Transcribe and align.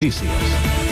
Noticias. 0.00 0.87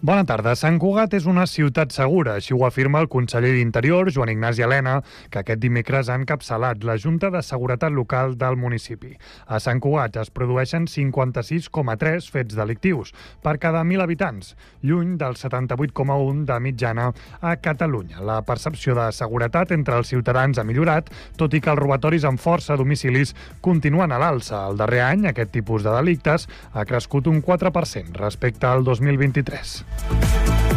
Bona 0.00 0.22
tarda. 0.24 0.54
Sant 0.56 0.78
Cugat 0.80 1.12
és 1.12 1.26
una 1.28 1.42
ciutat 1.44 1.90
segura, 1.92 2.38
així 2.38 2.54
ho 2.56 2.62
afirma 2.64 3.02
el 3.02 3.08
conseller 3.12 3.50
d'Interior, 3.52 4.08
Joan 4.08 4.30
Ignasi 4.32 4.64
Helena, 4.64 4.94
que 5.28 5.42
aquest 5.42 5.60
dimecres 5.60 6.08
ha 6.08 6.14
encapçalat 6.16 6.86
la 6.88 6.94
Junta 6.96 7.28
de 7.28 7.42
Seguretat 7.44 7.92
Local 7.92 8.32
del 8.40 8.56
municipi. 8.56 9.12
A 9.44 9.58
Sant 9.60 9.76
Cugat 9.84 10.16
es 10.22 10.30
produeixen 10.32 10.86
56,3 10.88 12.30
fets 12.32 12.56
delictius 12.56 13.12
per 13.44 13.58
cada 13.60 13.82
1.000 13.84 14.00
habitants, 14.06 14.54
lluny 14.80 15.18
del 15.20 15.36
78,1 15.36 16.46
de 16.48 16.58
mitjana 16.64 17.10
a 17.42 17.52
Catalunya. 17.60 18.24
La 18.24 18.40
percepció 18.40 18.96
de 18.96 19.10
seguretat 19.12 19.76
entre 19.76 20.00
els 20.00 20.14
ciutadans 20.14 20.56
ha 20.56 20.64
millorat, 20.64 21.12
tot 21.36 21.52
i 21.52 21.60
que 21.60 21.74
els 21.74 21.82
robatoris 21.82 22.24
amb 22.24 22.40
força 22.40 22.72
a 22.72 22.80
domicilis 22.80 23.36
continuen 23.60 24.16
a 24.16 24.24
l'alça. 24.24 24.64
El 24.64 24.80
darrer 24.80 25.04
any, 25.10 25.28
aquest 25.28 25.52
tipus 25.60 25.84
de 25.84 25.92
delictes 25.92 26.48
ha 26.72 26.88
crescut 26.88 27.28
un 27.28 27.44
4% 27.44 28.16
respecte 28.16 28.64
al 28.64 28.80
2023. 28.88 29.89
Bye. 29.98 30.69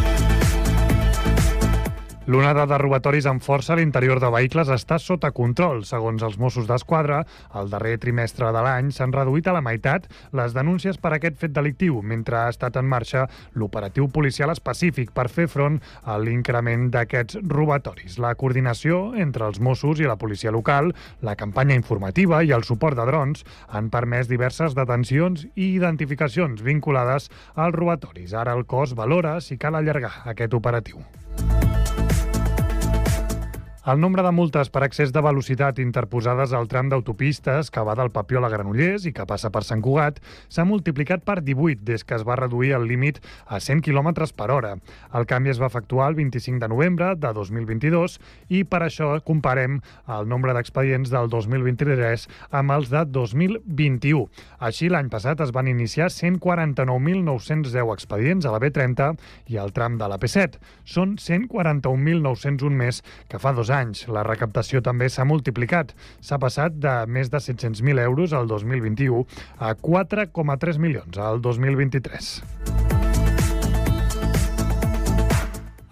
L'onada 2.23 2.63
de 2.63 2.77
robatoris 2.79 3.25
amb 3.27 3.43
força 3.43 3.73
a 3.73 3.75
l'interior 3.75 4.21
de 4.23 4.29
vehicles 4.31 4.69
està 4.71 4.95
sota 4.95 5.33
control. 5.35 5.81
Segons 5.83 6.21
els 6.23 6.37
Mossos 6.39 6.69
d'Esquadra, 6.69 7.17
el 7.59 7.67
darrer 7.67 7.97
trimestre 7.99 8.47
de 8.55 8.61
l'any 8.63 8.93
s'han 8.95 9.11
reduït 9.11 9.49
a 9.51 9.55
la 9.57 9.61
meitat 9.65 10.05
les 10.31 10.53
denúncies 10.55 10.95
per 11.03 11.11
aquest 11.17 11.35
fet 11.41 11.51
delictiu, 11.51 11.97
mentre 11.99 12.37
ha 12.39 12.53
estat 12.53 12.77
en 12.79 12.87
marxa 12.87 13.25
l'operatiu 13.59 14.07
policial 14.07 14.53
específic 14.53 15.11
per 15.11 15.27
fer 15.27 15.49
front 15.51 15.81
a 16.07 16.15
l'increment 16.15 16.85
d'aquests 16.93 17.41
robatoris. 17.43 18.15
La 18.23 18.31
coordinació 18.39 19.01
entre 19.19 19.43
els 19.51 19.59
Mossos 19.59 19.99
i 19.99 20.07
la 20.07 20.15
policia 20.15 20.53
local, 20.55 20.93
la 21.19 21.35
campanya 21.35 21.75
informativa 21.75 22.39
i 22.39 22.55
el 22.55 22.63
suport 22.63 22.95
de 22.95 23.07
drons 23.09 23.43
han 23.67 23.89
permès 23.91 24.31
diverses 24.31 24.77
detencions 24.79 25.43
i 25.55 25.73
identificacions 25.73 26.63
vinculades 26.63 27.27
als 27.55 27.75
robatoris. 27.75 28.31
Ara 28.31 28.55
el 28.55 28.63
cos 28.63 28.95
valora 28.95 29.41
si 29.41 29.59
cal 29.59 29.75
allargar 29.75 30.21
aquest 30.31 30.55
operatiu. 30.55 31.03
El 33.83 33.99
nombre 33.99 34.23
de 34.23 34.29
multes 34.31 34.69
per 34.71 34.85
excés 34.85 35.09
de 35.11 35.19
velocitat 35.19 35.79
interposades 35.83 36.53
al 36.55 36.69
tram 36.71 36.87
d'autopistes 36.87 37.67
que 37.67 37.81
va 37.83 37.97
del 37.99 38.13
Papiol 38.15 38.45
a 38.47 38.49
Granollers 38.53 39.03
i 39.09 39.11
que 39.11 39.25
passa 39.27 39.49
per 39.51 39.65
Sant 39.67 39.81
Cugat 39.83 40.21
s'ha 40.47 40.63
multiplicat 40.63 41.25
per 41.27 41.41
18 41.43 41.83
des 41.89 42.05
que 42.07 42.15
es 42.15 42.23
va 42.23 42.37
reduir 42.39 42.71
el 42.77 42.87
límit 42.87 43.19
a 43.43 43.59
100 43.59 43.83
km 43.83 44.13
per 44.39 44.47
hora. 44.55 44.77
El 45.11 45.27
canvi 45.27 45.51
es 45.51 45.59
va 45.59 45.67
efectuar 45.67 46.07
el 46.07 46.15
25 46.15 46.61
de 46.63 46.69
novembre 46.71 47.09
de 47.19 47.33
2022 47.35 48.15
i 48.55 48.61
per 48.63 48.85
això 48.85 49.09
comparem 49.27 49.81
el 50.07 50.31
nombre 50.31 50.55
d'expedients 50.55 51.11
del 51.11 51.27
2023 51.27 52.29
amb 52.55 52.77
els 52.77 52.87
de 52.87 53.03
2021. 53.03 54.23
Així, 54.63 54.87
l'any 54.87 55.11
passat 55.11 55.43
es 55.43 55.51
van 55.51 55.67
iniciar 55.67 56.07
149.910 56.07 57.91
expedients 57.97 58.47
a 58.47 58.55
la 58.55 58.63
B30 58.63 59.11
i 59.51 59.59
al 59.59 59.75
tram 59.75 59.99
de 59.99 60.07
la 60.07 60.21
P7. 60.23 60.55
Són 60.87 61.17
141.901 61.19 62.81
més 62.85 63.03
que 63.27 63.43
fa 63.43 63.51
dos 63.51 63.72
anys. 63.73 64.07
La 64.07 64.23
recaptació 64.27 64.81
també 64.85 65.09
s'ha 65.09 65.25
multiplicat. 65.27 65.93
S'ha 66.21 66.39
passat 66.39 66.79
de 66.79 66.95
més 67.07 67.33
de 67.33 67.41
700.000 67.41 68.05
euros 68.07 68.33
al 68.33 68.47
2021 68.47 69.25
a 69.59 69.75
4,3 69.75 70.81
milions 70.81 71.17
al 71.17 71.41
2023. 71.41 72.92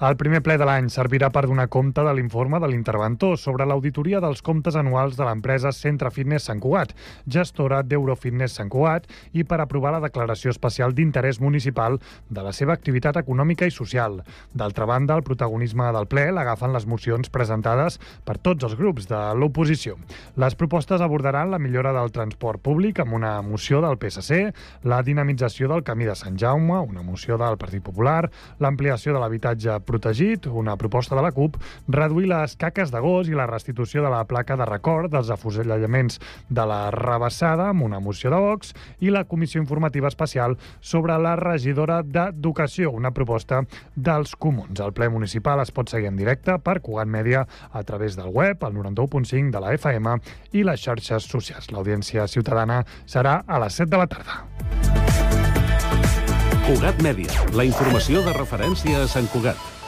El 0.02 0.16
primer 0.18 0.40
ple 0.42 0.56
de 0.58 0.66
l'any 0.66 0.88
servirà 0.90 1.28
per 1.30 1.44
donar 1.46 1.68
compte 1.70 2.02
de 2.02 2.12
l'informe 2.18 2.58
de 2.58 2.66
l'interventor 2.72 3.36
sobre 3.38 3.68
l'auditoria 3.70 4.18
dels 4.24 4.40
comptes 4.42 4.74
anuals 4.80 5.14
de 5.14 5.28
l'empresa 5.28 5.70
Centre 5.78 6.10
Fitness 6.10 6.48
Sant 6.50 6.58
Cugat, 6.64 6.96
gestora 7.30 7.84
d'Eurofitness 7.86 8.56
Sant 8.58 8.72
Cugat, 8.74 9.06
i 9.38 9.46
per 9.46 9.60
aprovar 9.62 9.92
la 9.94 10.00
declaració 10.02 10.50
especial 10.50 10.96
d'interès 10.98 11.38
municipal 11.38 12.00
de 12.34 12.42
la 12.42 12.50
seva 12.50 12.74
activitat 12.74 13.20
econòmica 13.22 13.70
i 13.70 13.76
social. 13.76 14.24
D'altra 14.58 14.88
banda, 14.90 15.20
el 15.20 15.22
protagonisme 15.22 15.92
del 15.94 16.10
ple 16.10 16.26
l'agafen 16.34 16.74
les 16.74 16.90
mocions 16.90 17.30
presentades 17.30 18.00
per 18.26 18.40
tots 18.42 18.66
els 18.66 18.74
grups 18.82 19.06
de 19.06 19.22
l'oposició. 19.38 20.00
Les 20.42 20.58
propostes 20.58 21.06
abordaran 21.06 21.54
la 21.54 21.62
millora 21.62 21.94
del 21.94 22.10
transport 22.10 22.66
públic 22.66 23.04
amb 23.06 23.20
una 23.20 23.36
moció 23.46 23.86
del 23.86 24.02
PSC, 24.02 24.50
la 24.82 25.04
dinamització 25.06 25.70
del 25.70 25.86
camí 25.86 26.10
de 26.10 26.18
Sant 26.18 26.42
Jaume, 26.42 26.82
una 26.90 27.06
moció 27.06 27.38
del 27.38 27.62
Partit 27.62 27.86
Popular, 27.86 28.32
l'ampliació 28.58 29.14
de 29.14 29.22
l'habitatge 29.22 29.78
protegit, 29.92 30.48
una 30.48 30.78
proposta 30.80 31.18
de 31.20 31.26
la 31.26 31.34
CUP, 31.36 31.60
reduir 31.92 32.30
les 32.32 32.56
caques 32.60 32.92
de 32.94 33.04
gos 33.04 33.30
i 33.30 33.36
la 33.38 33.50
restitució 33.50 34.06
de 34.06 34.12
la 34.14 34.24
placa 34.30 34.56
de 34.58 34.68
record 34.70 35.12
dels 35.12 35.32
afusellaments 35.34 36.22
de 36.50 36.66
la 36.68 36.82
rebassada 36.96 37.70
amb 37.72 37.84
una 37.84 38.00
moció 38.00 38.32
de 38.32 38.40
Vox 38.42 38.74
i 39.04 39.12
la 39.12 39.26
Comissió 39.26 39.62
Informativa 39.62 40.08
Especial 40.08 40.58
sobre 40.80 41.18
la 41.20 41.36
regidora 41.40 42.02
d'Educació, 42.04 42.92
una 42.92 43.12
proposta 43.12 43.64
dels 43.96 44.36
comuns. 44.36 44.80
El 44.80 44.96
ple 44.96 45.10
municipal 45.12 45.62
es 45.64 45.74
pot 45.76 45.92
seguir 45.92 46.12
en 46.12 46.20
directe 46.20 46.58
per 46.64 46.80
Cugat 46.82 47.12
Mèdia 47.12 47.46
a 47.72 47.84
través 47.84 48.16
del 48.16 48.32
web, 48.32 48.64
al 48.64 48.74
91.5 48.78 49.52
de 49.52 49.64
la 49.64 49.76
FM 49.76 50.18
i 50.54 50.64
les 50.68 50.82
xarxes 50.82 51.28
socials. 51.28 51.72
L'audiència 51.72 52.28
ciutadana 52.32 52.84
serà 53.06 53.42
a 53.48 53.60
les 53.64 53.82
7 53.82 53.92
de 53.92 54.02
la 54.02 54.10
tarda. 54.12 54.42
Cugat 56.72 57.02
Mèdia, 57.04 57.46
la 57.58 57.66
informació 57.68 58.22
de 58.24 58.34
referència 58.38 59.04
a 59.04 59.08
Sant 59.12 59.28
Cugat. 59.34 59.81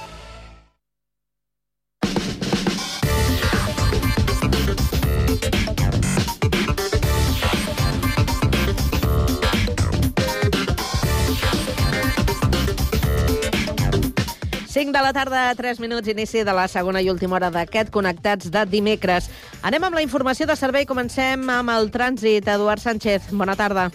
5 14.74 14.92
de 14.92 15.02
la 15.04 15.14
tarda, 15.14 15.54
3 15.54 15.80
minuts, 15.80 16.08
inici 16.08 16.42
de 16.42 16.54
la 16.58 16.64
segona 16.68 16.98
i 16.98 17.12
última 17.12 17.36
hora 17.38 17.52
d'aquest 17.54 17.92
Connectats 17.94 18.48
de 18.50 18.64
dimecres. 18.66 19.28
Anem 19.62 19.84
amb 19.86 20.00
la 20.00 20.02
informació 20.02 20.48
de 20.50 20.56
servei. 20.58 20.88
Comencem 20.90 21.44
amb 21.54 21.70
el 21.70 21.92
trànsit. 21.94 22.50
Eduard 22.50 22.82
Sánchez, 22.82 23.28
bona 23.38 23.54
tarda. 23.54 23.92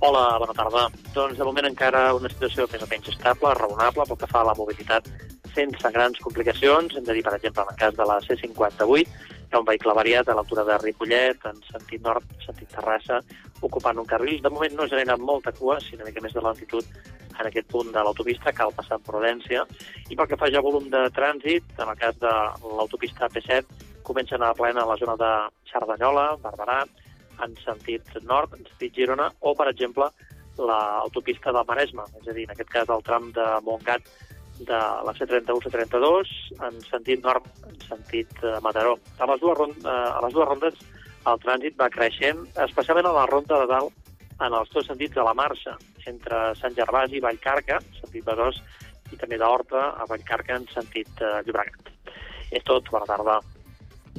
Hola, 0.00 0.22
bona 0.40 0.56
tarda. 0.56 0.86
Doncs 1.12 1.36
de 1.36 1.44
moment 1.44 1.68
encara 1.68 2.14
una 2.16 2.32
situació 2.32 2.64
més 2.72 2.80
o 2.80 2.88
menys 2.88 3.12
estable, 3.12 3.52
raonable, 3.60 4.08
pel 4.08 4.20
que 4.24 4.30
fa 4.32 4.40
a 4.40 4.48
la 4.48 4.56
mobilitat 4.56 5.12
sense 5.52 5.92
grans 5.92 6.24
complicacions. 6.24 6.96
Hem 6.96 7.04
de 7.04 7.20
dir, 7.20 7.26
per 7.28 7.36
exemple, 7.36 7.68
en 7.68 7.76
el 7.76 7.80
cas 7.84 8.00
de 8.00 8.08
la 8.08 8.18
C58, 8.24 9.04
hi 9.04 9.52
ha 9.52 9.60
un 9.60 9.68
vehicle 9.68 10.00
variat 10.00 10.32
a 10.32 10.40
l'altura 10.40 10.64
de 10.64 10.80
Ripollet, 10.80 11.44
en 11.44 11.60
sentit 11.68 12.00
nord, 12.00 12.24
sentit 12.48 12.72
Terrassa, 12.72 13.20
ocupant 13.60 14.00
un 14.00 14.08
carril. 14.08 14.40
De 14.40 14.48
moment 14.48 14.80
no 14.80 14.88
genera 14.88 15.20
molta 15.20 15.52
cua, 15.52 15.76
sinó 15.84 16.06
una 16.06 16.08
mica 16.08 16.24
més 16.24 16.32
de 16.32 16.48
lentitud 16.48 17.19
en 17.38 17.46
aquest 17.46 17.68
punt 17.70 17.92
de 17.94 18.02
l'autopista, 18.04 18.52
cal 18.56 18.74
passar 18.76 18.98
en 18.98 19.04
Prudència. 19.06 19.66
I 20.10 20.16
pel 20.16 20.28
que 20.30 20.38
fa 20.40 20.50
ja 20.52 20.62
volum 20.64 20.88
de 20.92 21.04
trànsit, 21.16 21.66
en 21.78 21.88
el 21.88 22.00
cas 22.00 22.18
de 22.22 22.32
l'autopista 22.78 23.28
P7, 23.32 23.86
comencen 24.06 24.42
a 24.42 24.54
plena 24.54 24.82
a 24.82 24.90
la 24.90 24.98
zona 25.00 25.16
de 25.20 25.30
Cerdanyola, 25.70 26.26
Barberà, 26.42 26.80
en 27.44 27.54
sentit 27.64 28.10
nord, 28.26 28.56
en 28.56 28.66
sentit 28.66 28.96
Girona, 28.96 29.30
o, 29.40 29.54
per 29.56 29.70
exemple, 29.70 30.10
l'autopista 30.60 31.54
del 31.54 31.68
Maresme, 31.68 32.04
és 32.20 32.28
a 32.28 32.34
dir, 32.36 32.44
en 32.48 32.54
aquest 32.54 32.72
cas 32.72 32.90
el 32.92 33.04
tram 33.06 33.30
de 33.36 33.46
Montgat 33.64 34.08
de 34.60 34.80
la 35.06 35.12
C31-C32 35.16 36.32
en 36.66 36.80
sentit 36.84 37.22
nord, 37.24 37.46
en 37.68 37.78
sentit 37.86 38.42
uh, 38.44 38.58
Mataró. 38.64 38.98
A 39.18 39.28
les, 39.30 39.40
dues 39.40 39.56
rondes, 39.56 39.84
uh, 39.86 40.18
a 40.18 40.20
les 40.26 40.34
dues 40.36 40.48
rondes 40.48 40.82
el 41.30 41.40
trànsit 41.40 41.78
va 41.80 41.88
creixent, 41.92 42.44
especialment 42.66 43.08
a 43.08 43.16
la 43.16 43.26
ronda 43.30 43.60
de 43.62 43.70
dalt, 43.70 43.96
en 44.40 44.56
els 44.56 44.70
dos 44.72 44.86
sentits 44.88 45.16
de 45.16 45.24
la 45.24 45.34
marxa, 45.36 45.76
entre 46.10 46.42
Sant 46.60 46.76
Gervasi 46.76 47.18
i 47.18 47.24
Vallcarca, 47.24 47.80
sentit 48.00 48.26
Besòs, 48.26 48.60
i 49.10 49.18
també 49.20 49.38
d'Horta 49.40 49.86
a 50.02 50.06
Vallcarca 50.10 50.58
en 50.58 50.68
sentit 50.74 51.22
eh, 51.22 51.40
Llobregat. 51.46 51.94
És 52.50 52.66
tot, 52.66 52.90
bona 52.90 53.08
tarda. 53.10 53.40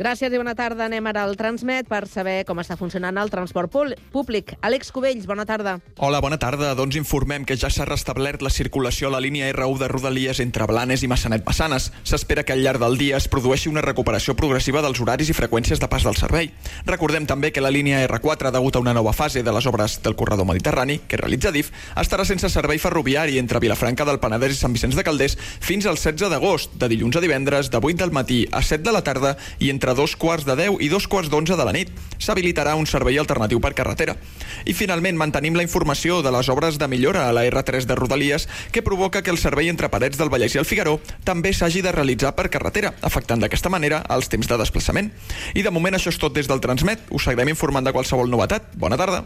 Gràcies 0.02 0.34
i 0.34 0.40
bona 0.40 0.56
tarda. 0.58 0.88
Anem 0.88 1.06
ara 1.12 1.22
al 1.28 1.36
Transmet 1.38 1.86
per 1.86 2.08
saber 2.10 2.40
com 2.50 2.58
està 2.58 2.74
funcionant 2.74 3.20
el 3.22 3.30
transport 3.30 3.70
públic. 3.70 4.56
Àlex 4.66 4.90
Cubells, 4.90 5.28
bona 5.30 5.44
tarda. 5.46 5.76
Hola, 6.02 6.18
bona 6.26 6.40
tarda. 6.42 6.72
Doncs 6.74 6.96
informem 6.98 7.44
que 7.46 7.54
ja 7.54 7.70
s'ha 7.70 7.86
restablert 7.86 8.42
la 8.42 8.50
circulació 8.50 9.12
a 9.12 9.14
la 9.14 9.20
línia 9.22 9.52
R1 9.52 9.78
de 9.78 9.90
Rodalies 9.92 10.40
entre 10.42 10.66
Blanes 10.66 11.04
i 11.06 11.10
Massanet-Passanes. 11.12 11.92
S'espera 12.02 12.42
que 12.42 12.56
al 12.56 12.64
llarg 12.66 12.82
del 12.82 12.98
dia 12.98 13.20
es 13.20 13.28
produeixi 13.30 13.70
una 13.70 13.84
recuperació 13.86 14.34
progressiva 14.40 14.82
dels 14.82 15.04
horaris 15.06 15.30
i 15.30 15.36
freqüències 15.38 15.78
de 15.78 15.92
pas 15.92 16.08
del 16.08 16.18
servei. 16.18 16.50
Recordem 16.90 17.30
també 17.30 17.54
que 17.54 17.62
la 17.62 17.70
línia 17.70 18.02
R4, 18.08 18.50
degut 18.58 18.80
a 18.80 18.82
una 18.82 18.98
nova 18.98 19.14
fase 19.14 19.46
de 19.46 19.54
les 19.54 19.70
obres 19.70 20.00
del 20.02 20.18
corredor 20.18 20.50
mediterrani, 20.50 20.98
que 21.06 21.22
realitza 21.22 21.54
DIF, 21.54 21.70
estarà 21.94 22.26
sense 22.26 22.50
servei 22.50 22.82
ferroviari 22.82 23.38
entre 23.38 23.62
Vilafranca 23.62 24.10
del 24.10 24.18
Penedès 24.18 24.58
i 24.58 24.62
Sant 24.64 24.74
Vicenç 24.74 24.98
de 24.98 25.06
Calders 25.06 25.38
fins 25.38 25.86
al 25.86 26.02
16 26.02 26.34
d'agost, 26.34 26.74
de 26.82 26.90
dilluns 26.90 27.22
a 27.22 27.22
divendres, 27.22 27.70
de 27.70 27.78
8 27.78 28.02
del 28.02 28.18
matí 28.18 28.48
a 28.50 28.66
7 28.66 28.82
de 28.82 28.98
la 28.98 29.06
tarda 29.06 29.38
i 29.62 29.70
entre 29.70 29.91
entre 29.92 30.02
dos 30.02 30.16
quarts 30.16 30.46
de 30.46 30.56
10 30.56 30.80
i 30.80 30.88
dos 30.88 31.08
quarts 31.08 31.30
d'11 31.30 31.58
de 31.58 31.66
la 31.66 31.74
nit. 31.76 31.90
S'habilitarà 32.18 32.76
un 32.80 32.88
servei 32.88 33.18
alternatiu 33.20 33.60
per 33.60 33.74
carretera. 33.76 34.16
I 34.64 34.74
finalment 34.74 35.18
mantenim 35.20 35.56
la 35.58 35.66
informació 35.66 36.22
de 36.24 36.32
les 36.32 36.48
obres 36.50 36.78
de 36.80 36.88
millora 36.88 37.28
a 37.28 37.34
la 37.36 37.44
R3 37.44 37.86
de 37.86 37.96
Rodalies 37.96 38.48
que 38.72 38.82
provoca 38.82 39.22
que 39.22 39.32
el 39.32 39.38
servei 39.42 39.68
entre 39.70 39.90
Parets 39.90 40.18
del 40.18 40.32
Vallès 40.32 40.56
i 40.56 40.62
el 40.62 40.70
Figaró 40.70 41.00
també 41.26 41.52
s'hagi 41.52 41.82
de 41.82 41.92
realitzar 41.92 42.36
per 42.36 42.50
carretera, 42.50 42.94
afectant 43.02 43.42
d'aquesta 43.42 43.70
manera 43.70 44.04
els 44.10 44.32
temps 44.32 44.48
de 44.48 44.58
desplaçament. 44.62 45.12
I 45.54 45.66
de 45.66 45.74
moment 45.76 45.98
això 45.98 46.14
és 46.14 46.22
tot 46.22 46.34
des 46.34 46.48
del 46.48 46.64
Transmet. 46.64 47.04
Us 47.12 47.28
seguirem 47.28 47.52
informant 47.52 47.86
de 47.86 47.96
qualsevol 47.96 48.32
novetat. 48.32 48.72
Bona 48.80 48.98
tarda. 48.98 49.26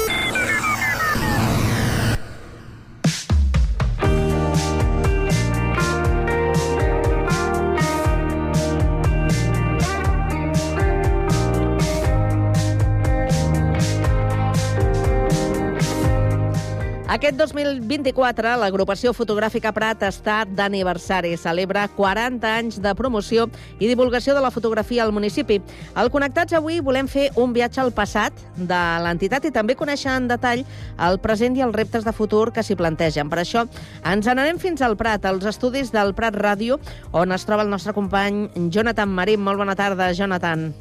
Aquest 17.21 17.37
2024, 17.37 18.55
l'agrupació 18.57 19.11
fotogràfica 19.13 19.69
Prat 19.75 20.01
està 20.07 20.39
d'aniversari. 20.57 21.35
Celebra 21.37 21.83
40 21.93 22.49
anys 22.49 22.79
de 22.81 22.95
promoció 22.97 23.45
i 23.77 23.85
divulgació 23.85 24.33
de 24.33 24.41
la 24.41 24.49
fotografia 24.49 25.03
al 25.05 25.13
municipi. 25.13 25.59
Al 25.93 26.09
Connectats 26.09 26.57
avui 26.57 26.79
volem 26.81 27.05
fer 27.05 27.27
un 27.37 27.53
viatge 27.53 27.77
al 27.83 27.93
passat 27.93 28.41
de 28.57 28.81
l'entitat 29.05 29.45
i 29.45 29.53
també 29.53 29.77
conèixer 29.77 30.15
en 30.15 30.31
detall 30.33 30.65
el 30.97 31.21
present 31.21 31.61
i 31.61 31.61
els 31.61 31.77
reptes 31.77 32.09
de 32.09 32.15
futur 32.23 32.47
que 32.55 32.65
s'hi 32.65 32.79
plantegen. 32.81 33.29
Per 33.29 33.43
això 33.43 33.67
ens 34.01 34.25
n'anem 34.25 34.57
fins 34.57 34.81
al 34.81 34.97
Prat, 34.97 35.29
als 35.29 35.45
estudis 35.45 35.93
del 35.93 36.17
Prat 36.17 36.33
Ràdio, 36.33 36.81
on 37.13 37.37
es 37.37 37.45
troba 37.45 37.61
el 37.61 37.69
nostre 37.69 37.93
company 37.93 38.47
Jonathan 38.73 39.13
Marín. 39.13 39.45
Molt 39.45 39.61
bona 39.61 39.77
tarda, 39.77 40.09
Jonathan. 40.17 40.71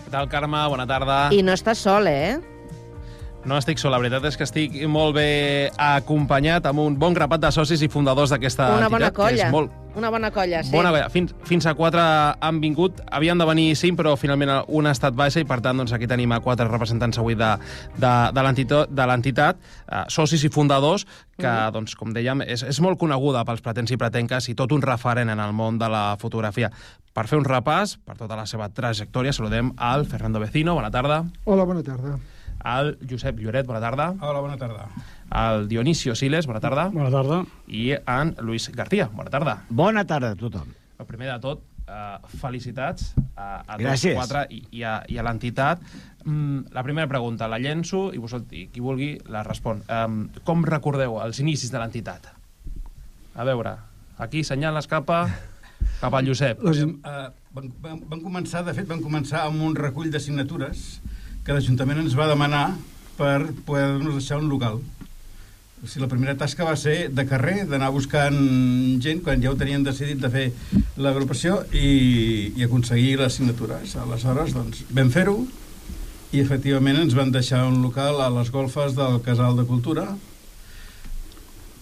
Què 0.00 0.10
tal, 0.16 0.32
Carme? 0.32 0.64
Bona 0.72 0.88
tarda. 0.88 1.26
I 1.28 1.44
no 1.44 1.52
estàs 1.52 1.84
sol, 1.84 2.08
eh? 2.08 2.55
No 3.46 3.54
estic 3.60 3.78
sol, 3.78 3.92
la 3.94 3.98
veritat 4.02 4.24
és 4.26 4.34
que 4.36 4.42
estic 4.42 4.72
molt 4.90 5.14
bé 5.14 5.70
acompanyat 5.78 6.64
amb 6.66 6.80
un 6.82 6.96
bon 6.98 7.14
grapat 7.14 7.44
de 7.44 7.50
socis 7.54 7.82
i 7.82 7.88
fundadors 7.88 8.32
d'aquesta 8.34 8.64
Una 8.72 8.88
entitat. 8.88 8.90
bona 8.96 9.10
que 9.12 9.16
colla. 9.20 9.44
És 9.46 9.52
molt, 9.54 9.70
Una 9.96 10.10
bona 10.12 10.28
colla, 10.34 10.58
sí. 10.64 10.72
Bona 10.74 10.90
colla. 10.92 11.06
Fins, 11.08 11.30
fins 11.48 11.64
a 11.64 11.72
quatre 11.78 12.02
han 12.40 12.58
vingut. 12.60 12.98
Havien 13.16 13.38
de 13.40 13.46
venir 13.48 13.70
cinc, 13.80 13.96
però 13.96 14.16
finalment 14.20 14.50
un 14.68 14.86
ha 14.86 14.90
estat 14.92 15.14
baixa 15.16 15.40
i, 15.40 15.46
per 15.48 15.60
tant, 15.64 15.78
doncs, 15.78 15.94
aquí 15.96 16.06
tenim 16.10 16.34
a 16.36 16.40
quatre 16.44 16.66
representants 16.68 17.16
avui 17.22 17.34
de, 17.38 17.48
de, 17.96 18.10
de 18.36 18.42
l'entitat, 18.44 18.90
de 18.92 19.06
l'entitat 19.08 19.56
eh, 19.62 20.02
socis 20.12 20.44
i 20.44 20.50
fundadors, 20.52 21.06
que, 21.38 21.46
Mm. 21.46 21.72
doncs, 21.72 21.94
com 21.96 22.12
dèiem, 22.12 22.42
és, 22.44 22.62
és 22.64 22.80
molt 22.80 22.98
coneguda 22.98 23.44
pels 23.44 23.60
pretens 23.62 23.90
i 23.92 23.96
pretenques 23.96 24.48
i 24.50 24.54
tot 24.54 24.72
un 24.72 24.82
referent 24.82 25.30
en 25.30 25.40
el 25.40 25.52
món 25.52 25.78
de 25.78 25.88
la 25.88 26.16
fotografia. 26.20 26.70
Per 27.14 27.26
fer 27.26 27.38
un 27.38 27.44
repàs, 27.44 27.96
per 28.04 28.16
tota 28.18 28.36
la 28.36 28.44
seva 28.46 28.68
trajectòria, 28.68 29.32
saludem 29.32 29.72
al 29.78 30.04
Fernando 30.04 30.40
Vecino, 30.40 30.74
bona 30.74 30.90
tarda, 30.90 31.24
Hola, 31.44 31.64
bona 31.64 31.82
tarda. 31.82 32.18
Al 32.66 32.96
Josep 33.08 33.38
Lloret, 33.38 33.66
bona 33.68 33.78
tarda, 33.82 34.08
Hola, 34.20 34.40
bona 34.42 34.56
tarda. 34.58 34.88
al 35.30 35.68
Dionisio 35.70 36.16
Siles, 36.18 36.46
bona 36.50 36.58
tarda, 36.60 36.88
Bona 36.90 37.10
tarda. 37.14 37.44
i 37.68 37.92
en 37.94 38.34
Luis 38.42 38.68
García, 38.74 39.06
bona 39.14 39.30
tarda. 39.30 39.60
Bona 39.70 40.04
tarda 40.06 40.32
a 40.34 40.36
tothom. 40.36 40.72
El 40.98 41.06
primer 41.06 41.28
de 41.30 41.38
tot, 41.44 41.62
eh, 41.86 42.18
felicitats 42.40 43.12
a, 43.36 43.62
a 43.66 43.78
Gràcies. 43.78 44.16
tots 44.16 44.18
quatre 44.18 44.46
i, 44.50 44.62
i 44.80 44.82
a, 44.82 44.96
i 45.08 45.18
a 45.18 45.22
l'entitat. 45.22 45.80
Mm, 46.24 46.72
la 46.74 46.82
primera 46.82 47.06
pregunta 47.06 47.46
la 47.48 47.58
llenço 47.62 48.08
i, 48.12 48.18
vos, 48.18 48.34
i 48.50 48.66
qui 48.72 48.80
vulgui 48.82 49.12
la 49.30 49.44
respon. 49.46 49.84
Um, 49.86 50.24
com 50.42 50.64
recordeu 50.66 51.20
els 51.22 51.38
inicis 51.44 51.70
de 51.70 51.78
l'entitat? 51.78 52.32
A 53.36 53.44
veure, 53.46 53.76
aquí 54.18 54.42
senyal 54.42 54.74
l'escapa 54.74 55.20
cap 56.00 56.14
al 56.18 56.26
Josep. 56.26 56.64
Les... 56.66 56.80
Eh, 56.82 57.28
van, 57.54 57.70
van, 57.84 58.00
van 58.10 58.24
començar, 58.24 58.64
de 58.66 58.74
fet, 58.74 58.88
van 58.90 59.04
començar 59.04 59.44
amb 59.46 59.62
un 59.62 59.76
recull 59.78 60.10
de 60.10 60.18
signatures 60.20 60.96
que 61.46 61.54
l'Ajuntament 61.54 62.02
ens 62.02 62.16
va 62.18 62.26
demanar 62.26 62.66
per 63.16 63.52
poder-nos 63.64 64.18
deixar 64.18 64.40
un 64.42 64.50
local. 64.50 64.80
O 65.76 65.86
sigui, 65.86 66.02
la 66.02 66.10
primera 66.10 66.34
tasca 66.34 66.66
va 66.66 66.74
ser 66.80 67.12
de 67.14 67.24
carrer, 67.28 67.60
d'anar 67.70 67.92
buscant 67.94 68.36
gent, 69.04 69.22
quan 69.22 69.42
ja 69.44 69.52
ho 69.52 69.58
tenien 69.60 69.84
decidit 69.86 70.18
de 70.18 70.30
fer 70.32 70.46
l'agrupació, 70.98 71.60
i, 71.70 72.50
i 72.56 72.66
aconseguir 72.66 73.14
les 73.20 73.38
signatures. 73.38 73.94
Aleshores, 74.02 74.56
doncs, 74.56 74.82
vam 74.90 75.12
fer-ho, 75.14 75.36
i 76.34 76.42
efectivament 76.42 76.98
ens 77.04 77.14
van 77.14 77.30
deixar 77.30 77.62
un 77.68 77.78
local 77.84 78.18
a 78.24 78.30
les 78.40 78.50
golfes 78.50 78.98
del 78.98 79.20
Casal 79.22 79.56
de 79.60 79.68
Cultura, 79.68 80.08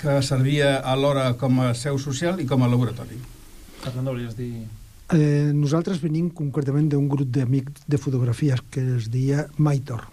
que 0.02 0.20
servia 0.20 0.76
alhora 0.84 1.30
com 1.40 1.62
a 1.64 1.72
seu 1.72 1.96
social 1.96 2.42
i 2.42 2.50
com 2.50 2.62
a 2.62 2.68
laboratori. 2.68 3.16
Fernando, 3.80 4.12
volies 4.12 4.36
dir... 4.36 4.66
Eh, 5.12 5.52
nosaltres 5.52 6.00
venim 6.00 6.30
concretament 6.32 6.86
d'un 6.88 7.10
grup 7.12 7.28
d'amics 7.28 7.84
de 7.86 7.98
fotografies 8.00 8.62
que 8.72 8.80
es 8.96 9.10
deia 9.12 9.44
Maitor. 9.58 10.06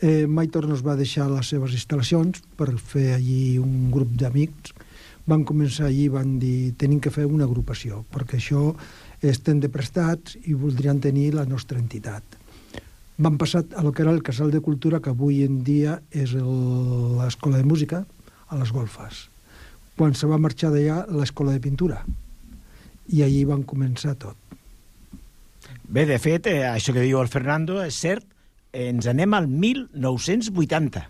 Eh, 0.00 0.26
Maitor 0.26 0.64
nos 0.66 0.80
va 0.86 0.96
deixar 0.96 1.26
les 1.28 1.50
seves 1.52 1.74
instal·lacions 1.76 2.40
per 2.56 2.70
fer 2.78 3.12
allí 3.18 3.58
un 3.60 3.90
grup 3.92 4.14
d'amics. 4.16 4.72
Van 5.28 5.44
començar 5.44 5.90
allí 5.90 6.06
van 6.08 6.38
dir 6.40 6.72
tenim 6.80 7.02
que 7.04 7.12
fer 7.12 7.26
una 7.28 7.44
agrupació, 7.44 8.06
perquè 8.08 8.38
això 8.38 8.70
estem 9.20 9.60
de 9.60 9.68
prestats 9.68 10.38
i 10.46 10.54
voldrien 10.54 11.02
tenir 11.04 11.34
la 11.34 11.44
nostra 11.44 11.78
entitat. 11.78 12.22
Van 13.18 13.36
passar 13.36 13.66
a 13.76 13.82
lo 13.82 13.92
que 13.92 14.02
era 14.06 14.14
el 14.14 14.22
Casal 14.22 14.50
de 14.50 14.62
Cultura, 14.62 15.02
que 15.02 15.10
avui 15.10 15.42
en 15.44 15.64
dia 15.64 15.98
és 16.10 16.32
l'Escola 16.32 17.58
de 17.58 17.68
Música, 17.68 18.06
a 18.48 18.56
les 18.56 18.72
golfes. 18.72 19.28
Quan 19.98 20.14
se 20.14 20.30
va 20.30 20.40
marxar 20.40 20.70
d'allà, 20.72 21.02
l'Escola 21.12 21.52
de 21.52 21.60
Pintura. 21.60 22.00
I 23.08 23.22
allí 23.24 23.44
van 23.48 23.62
començar 23.64 24.14
tot. 24.20 24.36
Bé, 25.88 26.04
de 26.06 26.18
fet, 26.20 26.46
eh, 26.46 26.62
això 26.68 26.92
que 26.92 27.00
diu 27.04 27.20
el 27.22 27.28
Fernando 27.32 27.80
és 27.84 27.96
cert. 27.96 28.26
Ens 28.72 29.06
anem 29.08 29.32
al 29.34 29.46
1980. 29.48 31.06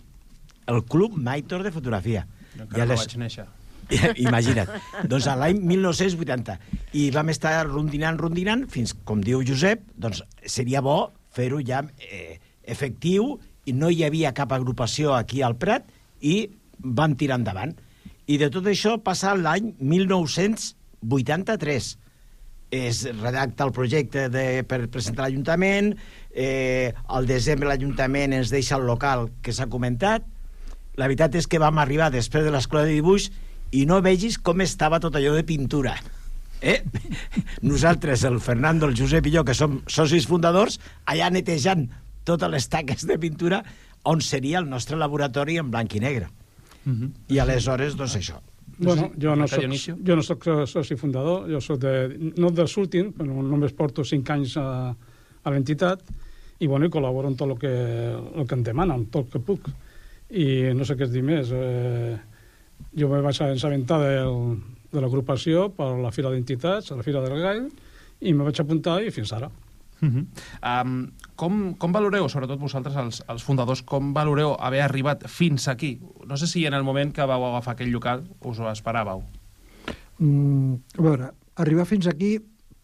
El 0.71 0.83
Club 0.85 1.17
Maitor 1.17 1.63
de 1.63 1.71
Fotografia. 1.75 2.25
Jo 2.55 2.63
encara 2.63 2.85
no 2.85 2.93
les- 2.93 3.01
vaig 3.05 3.17
néixer. 3.17 3.45
Imagina't. 4.21 4.69
doncs 5.09 5.27
a 5.27 5.35
l'any 5.35 5.59
1980. 5.65 6.59
I 6.93 7.09
vam 7.11 7.29
estar 7.33 7.65
rondinant, 7.67 8.19
rondinant, 8.21 8.67
fins, 8.69 8.93
com 9.03 9.19
diu 9.21 9.41
Josep, 9.43 9.81
doncs 9.97 10.21
seria 10.45 10.81
bo 10.85 11.11
fer-ho 11.33 11.59
ja 11.65 11.81
eh, 11.99 12.39
efectiu 12.63 13.39
i 13.65 13.73
no 13.73 13.89
hi 13.89 14.03
havia 14.05 14.31
cap 14.33 14.51
agrupació 14.53 15.15
aquí 15.17 15.41
al 15.41 15.57
Prat 15.57 15.89
i 16.21 16.49
vam 16.79 17.15
tirar 17.17 17.39
endavant. 17.41 17.73
I 18.29 18.37
de 18.37 18.49
tot 18.53 18.65
això 18.69 18.99
passa 19.01 19.33
l'any 19.35 19.73
1983 21.01 21.97
es 22.71 23.03
redacta 23.17 23.65
el 23.65 23.73
projecte 23.73 24.27
de, 24.29 24.63
per 24.63 24.83
presentar 24.93 25.25
a 25.25 25.29
l'Ajuntament, 25.29 25.95
eh, 26.29 26.93
al 27.07 27.25
desembre 27.29 27.69
l'Ajuntament 27.69 28.35
ens 28.37 28.51
deixa 28.53 28.77
el 28.77 28.85
local 28.85 29.29
que 29.41 29.53
s'ha 29.55 29.69
comentat, 29.71 30.25
la 30.99 31.07
veritat 31.07 31.37
és 31.39 31.47
que 31.47 31.61
vam 31.61 31.79
arribar 31.81 32.11
després 32.13 32.45
de 32.45 32.53
l'escola 32.53 32.85
de 32.85 32.93
dibuix 32.97 33.29
i 33.71 33.85
no 33.89 34.01
vegis 34.05 34.37
com 34.37 34.61
estava 34.61 34.99
tot 34.99 35.15
allò 35.15 35.33
de 35.37 35.45
pintura. 35.47 35.95
Eh? 36.61 36.81
Nosaltres, 37.71 38.25
el 38.27 38.39
Fernando, 38.43 38.89
el 38.89 38.97
Josep 38.97 39.29
i 39.29 39.33
jo, 39.37 39.45
que 39.47 39.55
som 39.55 39.79
socis 39.87 40.27
fundadors, 40.27 40.79
allà 41.07 41.29
netejant 41.31 41.87
totes 42.27 42.51
les 42.51 42.67
taques 42.69 43.07
de 43.07 43.17
pintura 43.17 43.63
on 44.09 44.21
seria 44.21 44.59
el 44.59 44.69
nostre 44.69 44.99
laboratori 44.99 45.57
en 45.59 45.71
blanc 45.71 45.95
i 45.95 46.03
negre. 46.03 46.29
Mm 46.85 46.93
-hmm. 46.93 47.11
I 47.29 47.39
aleshores, 47.39 47.95
doncs 47.95 48.15
això. 48.15 48.39
Bueno, 48.79 49.09
jo 49.19 49.35
no, 49.35 49.47
soc, 49.47 49.65
jo 50.07 50.15
no 50.15 50.23
soc 50.23 50.45
soci 50.71 50.95
fundador, 50.95 51.49
jo 51.51 51.59
soc 51.59 51.81
de, 51.83 51.93
no 52.39 52.51
dels 52.55 52.75
últims, 52.79 53.11
però 53.17 53.43
només 53.43 53.75
porto 53.75 54.05
cinc 54.07 54.31
anys 54.31 54.55
a, 54.61 54.67
a 54.95 55.51
l'entitat 55.51 56.05
i, 56.59 56.67
bueno, 56.67 56.87
i 56.87 56.93
col·laboro 56.93 57.27
en 57.27 57.35
tot 57.39 57.51
el 57.51 57.59
que, 57.59 57.71
el 57.71 58.47
que 58.47 58.55
em 58.55 58.63
demanen, 58.63 59.07
tot 59.11 59.27
el 59.27 59.33
que 59.33 59.43
puc. 59.43 59.67
I 60.29 60.71
no 60.77 60.87
sé 60.87 60.95
què 60.95 61.07
es 61.07 61.11
dir 61.11 61.23
més. 61.25 61.51
Eh, 61.51 62.15
jo 62.99 63.09
me 63.11 63.19
vaig 63.25 63.39
assabentar 63.43 63.99
del, 64.03 64.59
de 64.93 65.03
l'agrupació 65.03 65.69
per 65.75 65.91
la 65.99 66.11
Fira 66.15 66.31
d'Entitats, 66.33 66.91
a 66.91 66.99
la 66.99 67.05
Fira 67.05 67.23
del 67.25 67.39
Gall, 67.41 67.65
i 68.19 68.35
me 68.35 68.47
vaig 68.47 68.59
apuntar 68.61 68.99
i 69.03 69.11
fins 69.15 69.33
ara. 69.35 69.51
Uh 70.01 70.07
-huh. 70.07 70.85
um, 70.85 71.11
com, 71.35 71.73
com 71.75 71.91
valoreu, 71.91 72.29
sobretot 72.29 72.59
vosaltres, 72.59 72.95
els, 72.95 73.23
els 73.27 73.43
fundadors, 73.43 73.81
com 73.81 74.13
valoreu 74.13 74.55
haver 74.59 74.81
arribat 74.81 75.27
fins 75.27 75.67
aquí? 75.67 75.99
No 76.27 76.37
sé 76.37 76.47
si 76.47 76.65
en 76.65 76.73
el 76.73 76.83
moment 76.83 77.13
que 77.13 77.25
vau 77.25 77.45
agafar 77.45 77.73
aquell 77.73 77.91
local 77.91 78.23
us 78.41 78.59
ho 78.59 78.69
esperàveu. 78.71 79.23
Mm, 80.19 80.73
a 80.97 81.01
veure, 81.01 81.31
arribar 81.55 81.85
fins 81.85 82.07
aquí 82.07 82.39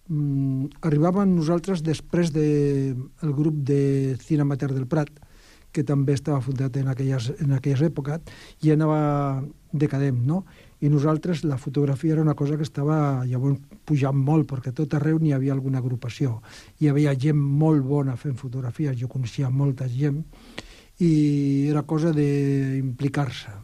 mm, 0.07 0.81
arribàvem 0.81 1.35
nosaltres 1.35 1.83
després 1.83 2.31
del 2.31 2.95
de, 2.95 3.31
grup 3.31 3.55
de 3.55 4.17
Cine 4.21 4.41
Amateur 4.41 4.73
del 4.73 4.87
Prat, 4.87 5.09
que 5.75 5.83
també 5.83 6.15
estava 6.15 6.39
fundat 6.41 6.77
en 6.79 6.87
aquelles, 6.87 7.33
en 7.43 7.51
aquelles 7.51 7.81
èpoques, 7.81 8.21
i 8.63 8.71
anava 8.71 9.43
decadent, 9.73 10.21
no? 10.23 10.45
I 10.83 10.89
nosaltres, 10.91 11.43
la 11.47 11.57
fotografia 11.57 12.13
era 12.13 12.21
una 12.21 12.35
cosa 12.35 12.57
que 12.57 12.65
estava 12.67 13.23
llavors 13.25 13.61
pujant 13.87 14.17
molt, 14.17 14.49
perquè 14.49 14.73
tot 14.75 14.93
arreu 14.97 15.19
n'hi 15.21 15.31
havia 15.33 15.53
alguna 15.55 15.79
agrupació. 15.79 16.41
Hi 16.81 16.89
havia 16.91 17.15
gent 17.15 17.39
molt 17.39 17.85
bona 17.85 18.17
fent 18.19 18.35
fotografies, 18.35 18.97
jo 18.99 19.07
coneixia 19.07 19.49
molta 19.49 19.87
gent, 19.87 20.23
i 20.99 21.67
era 21.69 21.83
cosa 21.87 22.11
d'implicar-se. 22.15 23.55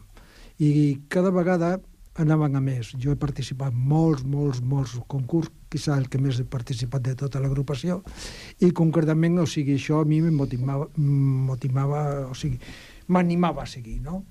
I 0.62 0.72
cada 1.12 1.30
vegada 1.30 1.78
anaven 2.14 2.56
a 2.56 2.60
més. 2.60 2.92
Jo 3.00 3.12
he 3.12 3.20
participat 3.20 3.72
molts, 3.72 4.24
molts, 4.24 4.60
molts 4.60 4.98
concurs, 5.08 5.50
quizà 5.72 5.96
el 5.96 6.08
que 6.12 6.20
més 6.20 6.40
he 6.40 6.44
participat 6.48 7.04
de 7.06 7.14
tota 7.16 7.40
l'agrupació, 7.40 8.02
i 8.60 8.70
concretament, 8.76 9.38
o 9.40 9.46
sigui, 9.48 9.78
això 9.80 10.02
a 10.02 10.08
mi 10.08 10.20
me 10.24 10.32
motivava, 10.34 10.90
motivava 10.96 12.02
o 12.28 12.36
sigui, 12.36 12.60
m'animava 13.08 13.64
a 13.64 13.70
seguir, 13.70 14.00
no? 14.04 14.24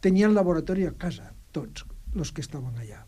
Tenien 0.00 0.34
laboratori 0.34 0.86
a 0.86 0.94
casa, 0.94 1.32
tots, 1.50 1.82
els 2.18 2.32
que 2.32 2.44
estaven 2.44 2.74
allà. 2.80 3.02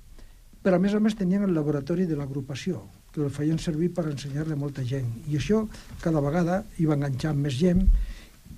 Però, 0.62 0.76
a 0.76 0.82
més 0.82 0.94
a 0.94 1.00
més, 1.00 1.16
tenien 1.16 1.44
el 1.46 1.54
laboratori 1.54 2.06
de 2.06 2.16
l'agrupació, 2.18 2.82
que 3.14 3.22
el 3.24 3.32
feien 3.32 3.58
servir 3.62 3.90
per 3.94 4.08
ensenyar-li 4.10 4.56
a 4.56 4.60
molta 4.60 4.84
gent. 4.84 5.08
I 5.30 5.38
això, 5.38 5.64
cada 6.02 6.22
vegada, 6.24 6.62
hi 6.78 6.88
va 6.88 6.98
enganxar 6.98 7.34
més 7.36 7.56
gent, 7.58 7.84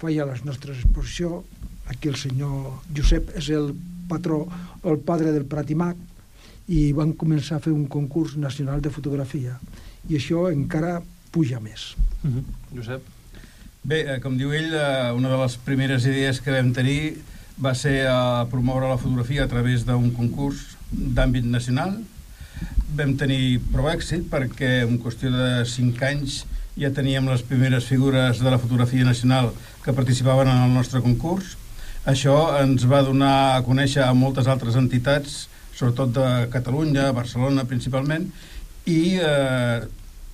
feia 0.01 0.27
les 0.29 0.45
nostres 0.45 0.81
exposicions, 0.81 1.45
aquí 1.91 2.09
el 2.09 2.17
senyor 2.17 2.81
Josep 2.97 3.33
és 3.37 3.51
el 3.55 3.73
patró, 4.09 4.45
el 4.87 4.99
padre 5.07 5.33
del 5.35 5.47
Pratimac, 5.51 5.99
i 6.71 6.91
van 6.95 7.17
començar 7.19 7.59
a 7.59 7.65
fer 7.65 7.73
un 7.75 7.87
concurs 7.91 8.37
nacional 8.39 8.83
de 8.83 8.93
fotografia. 8.95 9.57
I 10.09 10.17
això 10.19 10.47
encara 10.51 11.01
puja 11.31 11.61
més. 11.61 11.97
Uh 12.23 12.31
-huh. 12.31 12.45
Josep? 12.77 13.03
Bé, 13.83 14.01
eh, 14.15 14.21
com 14.21 14.37
diu 14.37 14.53
ell, 14.53 14.75
eh, 14.75 15.13
una 15.17 15.29
de 15.29 15.37
les 15.41 15.57
primeres 15.57 16.05
idees 16.05 16.41
que 16.41 16.53
vam 16.53 16.73
tenir 16.73 17.17
va 17.61 17.75
ser 17.77 18.01
eh, 18.07 18.15
promoure 18.51 18.89
la 18.89 18.99
fotografia 18.99 19.45
a 19.45 19.51
través 19.51 19.85
d'un 19.85 20.11
concurs 20.17 20.77
d'àmbit 20.91 21.45
nacional. 21.47 21.99
Vam 22.97 23.15
tenir 23.21 23.61
prou 23.73 23.91
èxit 23.93 24.27
perquè 24.33 24.81
en 24.87 24.99
qüestió 25.03 25.31
de 25.35 25.51
5 25.69 26.07
anys 26.09 26.43
ja 26.81 26.91
teníem 26.97 27.29
les 27.29 27.45
primeres 27.45 27.85
figures 27.85 28.41
de 28.41 28.51
la 28.51 28.59
fotografia 28.59 29.05
nacional 29.05 29.53
que 29.85 29.93
participaven 29.93 30.49
en 30.49 30.65
el 30.65 30.75
nostre 30.75 31.03
concurs. 31.05 31.57
Això 32.09 32.37
ens 32.63 32.87
va 32.89 33.03
donar 33.05 33.35
a 33.55 33.63
conèixer 33.67 34.03
a 34.07 34.15
moltes 34.17 34.49
altres 34.49 34.77
entitats, 34.81 35.47
sobretot 35.77 36.15
de 36.17 36.29
Catalunya, 36.53 37.11
Barcelona 37.13 37.67
principalment, 37.69 38.31
i 38.89 39.19
eh, 39.21 39.85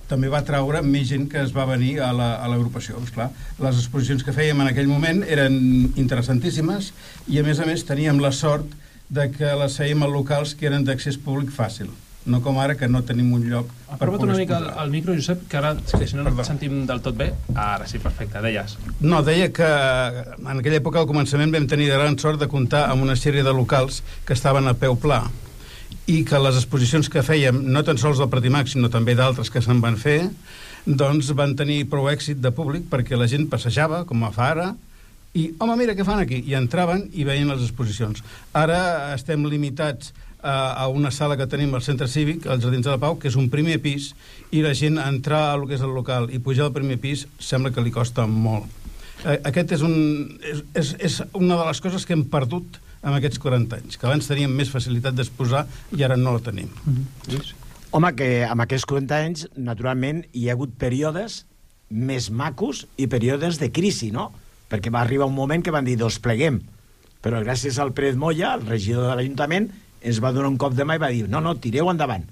també 0.07 0.29
va 0.31 0.41
traure 0.47 0.81
més 0.81 1.07
gent 1.09 1.27
que 1.31 1.41
es 1.43 1.51
va 1.55 1.65
venir 1.65 1.99
a 2.01 2.13
la- 2.13 2.35
a 2.43 2.47
l'agrupació. 2.47 2.97
La, 3.03 3.11
clar, 3.11 3.29
les 3.59 3.75
exposicions 3.83 4.23
que 4.23 4.31
fèiem 4.33 4.61
en 4.61 4.67
aquell 4.71 4.87
moment 4.87 5.23
eren 5.27 5.91
interessantíssimes 5.95 6.93
i, 7.27 7.39
a 7.39 7.43
més 7.43 7.59
a 7.59 7.65
més, 7.65 7.83
teníem 7.85 8.19
la 8.23 8.31
sort 8.31 8.65
de 9.09 9.29
que 9.31 9.53
les 9.55 9.77
fèiem 9.79 10.03
a 10.03 10.07
locals 10.11 10.55
que 10.55 10.67
eren 10.67 10.83
d'accés 10.83 11.17
públic 11.17 11.51
fàcil, 11.55 11.87
no 12.27 12.41
com 12.43 12.57
ara 12.59 12.75
que 12.75 12.89
no 12.91 13.03
tenim 13.07 13.29
un 13.33 13.45
lloc 13.47 13.69
Aprova't 13.89 14.23
una 14.25 14.35
mica 14.35 14.57
al, 14.57 14.65
al 14.83 14.89
micro, 14.91 15.13
Josep, 15.15 15.45
que 15.47 15.55
ara, 15.57 15.75
que 15.77 16.07
si 16.07 16.15
no, 16.17 16.23
no 16.27 16.33
et 16.35 16.45
sentim 16.45 16.81
del 16.85 16.99
tot 17.01 17.15
bé. 17.15 17.29
Ara 17.55 17.87
sí, 17.87 17.99
perfecte, 18.03 18.41
deies. 18.43 18.75
No, 18.99 19.21
deia 19.23 19.47
que 19.55 19.63
en 19.63 20.59
aquella 20.59 20.81
època, 20.81 20.99
al 20.99 21.07
començament, 21.07 21.53
vam 21.55 21.67
tenir 21.71 21.87
de 21.87 21.95
gran 21.95 22.19
sort 22.19 22.39
de 22.41 22.49
comptar 22.51 22.89
amb 22.91 23.03
una 23.07 23.15
sèrie 23.15 23.43
de 23.47 23.53
locals 23.55 24.01
que 24.27 24.35
estaven 24.35 24.67
a 24.67 24.73
peu 24.75 24.97
pla 24.99 25.21
i 26.07 26.21
que 26.27 26.39
les 26.39 26.55
exposicions 26.55 27.09
que 27.11 27.23
fèiem, 27.25 27.59
no 27.67 27.83
tan 27.83 27.99
sols 27.99 28.21
del 28.21 28.31
Pratimac, 28.31 28.69
sinó 28.71 28.87
també 28.91 29.15
d'altres 29.15 29.51
que 29.51 29.61
se'n 29.63 29.81
van 29.83 29.97
fer, 29.99 30.21
doncs 30.87 31.33
van 31.35 31.55
tenir 31.59 31.81
prou 31.91 32.07
èxit 32.07 32.39
de 32.39 32.51
públic 32.55 32.85
perquè 32.87 33.19
la 33.19 33.27
gent 33.27 33.49
passejava, 33.51 34.05
com 34.07 34.23
a 34.23 34.31
fa 34.31 34.51
ara, 34.53 34.67
i, 35.37 35.51
home, 35.59 35.75
mira, 35.77 35.93
què 35.93 36.05
fan 36.07 36.21
aquí? 36.23 36.39
I 36.47 36.55
entraven 36.57 37.03
i 37.13 37.25
veien 37.27 37.51
les 37.51 37.65
exposicions. 37.65 38.23
Ara 38.57 38.79
estem 39.13 39.43
limitats 39.45 40.13
a, 40.41 40.85
a 40.85 40.87
una 40.87 41.11
sala 41.11 41.37
que 41.37 41.49
tenim 41.51 41.75
al 41.75 41.83
centre 41.85 42.07
cívic, 42.07 42.47
als 42.47 42.63
Jardins 42.63 42.87
de 42.87 42.93
la 42.93 43.01
Pau, 43.01 43.19
que 43.19 43.29
és 43.29 43.37
un 43.37 43.51
primer 43.53 43.77
pis, 43.83 44.13
i 44.55 44.63
la 44.65 44.73
gent 44.77 44.97
entrar 45.03 45.43
a 45.51 45.59
lo 45.59 45.67
que 45.67 45.75
és 45.77 45.83
el 45.85 45.93
local 45.93 46.31
i 46.31 46.39
pujar 46.39 46.69
al 46.69 46.75
primer 46.75 46.97
pis 47.03 47.27
sembla 47.37 47.73
que 47.75 47.83
li 47.83 47.93
costa 47.93 48.25
molt. 48.31 48.71
Eh, 49.25 49.39
Aquest 49.51 49.75
és, 49.77 49.85
un, 49.85 49.95
és, 50.41 50.63
és, 50.77 50.93
és 51.09 51.21
una 51.37 51.59
de 51.59 51.69
les 51.69 51.81
coses 51.83 52.05
que 52.07 52.15
hem 52.15 52.25
perdut 52.31 52.79
en 53.03 53.13
aquests 53.13 53.39
40 53.43 53.79
anys, 53.79 53.97
que 53.99 54.07
abans 54.07 54.27
teníem 54.29 54.53
més 54.53 54.71
facilitat 54.73 55.15
d'exposar 55.17 55.65
i 55.95 56.03
ara 56.05 56.17
no 56.19 56.35
la 56.35 56.43
tenim. 56.43 56.71
Home, 57.95 58.11
que 58.19 58.29
amb 58.47 58.65
aquests 58.65 58.87
40 58.89 59.19
anys, 59.27 59.45
naturalment, 59.55 60.23
hi 60.33 60.47
ha 60.47 60.57
hagut 60.57 60.73
períodes 60.79 61.43
més 61.89 62.29
macos 62.29 62.85
i 62.99 63.07
períodes 63.07 63.61
de 63.61 63.71
crisi, 63.71 64.11
no? 64.11 64.31
Perquè 64.67 64.91
va 64.91 65.01
arribar 65.05 65.29
un 65.29 65.37
moment 65.37 65.63
que 65.63 65.71
van 65.71 65.87
dir, 65.87 65.95
dos 65.99 66.19
pleguem. 66.19 66.59
Però 67.23 67.39
gràcies 67.43 67.79
al 67.79 67.93
Pérez 67.95 68.17
Moya, 68.19 68.55
el 68.57 68.65
regidor 68.67 69.07
de 69.07 69.15
l'Ajuntament, 69.15 69.69
ens 70.01 70.19
va 70.23 70.33
donar 70.35 70.51
un 70.51 70.59
cop 70.59 70.75
de 70.75 70.85
mà 70.85 70.97
i 70.97 71.01
va 71.01 71.13
dir, 71.13 71.23
no, 71.31 71.39
no, 71.43 71.55
tireu 71.63 71.89
endavant. 71.91 72.27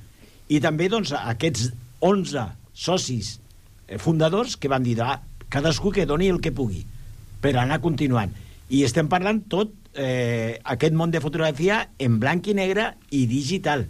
I 0.51 0.59
també, 0.61 0.89
doncs, 0.91 1.13
aquests 1.15 1.71
11 2.03 2.43
socis 2.75 3.37
eh, 3.87 3.97
fundadors 3.97 4.59
que 4.59 4.69
van 4.69 4.83
dir, 4.83 4.99
ah, 5.01 5.21
cadascú 5.49 5.93
que 5.95 6.05
doni 6.05 6.29
el 6.29 6.41
que 6.43 6.53
pugui 6.53 6.83
per 7.41 7.55
anar 7.61 7.79
continuant. 7.81 8.33
I 8.69 8.83
estem 8.85 9.07
parlant 9.07 9.43
tot 9.49 9.71
eh, 9.95 10.59
aquest 10.63 10.93
món 10.93 11.11
de 11.11 11.21
fotografia 11.23 11.85
en 11.99 12.19
blanc 12.19 12.47
i 12.47 12.55
negre 12.57 12.91
i 13.11 13.25
digital 13.31 13.87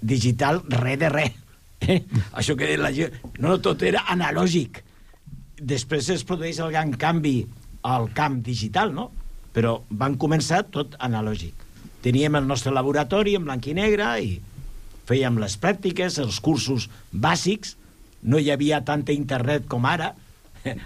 digital 0.00 0.62
res 0.68 0.98
de 0.98 1.08
res. 1.12 1.32
Eh? 1.80 2.02
Això 2.36 2.56
que 2.56 2.76
la 2.76 2.92
gent... 2.92 3.16
No, 3.40 3.58
tot 3.62 3.82
era 3.86 4.04
analògic. 4.12 4.82
Després 5.60 6.10
es 6.12 6.24
produeix 6.28 6.60
el 6.60 6.72
gran 6.74 6.92
canvi 7.00 7.46
al 7.88 8.10
camp 8.16 8.40
digital, 8.44 8.92
no? 8.92 9.10
Però 9.54 9.80
van 9.90 10.16
començar 10.20 10.62
tot 10.72 10.96
analògic. 11.00 11.54
Teníem 12.04 12.38
el 12.38 12.46
nostre 12.48 12.72
laboratori 12.72 13.34
en 13.36 13.44
blanc 13.48 13.66
i 13.68 13.76
negre 13.76 14.12
i 14.24 14.38
fèiem 15.08 15.40
les 15.42 15.56
pràctiques, 15.60 16.20
els 16.22 16.38
cursos 16.40 16.88
bàsics. 17.12 17.76
No 18.22 18.38
hi 18.38 18.50
havia 18.52 18.84
tanta 18.84 19.12
internet 19.16 19.66
com 19.68 19.88
ara. 19.88 20.14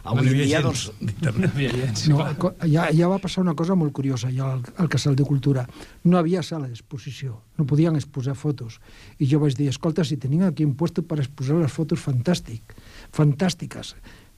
Avui 0.04 0.28
en 0.28 0.40
dia, 0.44 0.60
doncs... 0.62 0.90
No, 2.10 2.24
ja, 2.68 2.86
ja 2.94 3.08
va 3.10 3.18
passar 3.22 3.42
una 3.42 3.54
cosa 3.58 3.76
molt 3.78 3.94
curiosa 3.96 4.30
ja 4.32 4.52
al, 4.52 4.62
al 4.78 4.90
Casal 4.92 5.16
de 5.18 5.26
Cultura. 5.26 5.64
No 6.04 6.18
havia 6.18 6.42
sala 6.46 6.68
d'exposició, 6.68 7.40
no 7.58 7.66
podien 7.66 7.96
exposar 7.98 8.36
fotos. 8.38 8.78
I 9.18 9.28
jo 9.30 9.40
vaig 9.42 9.56
dir, 9.58 9.68
escolta, 9.72 10.04
si 10.04 10.18
tenien 10.20 10.46
aquí 10.46 10.66
un 10.66 10.76
puesto 10.78 11.02
per 11.02 11.18
exposar 11.22 11.58
les 11.60 11.72
fotos 11.72 12.02
fantàstic, 12.04 12.76
fantàstiques. 13.14 13.94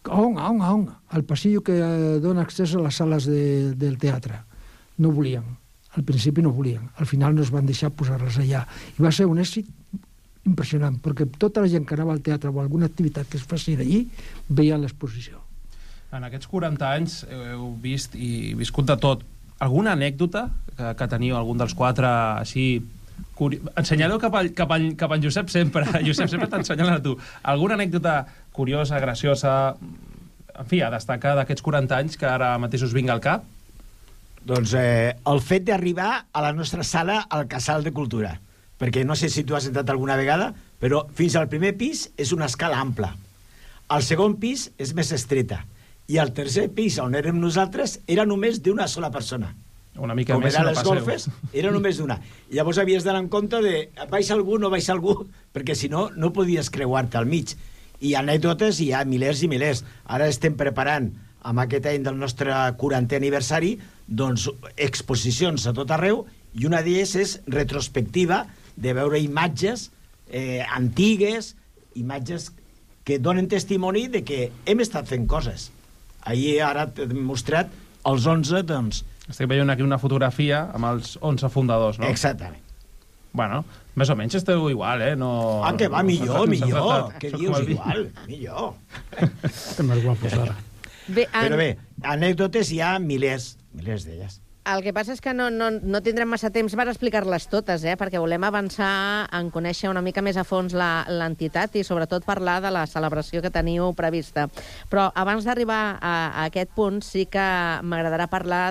On, 0.07 0.39
on, 0.39 0.61
on? 0.63 0.89
Al 1.11 1.25
passillo 1.27 1.63
que 1.67 1.77
eh, 1.77 2.19
dona 2.23 2.47
accés 2.47 2.75
a 2.75 2.83
les 2.83 2.95
sales 2.95 3.27
de, 3.27 3.75
del 3.77 3.99
teatre. 3.99 4.45
No 5.03 5.11
volien. 5.13 5.57
Al 5.97 6.05
principi 6.05 6.45
no 6.45 6.53
volien. 6.53 6.91
Al 6.97 7.09
final 7.09 7.35
no 7.35 7.43
es 7.43 7.51
van 7.51 7.67
deixar 7.67 7.91
posar-les 7.97 8.39
allà. 8.45 8.63
I 8.97 9.03
va 9.03 9.13
ser 9.13 9.27
un 9.27 9.41
èxit 9.43 9.69
impressionant, 10.47 10.97
perquè 11.03 11.27
tota 11.39 11.65
la 11.65 11.71
gent 11.71 11.87
que 11.87 11.97
anava 11.97 12.15
al 12.15 12.23
teatre 12.25 12.53
o 12.53 12.61
alguna 12.63 12.89
activitat 12.91 13.29
que 13.31 13.39
es 13.41 13.47
faci 13.47 13.77
allí 13.77 14.05
veia 14.49 14.79
l'exposició. 14.79 15.43
En 16.15 16.25
aquests 16.25 16.49
40 16.49 16.87
anys 16.87 17.17
heu 17.27 17.73
vist 17.83 18.15
i 18.15 18.55
viscut 18.59 18.87
de 18.89 18.97
tot. 19.03 19.25
Alguna 19.65 19.97
anècdota 19.97 20.47
que, 20.77 20.93
que 20.97 21.09
teniu, 21.11 21.37
algun 21.37 21.59
dels 21.63 21.75
quatre, 21.75 22.11
així... 22.43 22.85
Curi... 23.37 23.59
Ensenyaleu 23.77 24.21
cap 24.21 24.35
al, 24.37 24.51
cap, 24.57 24.71
al, 24.73 24.91
cap 24.97 25.13
al 25.13 25.23
Josep 25.25 25.51
sempre. 25.53 25.85
Josep 26.07 26.31
sempre 26.33 26.49
t'ensenyalant 26.53 27.01
a 27.01 27.05
tu. 27.05 27.17
Alguna 27.49 27.77
anècdota 27.77 28.21
curiosa, 28.57 29.01
graciosa, 29.01 29.77
en 30.57 30.69
fi, 30.69 30.81
a 30.81 30.91
destacar 30.93 31.35
d'aquests 31.37 31.65
40 31.65 31.99
anys 31.99 32.17
que 32.21 32.29
ara 32.29 32.55
mateix 32.61 32.87
us 32.87 32.97
vinga 32.97 33.17
al 33.17 33.25
cap? 33.25 33.45
Doncs 34.47 34.77
eh, 34.79 35.17
el 35.27 35.41
fet 35.43 35.65
d'arribar 35.67 36.11
a 36.31 36.45
la 36.45 36.53
nostra 36.55 36.85
sala 36.87 37.23
al 37.29 37.49
Casal 37.51 37.83
de 37.85 37.93
Cultura, 37.93 38.37
perquè 38.81 39.05
no 39.05 39.17
sé 39.17 39.31
si 39.33 39.45
tu 39.45 39.57
has 39.57 39.67
entrat 39.69 39.91
alguna 39.91 40.17
vegada, 40.17 40.53
però 40.81 41.07
fins 41.17 41.37
al 41.37 41.49
primer 41.53 41.75
pis 41.79 42.11
és 42.17 42.33
una 42.37 42.49
escala 42.51 42.81
ampla. 42.81 43.15
El 43.93 44.03
segon 44.03 44.37
pis 44.43 44.71
és 44.83 44.93
més 44.99 45.13
estreta. 45.15 45.63
I 46.11 46.19
el 46.23 46.33
tercer 46.35 46.69
pis, 46.75 46.99
on 47.03 47.15
érem 47.19 47.39
nosaltres, 47.41 48.01
era 48.07 48.27
només 48.27 48.61
d'una 48.63 48.87
sola 48.91 49.11
persona. 49.11 49.55
Una 49.97 50.15
mica 50.15 50.35
Com 50.37 50.45
més 50.45 50.53
si 50.53 50.61
no 50.61 50.69
les 50.69 50.79
passeu. 50.79 50.93
golfes, 50.93 51.29
era 51.57 51.71
només 51.73 51.97
d'una. 51.97 52.19
Llavors 52.53 52.79
havies 52.83 53.05
d'anar 53.07 53.23
en 53.25 53.31
compte 53.33 53.63
de 53.65 53.89
baixa 54.11 54.35
algú, 54.37 54.59
no 54.61 54.71
baixa 54.71 54.93
algú, 54.93 55.23
perquè 55.55 55.75
si 55.75 55.89
no, 55.89 56.11
no 56.15 56.35
podies 56.37 56.71
creuar-te 56.71 57.19
al 57.19 57.27
mig. 57.31 57.55
I 58.05 58.13
anècdotes 58.21 58.83
hi 58.85 58.91
ha 58.93 59.07
milers 59.09 59.41
i 59.43 59.49
milers. 59.49 59.83
Ara 60.05 60.29
estem 60.29 60.55
preparant, 60.59 61.09
amb 61.47 61.63
aquest 61.63 61.87
any 61.89 62.05
del 62.05 62.19
nostre 62.21 62.53
40è 62.53 63.17
aniversari, 63.17 63.77
doncs 64.07 64.51
exposicions 64.77 65.65
a 65.67 65.73
tot 65.73 65.91
arreu, 65.95 66.27
i 66.57 66.67
una 66.69 66.83
d'elles 66.85 67.15
és 67.17 67.39
retrospectiva 67.47 68.45
de 68.77 68.93
veure 68.97 69.21
imatges 69.23 69.91
eh, 70.29 70.65
antigues, 70.75 71.55
imatges 71.97 72.51
que 73.07 73.19
donen 73.23 73.49
testimoni 73.49 74.07
de 74.13 74.25
que 74.27 74.51
hem 74.67 74.81
estat 74.83 75.07
fent 75.09 75.27
coses. 75.31 75.71
Ahir 76.27 76.61
ara 76.67 76.89
t'he 76.91 77.07
demostrat 77.07 77.71
els 78.07 78.27
11, 78.27 78.63
doncs... 78.67 79.05
Estic 79.27 79.49
veient 79.51 79.71
aquí 79.73 79.83
una 79.83 79.99
fotografia 79.99 80.65
amb 80.75 80.87
els 80.93 81.17
11 81.21 81.49
fundadors, 81.51 81.99
no? 81.99 82.07
Exactament. 82.07 82.63
Bueno, 83.37 83.65
més 83.99 84.11
o 84.11 84.15
menys 84.17 84.37
esteu 84.39 84.69
igual, 84.71 85.03
eh? 85.03 85.17
No, 85.19 85.31
Ah, 85.67 85.73
que 85.77 85.89
va, 85.93 86.03
millor, 86.07 86.45
no 86.45 86.51
millor. 86.51 87.11
Què 87.21 87.33
dius, 87.35 87.59
igual? 87.69 88.07
Millor. 88.29 88.75
Estem 89.51 89.91
més 89.91 90.03
guapos 90.05 90.33
ara. 90.39 90.55
Bé, 91.09 91.27
en... 91.27 91.35
Però 91.43 91.59
bé, 91.61 91.69
anècdotes 92.15 92.71
hi 92.75 92.81
ha 92.83 92.95
milers, 93.03 93.53
milers 93.77 94.07
d'elles. 94.09 94.41
El 94.67 94.81
que 94.83 94.91
passa 94.91 95.15
és 95.15 95.21
que 95.23 95.31
no, 95.31 95.45
no, 95.47 95.69
no 95.71 96.01
tindrem 96.03 96.27
massa 96.27 96.49
temps 96.51 96.73
per 96.75 96.89
explicar-les 96.91 97.45
totes, 97.47 97.85
eh? 97.87 97.93
perquè 97.95 98.19
volem 98.19 98.43
avançar 98.43 99.29
en 99.39 99.53
conèixer 99.55 99.87
una 99.87 100.01
mica 100.03 100.25
més 100.27 100.35
a 100.35 100.43
fons 100.43 100.75
l'entitat 100.75 101.77
i 101.79 101.85
sobretot 101.87 102.25
parlar 102.27 102.57
de 102.65 102.73
la 102.75 102.83
celebració 102.91 103.45
que 103.45 103.53
teniu 103.55 103.93
prevista. 103.95 104.49
Però 104.91 105.05
abans 105.15 105.47
d'arribar 105.47 105.79
a, 106.01 106.15
a 106.43 106.47
aquest 106.49 106.73
punt 106.75 106.99
sí 107.07 107.29
que 107.31 107.45
m'agradarà 107.87 108.27
parlar 108.33 108.65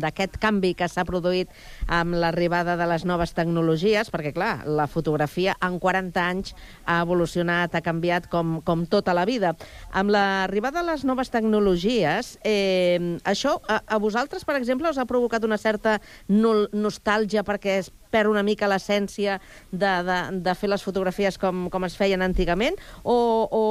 d'aquest 0.00 0.38
canvi 0.40 0.72
que 0.78 0.88
s'ha 0.88 1.04
produït 1.04 1.52
amb 1.84 2.16
l'arribada 2.16 2.78
de 2.80 2.88
les 2.88 3.04
noves 3.04 3.36
tecnologies, 3.36 4.08
perquè 4.08 4.32
clar, 4.32 4.64
la 4.64 4.88
fotografia 4.88 5.58
en 5.60 5.76
40 5.84 6.24
anys 6.24 6.56
ha 6.88 7.02
evolucionat, 7.04 7.76
ha 7.76 7.84
canviat 7.84 8.30
com, 8.32 8.62
com 8.64 8.86
tota 8.88 9.12
la 9.12 9.26
vida. 9.28 9.52
Amb 9.92 10.16
l'arribada 10.16 10.80
de 10.80 10.94
les 10.94 11.04
noves 11.04 11.28
tecnologies, 11.28 12.38
eh, 12.40 13.20
això 13.28 13.58
a, 13.68 13.82
a 13.84 14.00
vosaltres, 14.00 14.48
per 14.48 14.56
exemple, 14.56 14.88
us 14.88 14.96
ha 14.96 15.04
provocat 15.04 15.25
una 15.46 15.58
certa 15.58 15.98
no 16.28 16.66
nostàlgia 16.72 17.42
perquè 17.42 17.78
es 17.80 17.90
perd 18.10 18.30
una 18.30 18.42
mica 18.46 18.68
l'essència 18.70 19.40
de, 19.72 19.90
de, 20.06 20.18
de 20.46 20.54
fer 20.54 20.68
les 20.70 20.82
fotografies 20.82 21.36
com, 21.38 21.66
com 21.70 21.84
es 21.84 21.96
feien 21.98 22.22
antigament? 22.22 22.76
O, 23.02 23.16
o, 23.50 23.64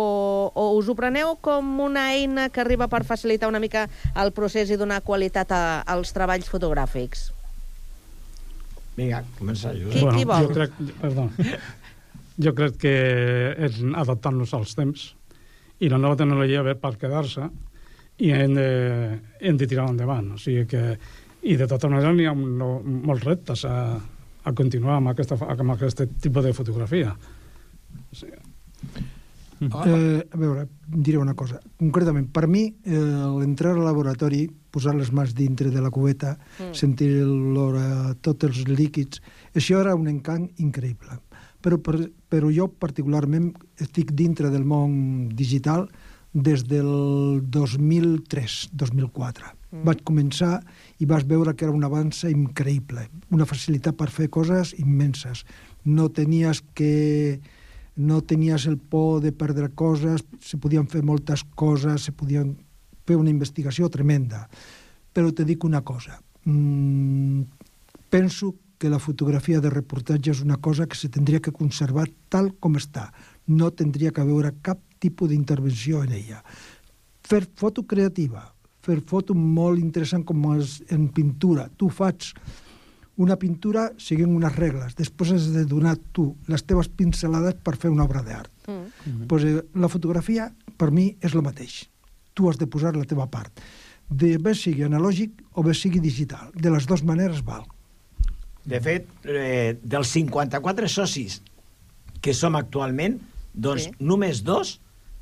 o 0.54 0.66
us 0.78 0.90
ho 0.92 0.96
preneu 0.96 1.38
com 1.42 1.80
una 1.80 2.12
eina 2.14 2.50
que 2.50 2.62
arriba 2.62 2.88
per 2.92 3.04
facilitar 3.08 3.48
una 3.50 3.60
mica 3.64 3.88
el 4.16 4.32
procés 4.36 4.70
i 4.70 4.78
donar 4.78 5.02
qualitat 5.02 5.52
a, 5.56 5.64
als 5.82 6.12
treballs 6.14 6.50
fotogràfics? 6.52 7.32
Vinga, 8.96 9.24
comença 9.40 9.74
jo. 9.76 9.90
Qui- 9.92 10.06
qui 10.20 10.26
vol? 10.28 10.46
Jo 10.48 10.54
crec, 10.56 10.78
perdó, 11.02 11.26
jo 12.46 12.54
crec 12.56 12.78
que 12.80 12.96
és 13.68 13.82
adaptar-nos 13.96 14.54
als 14.56 14.76
temps 14.76 15.14
i 15.84 15.90
la 15.92 15.98
nova 16.00 16.16
tecnologia 16.16 16.62
ve 16.64 16.76
per 16.80 16.94
quedar-se 17.00 17.50
i 18.24 18.30
hem 18.32 18.54
de, 18.56 18.68
hem 19.44 19.58
de 19.60 19.68
tirar 19.68 19.90
endavant. 19.92 20.30
O 20.36 20.40
sigui 20.40 20.64
que, 20.72 20.84
I 21.46 21.56
de 21.60 21.68
tota 21.70 21.90
manera 21.92 22.14
n'hi 22.14 22.26
ha 22.26 22.34
no, 22.34 22.80
molts 22.82 23.26
reptes 23.28 23.66
a, 23.70 23.76
a 24.44 24.54
continuar 24.58 24.98
amb, 24.98 25.12
aquesta, 25.14 25.38
amb 25.38 25.76
aquest 25.76 26.02
tipus 26.24 26.44
de 26.48 26.54
fotografia. 26.58 27.14
O 28.12 28.16
sigui, 28.16 28.40
Eh, 29.62 30.20
a 30.20 30.38
veure, 30.38 30.68
diré 30.86 31.18
una 31.18 31.34
cosa. 31.34 31.62
Concretament, 31.80 32.28
per 32.28 32.46
mi, 32.52 32.66
eh, 32.84 32.92
l'entrar 33.40 33.72
al 33.72 33.86
laboratori, 33.86 34.50
posar 34.70 34.94
les 34.96 35.14
mans 35.16 35.32
dintre 35.34 35.72
de 35.72 35.82
la 35.82 35.90
cubeta, 35.90 36.38
Mm. 36.60 36.74
sentir 36.76 37.08
l'olor 37.24 37.78
a 37.80 38.14
tots 38.22 38.44
els 38.44 38.68
líquids, 38.68 39.22
això 39.56 39.80
era 39.80 39.96
un 39.96 40.08
encant 40.08 40.50
increïble. 40.60 41.18
Però, 41.62 41.82
per, 41.82 42.12
però 42.30 42.52
jo 42.54 42.68
particularment 42.68 43.56
estic 43.80 44.12
dintre 44.12 44.52
del 44.52 44.66
món 44.66 45.30
digital 45.30 45.90
des 46.34 46.68
del 46.68 47.42
2003-2004. 47.50 49.56
Mm. 49.76 49.84
Vaig 49.88 50.02
començar 50.08 50.60
i 51.00 51.08
vas 51.10 51.26
veure 51.28 51.56
que 51.56 51.68
era 51.68 51.76
un 51.76 51.84
avanç 51.84 52.24
increïble, 52.30 53.10
una 53.36 53.48
facilitat 53.50 53.98
per 54.00 54.10
fer 54.14 54.30
coses 54.32 54.74
immenses. 54.80 55.44
No 55.84 56.10
tenies 56.10 56.64
que 56.74 57.42
no 57.96 58.22
tenies 58.22 58.66
el 58.68 58.78
por 58.78 59.22
de 59.24 59.32
perdre 59.32 59.70
coses, 59.72 60.26
se 60.42 60.58
podien 60.58 60.88
fer 60.88 61.04
moltes 61.04 61.46
coses, 61.56 62.04
se 62.04 62.12
podien 62.12 62.56
fer 63.08 63.16
una 63.16 63.32
investigació 63.32 63.90
tremenda. 63.90 64.48
Però 65.16 65.32
te 65.32 65.46
dic 65.48 65.64
una 65.64 65.82
cosa, 65.82 66.20
mm, 66.44 67.42
penso 68.10 68.56
que 68.78 68.90
la 68.90 69.00
fotografia 69.00 69.62
de 69.62 69.70
reportatge 69.70 70.32
és 70.32 70.42
una 70.42 70.58
cosa 70.58 70.88
que 70.88 70.96
se 70.96 71.10
tindria 71.10 71.40
que 71.40 71.52
conservar 71.52 72.10
tal 72.30 72.54
com 72.60 72.76
està. 72.76 73.14
No 73.48 73.72
tindria 73.72 74.12
que 74.12 74.22
haver 74.22 74.54
cap 74.62 74.80
tipus 75.00 75.30
d'intervenció 75.30 76.04
en 76.04 76.12
ella. 76.12 76.44
Fer 77.24 77.48
foto 77.56 77.86
creativa, 77.88 78.55
fer 78.86 79.02
foto 79.10 79.36
molt 79.36 79.82
interessant 79.82 80.24
com 80.28 80.46
és 80.56 80.78
en 80.94 81.08
pintura. 81.14 81.68
Tu 81.78 81.90
fas 81.90 82.34
una 83.22 83.38
pintura 83.40 83.88
seguint 84.02 84.34
unes 84.36 84.56
regles. 84.56 84.96
Després 84.98 85.32
has 85.36 85.48
de 85.54 85.64
donar 85.70 85.96
tu 86.16 86.34
les 86.52 86.64
teves 86.68 86.90
pincelades 86.92 87.58
per 87.64 87.78
fer 87.80 87.92
una 87.94 88.06
obra 88.06 88.22
d'art. 88.26 88.52
Mm. 88.68 89.26
Pues, 89.32 89.46
eh, 89.48 89.64
la 89.76 89.90
fotografia, 89.92 90.50
per 90.78 90.92
mi, 90.92 91.14
és 91.22 91.34
el 91.34 91.46
mateix. 91.46 91.86
Tu 92.36 92.50
has 92.50 92.60
de 92.60 92.68
posar 92.68 92.96
la 92.96 93.08
teva 93.08 93.28
part. 93.32 93.64
De 94.10 94.36
bé 94.38 94.54
sigui 94.54 94.84
analògic 94.86 95.40
o 95.54 95.64
bé 95.64 95.74
sigui 95.74 96.02
digital. 96.04 96.52
De 96.54 96.70
les 96.70 96.86
dues 96.86 97.04
maneres 97.04 97.42
val. 97.46 97.64
De 98.66 98.82
fet, 98.82 99.08
eh, 99.24 99.78
dels 99.82 100.10
54 100.10 100.90
socis 100.90 101.42
que 102.22 102.34
som 102.34 102.56
actualment, 102.58 103.20
doncs 103.54 103.86
sí. 103.86 103.92
només 104.00 104.44
dos 104.44 104.80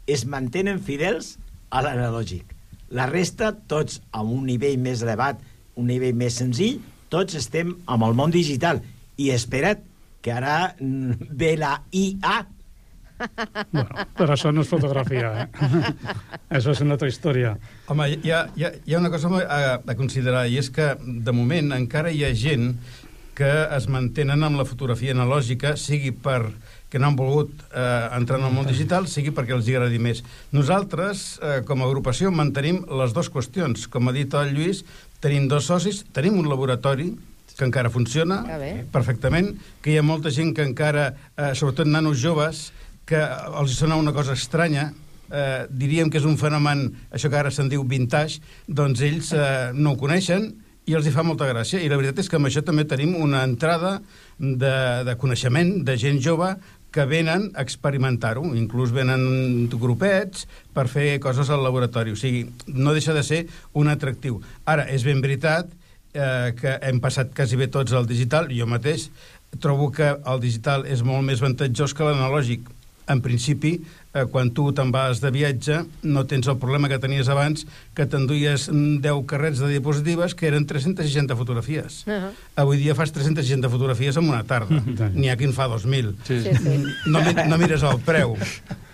es 0.08 0.26
mantenen 0.26 0.80
fidels 0.80 1.38
a 1.70 1.84
l'analògic. 1.84 2.53
La 2.94 3.08
resta, 3.10 3.52
tots 3.68 4.02
amb 4.14 4.34
un 4.36 4.46
nivell 4.46 4.78
més 4.82 5.02
elevat, 5.02 5.40
un 5.80 5.90
nivell 5.90 6.14
més 6.18 6.38
senzill, 6.38 6.80
tots 7.10 7.38
estem 7.40 7.74
amb 7.90 8.06
el 8.06 8.18
món 8.18 8.34
digital. 8.34 8.82
I 9.18 9.32
espera't, 9.34 9.82
que 10.24 10.34
ara 10.34 10.74
mm, 10.80 11.30
ve 11.38 11.56
la 11.60 11.76
IA. 11.92 12.36
bueno, 13.72 14.06
però 14.18 14.34
això 14.34 14.52
no 14.52 14.64
és 14.64 14.70
fotografia, 14.72 15.32
eh? 15.44 15.48
això 16.58 16.74
és 16.74 16.82
una 16.86 16.98
altra 16.98 17.10
història. 17.10 17.56
Home, 17.92 18.10
hi 18.14 18.34
ha, 18.34 18.44
hi 18.58 18.68
ha, 18.68 18.72
hi 18.86 18.96
ha 18.96 19.02
una 19.02 19.12
cosa 19.14 19.32
a, 19.42 19.60
a 19.80 19.98
considerar, 20.00 20.46
i 20.50 20.60
és 20.62 20.70
que, 20.74 20.94
de 21.02 21.36
moment, 21.36 21.74
encara 21.76 22.14
hi 22.14 22.24
ha 22.26 22.34
gent 22.38 22.74
que 23.38 23.50
es 23.74 23.90
mantenen 23.90 24.46
amb 24.46 24.60
la 24.62 24.68
fotografia 24.70 25.14
analògica, 25.16 25.74
sigui 25.82 26.14
per 26.14 26.54
que 26.94 27.00
no 27.02 27.08
han 27.10 27.16
volgut 27.18 27.50
eh, 27.74 28.08
entrar 28.14 28.38
en 28.38 28.46
el 28.46 28.54
món 28.54 28.68
digital, 28.70 29.08
sigui 29.10 29.32
perquè 29.34 29.56
els 29.56 29.66
agradi 29.66 29.98
més. 29.98 30.20
Nosaltres, 30.54 31.24
eh, 31.42 31.56
com 31.66 31.82
a 31.82 31.88
agrupació, 31.90 32.30
mantenim 32.30 32.84
les 33.02 33.16
dues 33.18 33.32
qüestions. 33.34 33.88
Com 33.90 34.12
ha 34.12 34.14
dit 34.14 34.30
el 34.38 34.52
Lluís, 34.54 34.84
tenim 35.18 35.48
dos 35.50 35.66
socis, 35.72 36.04
tenim 36.14 36.38
un 36.38 36.52
laboratori 36.52 37.08
que 37.58 37.66
encara 37.66 37.90
funciona 37.90 38.44
perfectament, 38.94 39.56
que 39.82 39.94
hi 39.94 39.98
ha 39.98 40.06
molta 40.06 40.30
gent 40.34 40.54
que 40.54 40.62
encara, 40.62 41.16
eh, 41.34 41.56
sobretot 41.58 41.90
nanos 41.90 42.22
joves, 42.22 42.68
que 43.10 43.18
els 43.18 43.74
sona 43.74 43.98
una 43.98 44.14
cosa 44.14 44.38
estranya, 44.38 44.92
eh, 45.32 45.66
diríem 45.70 46.14
que 46.14 46.22
és 46.22 46.30
un 46.30 46.38
fenomen, 46.38 46.92
això 47.10 47.34
que 47.34 47.42
ara 47.42 47.50
se'n 47.50 47.74
diu 47.74 47.82
vintage, 47.90 48.38
doncs 48.68 49.02
ells 49.02 49.34
eh, 49.34 49.72
no 49.74 49.96
ho 49.96 49.98
coneixen 49.98 50.52
i 50.86 50.94
els 50.94 51.08
hi 51.08 51.16
fa 51.16 51.24
molta 51.26 51.48
gràcia. 51.50 51.82
I 51.82 51.90
la 51.90 51.98
veritat 51.98 52.22
és 52.22 52.30
que 52.30 52.38
amb 52.38 52.50
això 52.50 52.62
també 52.66 52.86
tenim 52.86 53.16
una 53.16 53.44
entrada 53.48 53.98
de, 54.38 54.78
de 55.08 55.18
coneixement 55.18 55.80
de 55.88 55.98
gent 55.98 56.22
jove 56.22 56.54
que 56.94 57.06
venen 57.10 57.50
a 57.58 57.64
experimentar-ho, 57.66 58.46
inclús 58.54 58.94
venen 58.94 59.66
grupets 59.82 60.46
per 60.76 60.86
fer 60.92 61.18
coses 61.24 61.50
al 61.50 61.64
laboratori. 61.66 62.14
O 62.14 62.20
sigui, 62.20 62.46
no 62.70 62.94
deixa 62.94 63.16
de 63.18 63.24
ser 63.26 63.42
un 63.74 63.90
atractiu. 63.90 64.38
Ara, 64.70 64.86
és 64.94 65.06
ben 65.08 65.24
veritat 65.26 65.72
eh, 66.14 66.54
que 66.60 66.78
hem 66.86 67.02
passat 67.02 67.34
quasi 67.34 67.58
bé 67.58 67.68
tots 67.74 67.98
al 67.98 68.06
digital. 68.10 68.52
Jo 68.54 68.70
mateix 68.70 69.10
trobo 69.62 69.90
que 69.94 70.14
el 70.14 70.40
digital 70.42 70.86
és 70.90 71.02
molt 71.06 71.26
més 71.26 71.42
avantatjós 71.42 71.98
que 71.98 72.06
l'analògic. 72.06 72.70
En 73.12 73.20
principi, 73.20 73.76
eh, 74.14 74.26
quan 74.32 74.52
tu 74.54 74.72
te'n 74.74 74.92
vas 74.94 75.20
de 75.22 75.32
viatge, 75.34 75.80
no 76.04 76.26
tens 76.30 76.48
el 76.48 76.58
problema 76.62 76.90
que 76.90 77.00
tenies 77.02 77.30
abans, 77.30 77.66
que 77.98 78.06
t'enduies 78.06 78.70
mm, 78.72 79.02
10 79.02 79.26
carrets 79.30 79.60
de 79.60 79.70
diapositives 79.74 80.36
que 80.36 80.48
eren 80.48 80.66
360 80.70 81.36
fotografies. 81.36 82.04
Uh 82.08 82.12
-huh. 82.14 82.32
Avui 82.56 82.78
dia 82.78 82.96
fas 82.96 83.12
360 83.12 83.70
fotografies 83.70 84.18
en 84.18 84.30
una 84.30 84.44
tarda. 84.44 84.82
N'hi 85.16 85.30
ha 85.30 85.38
qui 85.38 85.46
en 85.46 85.54
fa 85.54 85.68
2.000. 85.68 86.16
Sí, 86.24 86.42
sí. 86.42 86.54
No, 87.06 87.20
mi- 87.22 87.34
no 87.50 87.58
mires 87.58 87.84
el 87.84 88.00
preu. 88.00 88.38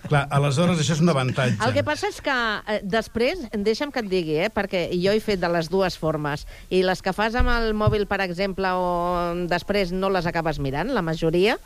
Clar, 0.10 0.25
aleshores 0.32 0.79
això 0.79 0.93
és 0.93 1.01
un 1.01 1.10
avantatge. 1.10 1.58
El 1.67 1.73
que 1.73 1.84
passa 1.84 2.08
és 2.10 2.19
que 2.19 2.34
eh, 2.67 2.79
després, 2.84 3.38
deixa'm 3.53 3.91
que 3.91 3.99
et 3.99 4.10
digui, 4.10 4.39
eh, 4.41 4.49
perquè 4.49 4.89
jo 4.97 5.12
he 5.12 5.19
fet 5.21 5.39
de 5.39 5.47
les 5.47 5.69
dues 5.69 5.97
formes, 5.97 6.47
i 6.69 6.82
les 6.82 7.01
que 7.03 7.13
fas 7.13 7.36
amb 7.36 7.49
el 7.49 7.75
mòbil, 7.75 8.08
per 8.08 8.19
exemple, 8.21 8.65
o 8.73 9.36
després 9.47 9.91
no 9.91 10.10
les 10.10 10.25
acabes 10.25 10.58
mirant, 10.58 10.89
la 10.89 11.03
majoria, 11.03 11.60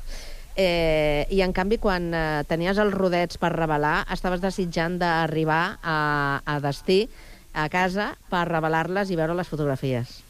eh, 0.55 1.25
i 1.31 1.41
en 1.41 1.53
canvi 1.53 1.77
quan 1.81 2.11
eh, 2.13 2.43
tenies 2.49 2.77
els 2.81 2.93
rodets 2.93 3.37
per 3.41 3.51
revelar, 3.55 4.03
estaves 4.13 4.41
desitjant 4.43 4.99
d'arribar 5.01 5.79
a, 5.81 5.97
a 6.45 6.59
destí, 6.63 7.07
a 7.53 7.67
casa, 7.69 8.13
per 8.29 8.47
revelar-les 8.49 9.11
i 9.13 9.17
veure 9.19 9.35
les 9.37 9.47
fotografies. 9.49 10.21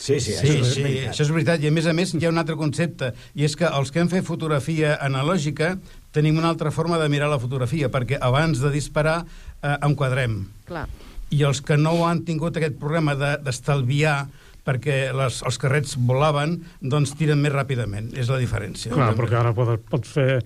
Sí, 0.00 0.16
sí, 0.20 0.32
sí, 0.32 0.48
això 0.48 0.60
és 0.64 0.74
sí, 0.74 0.82
veritat. 0.82 1.10
això 1.12 1.24
és 1.26 1.30
veritat. 1.34 1.60
I 1.64 1.68
a 1.68 1.72
més 1.76 1.86
a 1.86 1.92
més 1.92 2.14
hi 2.16 2.24
ha 2.24 2.30
un 2.32 2.40
altre 2.40 2.56
concepte, 2.56 3.10
i 3.36 3.44
és 3.44 3.52
que 3.56 3.68
els 3.68 3.90
que 3.92 4.00
hem 4.00 4.08
fet 4.08 4.24
fotografia 4.24 4.94
analògica 5.04 5.74
tenim 6.12 6.38
una 6.40 6.48
altra 6.48 6.72
forma 6.72 6.96
de 6.98 7.08
mirar 7.12 7.28
la 7.28 7.38
fotografia, 7.38 7.90
perquè 7.92 8.16
abans 8.20 8.60
de 8.64 8.70
disparar 8.72 9.18
eh, 9.26 9.76
enquadrem. 9.84 10.46
Clar. 10.68 10.86
I 11.30 11.44
els 11.46 11.60
que 11.62 11.76
no 11.78 11.92
han 12.08 12.24
tingut 12.26 12.56
aquest 12.56 12.78
problema 12.80 13.12
de- 13.14 13.36
d'estalviar 13.44 14.24
perquè 14.66 15.12
les, 15.16 15.40
els 15.46 15.58
carrets 15.58 15.96
volaven, 15.96 16.58
doncs 16.82 17.14
tiren 17.18 17.40
més 17.42 17.52
ràpidament. 17.54 18.12
És 18.18 18.28
la 18.32 18.38
diferència. 18.40 18.92
Clar, 18.94 19.12
perquè 19.18 19.38
ara 19.40 19.54
pots, 19.56 19.80
pots 19.90 20.12
fer 20.16 20.40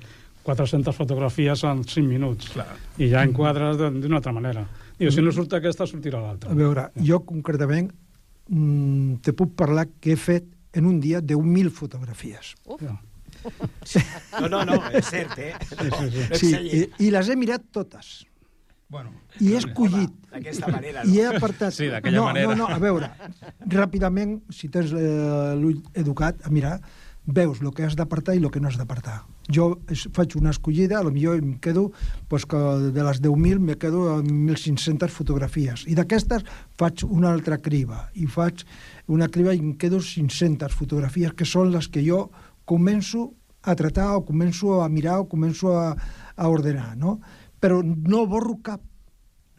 400 0.44 0.92
fotografies 0.96 1.62
en 1.64 1.84
5 1.88 2.06
minuts. 2.08 2.50
Clar. 2.52 2.68
I 3.00 3.08
ja 3.12 3.22
enquadres 3.24 3.78
de- 3.80 3.90
d'una 4.04 4.20
altra 4.20 4.32
manera. 4.36 4.66
Diu, 4.98 5.10
si 5.10 5.22
no 5.24 5.32
surt 5.32 5.52
aquesta, 5.56 5.86
sortirà 5.90 6.20
l'altra. 6.22 6.52
A 6.52 6.54
veure, 6.54 6.88
jo 7.02 7.20
concretament 7.26 7.88
mm, 8.48 9.16
te 9.24 9.32
puc 9.32 9.54
parlar 9.56 9.88
que 10.00 10.12
he 10.14 10.16
fet 10.20 10.44
en 10.74 10.86
un 10.86 11.00
dia 11.00 11.20
10.000 11.22 11.70
fotografies. 11.70 12.54
Uf. 12.66 12.82
No, 14.40 14.48
no, 14.48 14.62
no, 14.64 14.76
és 14.96 15.04
cert, 15.04 15.34
eh? 15.36 15.52
Sí, 16.38 16.54
i, 16.54 16.78
i 17.04 17.10
les 17.12 17.28
he 17.28 17.34
mirat 17.36 17.66
totes. 17.74 18.22
Bueno, 18.88 19.10
I 19.40 19.52
he 19.52 19.58
escollit. 19.58 20.12
D'aquesta 20.30 20.68
manera, 20.70 21.02
I 21.08 21.18
he 21.18 21.24
no? 21.24 21.38
apartat... 21.38 21.74
Sí, 21.74 21.88
d'aquella 21.90 22.20
no, 22.20 22.24
manera. 22.28 22.52
No, 22.52 22.66
no, 22.66 22.68
a 22.70 22.78
veure, 22.82 23.10
ràpidament, 23.72 24.38
si 24.52 24.68
tens 24.72 24.92
eh, 24.92 25.54
l'ull 25.58 25.80
educat 25.98 26.44
a 26.44 26.52
mirar, 26.54 26.76
veus 27.24 27.62
el 27.62 27.72
que 27.72 27.86
has 27.86 27.96
d'apartar 27.96 28.34
i 28.36 28.42
el 28.42 28.50
que 28.52 28.60
no 28.60 28.68
has 28.68 28.76
d'apartar. 28.76 29.22
Jo 29.52 29.70
faig 29.88 30.36
una 30.36 30.52
escollida, 30.52 30.98
a 30.98 31.04
lo 31.04 31.12
millor 31.12 31.38
em 31.40 31.54
quedo, 31.60 31.90
pues, 32.28 32.44
que 32.46 32.60
de 32.92 33.04
les 33.04 33.20
10.000 33.22 33.58
me 33.58 33.76
quedo 33.80 34.04
amb 34.18 34.28
1.500 34.28 35.08
fotografies. 35.08 35.86
I 35.88 35.96
d'aquestes 35.96 36.44
faig 36.78 37.04
una 37.08 37.32
altra 37.32 37.58
criba. 37.58 38.08
I 38.14 38.28
faig 38.28 38.64
una 39.08 39.28
criba 39.28 39.54
i 39.54 39.62
em 39.62 39.72
quedo 39.80 40.00
500 40.00 40.72
fotografies, 40.72 41.32
que 41.32 41.48
són 41.48 41.72
les 41.72 41.88
que 41.88 42.04
jo 42.04 42.28
començo 42.64 43.32
a 43.64 43.74
tratar 43.74 44.12
o 44.16 44.24
començo 44.24 44.82
a 44.82 44.88
mirar 44.92 45.22
o 45.22 45.28
començo 45.28 45.72
a, 45.72 45.96
a 46.36 46.48
ordenar, 46.48 46.96
no? 46.96 47.20
Però 47.64 47.80
no 47.84 48.26
borro 48.28 48.58
cap. 48.64 48.82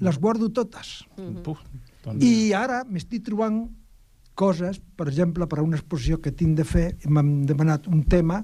Les 0.05 0.19
guardo 0.21 0.51
totes. 0.53 0.99
Puf, 1.45 1.61
doncs... 2.03 2.21
I 2.21 2.53
ara 2.53 2.83
m'estic 2.85 3.25
trobant 3.25 3.63
coses, 4.35 4.81
per 4.99 5.07
exemple, 5.07 5.47
per 5.47 5.61
a 5.61 5.65
una 5.65 5.79
exposició 5.79 6.19
que 6.21 6.33
tinc 6.35 6.57
de 6.59 6.65
fer, 6.67 6.89
m'han 7.07 7.45
demanat 7.49 7.87
un 7.87 8.03
tema 8.11 8.41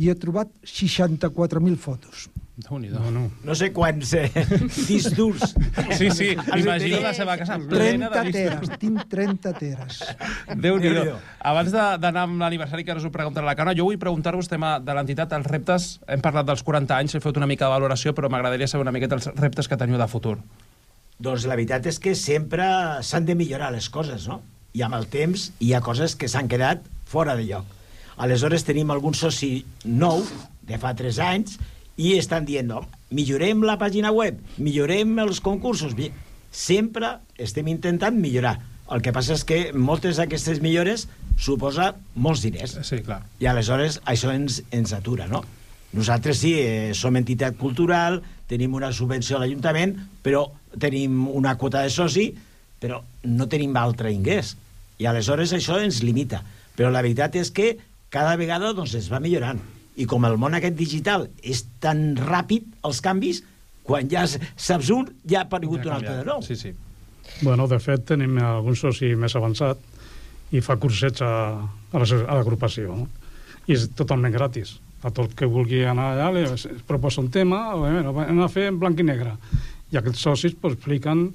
i 0.00 0.08
he 0.08 0.16
trobat 0.18 0.50
64.000 0.64 1.76
fotos. 1.78 2.26
No, 2.56 3.10
no. 3.10 3.24
No 3.42 3.54
sé 3.58 3.72
quants 3.74 4.12
eh, 4.14 4.28
discs 4.88 5.16
durs. 5.16 5.56
Sí, 5.98 6.06
sí, 6.14 6.28
imagino 6.54 7.00
la 7.02 7.10
seva 7.12 7.34
casa 7.36 7.56
plena 7.58 8.06
30 8.12 8.22
de 8.22 8.32
teres, 8.36 8.78
tinc 8.78 9.00
30 9.10 9.52
teres. 9.58 9.98
Déu-n'hi-do. 10.54 10.94
Déu-n'hi-do. 10.94 11.16
Abans 11.50 11.72
de- 11.74 11.86
d'anar 11.98 12.28
amb 12.28 12.38
l'aniversari 12.44 12.84
que 12.86 12.94
ara 12.94 13.02
us 13.02 13.08
ho 13.08 13.10
preguntarà 13.10 13.48
la 13.48 13.56
Cana, 13.58 13.74
jo 13.74 13.88
vull 13.88 13.98
preguntar-vos 13.98 14.46
tema 14.48 14.76
de 14.78 14.94
l'entitat, 14.94 15.34
els 15.34 15.50
reptes, 15.50 15.88
hem 16.06 16.22
parlat 16.22 16.46
dels 16.46 16.62
40 16.62 16.94
anys, 16.96 17.16
he 17.18 17.20
fet 17.24 17.42
una 17.42 17.50
mica 17.50 17.66
de 17.66 17.74
valoració, 17.74 18.14
però 18.14 18.30
m'agradaria 18.30 18.70
saber 18.70 18.86
una 18.86 18.94
miqueta 18.94 19.18
els 19.18 19.26
reptes 19.34 19.66
que 19.66 19.76
teniu 19.80 19.98
de 19.98 20.06
futur. 20.06 20.36
Doncs 21.18 21.48
la 21.50 21.58
veritat 21.58 21.90
és 21.90 21.98
que 21.98 22.14
sempre 22.14 22.64
s'han 23.02 23.26
de 23.26 23.34
millorar 23.34 23.72
les 23.74 23.90
coses, 23.90 24.28
no? 24.30 24.40
I 24.74 24.82
amb 24.86 24.94
el 24.94 25.10
temps 25.10 25.50
hi 25.58 25.74
ha 25.74 25.82
coses 25.82 26.14
que 26.14 26.30
s'han 26.30 26.46
quedat 26.50 26.86
fora 27.06 27.34
de 27.34 27.50
lloc. 27.50 27.66
Aleshores 28.16 28.62
tenim 28.62 28.90
algun 28.94 29.14
soci 29.14 29.64
nou, 29.84 30.22
de 30.62 30.78
fa 30.78 30.94
3 30.94 31.18
anys, 31.18 31.58
i 31.96 32.14
estan 32.18 32.46
dient, 32.46 32.68
no, 32.70 32.84
millorem 33.14 33.62
la 33.66 33.78
pàgina 33.78 34.10
web, 34.14 34.38
millorem 34.58 35.18
els 35.22 35.40
concursos. 35.44 35.94
Sempre 36.54 37.18
estem 37.38 37.68
intentant 37.70 38.16
millorar. 38.18 38.58
El 38.92 39.00
que 39.02 39.14
passa 39.16 39.34
és 39.34 39.44
que 39.48 39.58
moltes 39.72 40.18
d'aquestes 40.20 40.60
millores 40.62 41.06
suposa 41.40 41.94
molts 42.14 42.42
diners. 42.44 42.76
Sí, 42.86 43.00
clar. 43.02 43.22
I 43.40 43.48
aleshores 43.50 44.00
això 44.10 44.32
ens, 44.34 44.60
ens 44.74 44.92
atura, 44.94 45.26
no? 45.30 45.42
Nosaltres 45.94 46.40
sí, 46.42 46.52
eh, 46.58 46.92
som 46.94 47.16
entitat 47.16 47.56
cultural, 47.56 48.20
tenim 48.50 48.74
una 48.74 48.90
subvenció 48.92 49.38
a 49.38 49.44
l'Ajuntament, 49.44 49.94
però 50.22 50.48
tenim 50.78 51.28
una 51.30 51.54
quota 51.56 51.84
de 51.86 51.90
soci, 51.94 52.28
però 52.82 53.00
no 53.30 53.48
tenim 53.48 53.76
altre 53.78 54.12
ingrés. 54.12 54.56
I 54.98 55.06
aleshores 55.06 55.54
això 55.56 55.78
ens 55.80 56.02
limita. 56.02 56.42
Però 56.74 56.90
la 56.90 57.02
veritat 57.02 57.38
és 57.38 57.50
que 57.54 57.76
cada 58.10 58.34
vegada 58.36 58.74
doncs, 58.74 58.94
es 58.98 59.08
va 59.10 59.22
millorant. 59.22 59.62
I 59.96 60.06
com 60.10 60.24
el 60.26 60.36
món 60.40 60.54
aquest 60.58 60.74
digital 60.78 61.28
és 61.42 61.64
tan 61.80 62.16
ràpid, 62.18 62.64
els 62.88 63.00
canvis, 63.04 63.42
quan 63.86 64.08
ja 64.10 64.24
saps 64.26 64.88
un, 64.90 65.10
ja 65.28 65.42
ha 65.42 65.46
aparegut 65.46 65.84
Ja 65.84 65.90
un 65.90 65.96
altre 65.98 66.16
de 66.18 66.24
nou. 66.26 66.42
Sí, 66.42 66.56
sí. 66.56 66.72
Bueno, 67.42 67.66
de 67.68 67.78
fet, 67.80 68.04
tenim 68.08 68.36
algun 68.42 68.76
soci 68.76 69.14
més 69.16 69.34
avançat 69.36 69.78
i 70.52 70.60
fa 70.60 70.76
cursets 70.76 71.22
a, 71.24 71.30
a 71.92 71.98
la- 72.02 72.24
a 72.26 72.38
l'agrupació. 72.40 72.96
No? 72.96 73.08
I 73.66 73.72
és 73.78 73.88
totalment 73.96 74.32
gratis. 74.34 74.78
A 75.04 75.10
tot 75.12 75.34
que 75.36 75.46
vulgui 75.46 75.82
anar 75.84 76.10
allà, 76.14 76.30
li 76.32 76.42
es 76.48 76.66
proposa 76.88 77.20
un 77.20 77.28
tema, 77.30 77.74
o, 77.74 77.80
bueno, 77.84 78.12
anem 78.24 78.40
a 78.44 78.48
fer 78.48 78.68
en 78.70 78.78
blanc 78.80 78.98
i 79.00 79.04
negre. 79.04 79.34
I 79.92 79.98
aquests 80.00 80.22
socis 80.26 80.54
pues, 80.60 80.74
expliquen 80.78 81.28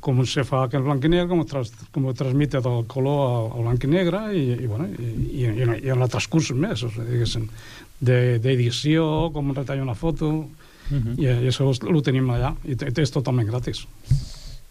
com 0.00 0.22
se 0.24 0.40
fa 0.48 0.62
aquest 0.64 0.80
blanc 0.86 1.04
i 1.04 1.10
negre, 1.12 1.28
com, 1.28 1.42
tras, 1.44 1.68
com 1.92 2.06
transmite 2.16 2.62
del 2.64 2.86
color 2.88 3.18
al, 3.26 3.50
al 3.58 3.66
blanc 3.66 3.84
i 3.84 3.90
negre 3.92 4.22
i, 4.32 4.44
i, 4.64 4.66
bueno, 4.70 4.86
i, 4.96 5.10
i, 5.10 5.42
i, 5.42 5.62
en- 5.66 5.74
i 5.84 5.90
en 5.92 6.00
altres 6.06 6.28
cursos 6.32 6.56
més, 6.56 6.80
o 6.84 6.88
sigui, 6.88 7.04
diguéssim, 7.12 7.44
de- 8.00 8.38
d'edició, 8.42 9.30
com 9.32 9.54
retallar 9.54 9.82
una 9.84 9.94
foto, 9.94 10.48
i, 10.90 11.24
i 11.28 11.48
això 11.48 11.68
ho 11.70 12.02
tenim 12.02 12.28
allà, 12.34 12.54
i 12.66 12.74
és 12.74 13.12
totalment 13.14 13.46
gratis. 13.46 13.84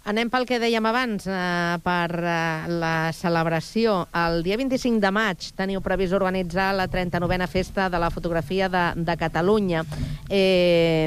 Anem 0.09 0.29
pel 0.31 0.45
que 0.47 0.57
dèiem 0.57 0.85
abans, 0.89 1.25
eh, 1.29 1.77
per 1.83 2.07
eh, 2.17 2.67
la 2.71 3.11
celebració. 3.13 4.07
El 4.15 4.39
dia 4.41 4.55
25 4.57 4.97
de 5.03 5.11
maig 5.13 5.49
teniu 5.59 5.83
previst 5.85 6.15
organitzar 6.17 6.71
la 6.73 6.87
39a 6.89 7.47
Festa 7.51 7.89
de 7.93 7.99
la 8.01 8.09
Fotografia 8.09 8.69
de, 8.73 8.83
de 9.05 9.17
Catalunya. 9.19 9.83
Eh, 10.31 11.05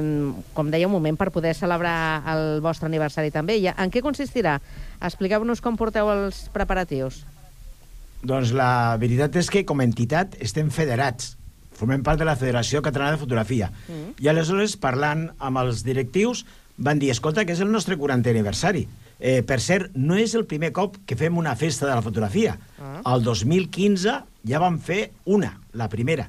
com 0.55 0.71
deia, 0.71 0.87
un 0.87 0.93
moment 0.95 1.19
per 1.19 1.33
poder 1.35 1.55
celebrar 1.57 2.23
el 2.31 2.61
vostre 2.63 2.87
aniversari 2.87 3.33
també. 3.35 3.57
I 3.59 3.73
en 3.73 3.91
què 3.91 4.05
consistirà? 4.05 4.59
Expliqueu-nos 5.03 5.65
com 5.65 5.75
porteu 5.81 6.13
els 6.13 6.45
preparatius. 6.55 7.25
Doncs 8.23 8.53
la 8.55 8.95
veritat 9.03 9.35
és 9.41 9.49
que 9.51 9.65
com 9.67 9.81
a 9.83 9.89
entitat 9.89 10.37
estem 10.39 10.71
federats. 10.71 11.33
Formem 11.79 12.03
part 12.07 12.21
de 12.21 12.27
la 12.29 12.37
Federació 12.39 12.83
Catalana 12.85 13.17
de 13.17 13.23
Fotografia. 13.23 13.71
Mm. 13.89 14.17
I 14.23 14.29
aleshores, 14.33 14.77
parlant 14.81 15.29
amb 15.39 15.63
els 15.63 15.83
directius, 15.87 16.45
van 16.77 16.99
dir, 16.99 17.11
escolta, 17.13 17.45
que 17.45 17.55
és 17.57 17.63
el 17.63 17.73
nostre 17.73 17.99
40è 18.01 18.33
aniversari. 18.33 18.87
Eh, 19.23 19.43
per 19.47 19.61
cert, 19.63 19.93
no 19.95 20.17
és 20.19 20.35
el 20.35 20.47
primer 20.51 20.73
cop 20.75 20.97
que 21.07 21.17
fem 21.19 21.37
una 21.39 21.55
festa 21.57 21.87
de 21.87 21.95
la 21.95 22.03
fotografia. 22.03 22.57
Ah. 22.81 23.01
El 23.15 23.23
2015 23.23 24.17
ja 24.49 24.63
vam 24.63 24.81
fer 24.83 25.13
una, 25.31 25.55
la 25.79 25.89
primera. 25.93 26.29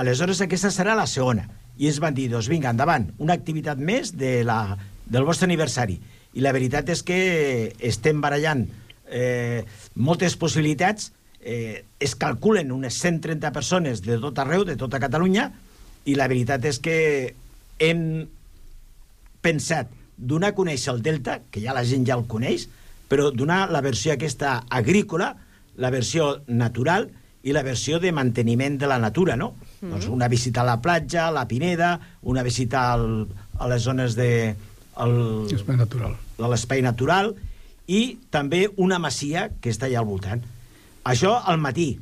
Aleshores, 0.00 0.40
aquesta 0.40 0.72
serà 0.72 0.96
la 0.96 1.06
segona. 1.06 1.44
I 1.76 1.90
ens 1.90 2.00
van 2.00 2.16
dir, 2.16 2.30
doncs 2.32 2.48
vinga, 2.48 2.72
endavant, 2.72 3.10
una 3.20 3.36
activitat 3.36 3.80
més 3.80 4.14
de 4.16 4.40
la, 4.48 4.78
del 5.04 5.26
vostre 5.28 5.48
aniversari. 5.48 5.98
I 6.32 6.44
la 6.44 6.54
veritat 6.56 6.88
és 6.92 7.02
que 7.04 7.18
estem 7.84 8.22
barallant 8.24 8.64
eh, 9.12 9.64
moltes 9.94 10.38
possibilitats, 10.40 11.10
eh, 11.42 11.84
es 12.00 12.14
calculen 12.16 12.72
unes 12.72 12.94
130 13.02 13.52
persones 13.52 14.02
de 14.02 14.18
tot 14.22 14.38
arreu, 14.38 14.64
de 14.64 14.76
tota 14.80 15.00
Catalunya, 15.02 15.50
i 16.06 16.16
la 16.18 16.28
veritat 16.30 16.64
és 16.66 16.78
que 16.82 16.96
hem 17.82 18.26
pensat 19.42 19.90
donar 20.16 20.52
a 20.52 20.56
conèixer 20.56 20.92
el 20.94 21.02
Delta, 21.02 21.40
que 21.50 21.62
ja 21.62 21.74
la 21.74 21.84
gent 21.86 22.06
ja 22.06 22.16
el 22.18 22.26
coneix, 22.30 22.68
però 23.10 23.30
donar 23.34 23.66
la 23.74 23.82
versió 23.84 24.14
aquesta 24.14 24.62
agrícola, 24.70 25.34
la 25.76 25.90
versió 25.90 26.38
natural 26.46 27.10
i 27.42 27.52
la 27.52 27.64
versió 27.66 27.98
de 27.98 28.12
manteniment 28.14 28.78
de 28.78 28.86
la 28.86 29.00
natura, 29.02 29.36
no? 29.36 29.52
Mm. 29.80 29.90
Doncs 29.90 30.06
una 30.14 30.28
visita 30.30 30.62
a 30.62 30.68
la 30.68 30.78
platja, 30.80 31.26
a 31.26 31.34
la 31.34 31.48
Pineda, 31.50 31.96
una 32.22 32.44
visita 32.46 32.92
al, 32.92 33.26
a 33.58 33.68
les 33.68 33.82
zones 33.82 34.14
de... 34.14 34.54
El, 35.02 35.16
Espai 35.50 35.76
natural. 35.76 36.14
l'espai 36.42 36.82
natural 36.84 37.32
i 37.88 38.18
també 38.30 38.66
una 38.76 38.98
masia 39.02 39.48
que 39.60 39.72
està 39.72 39.88
allà 39.88 40.02
al 40.02 40.08
voltant. 40.08 40.42
Això 41.04 41.36
al 41.44 41.58
matí. 41.58 41.96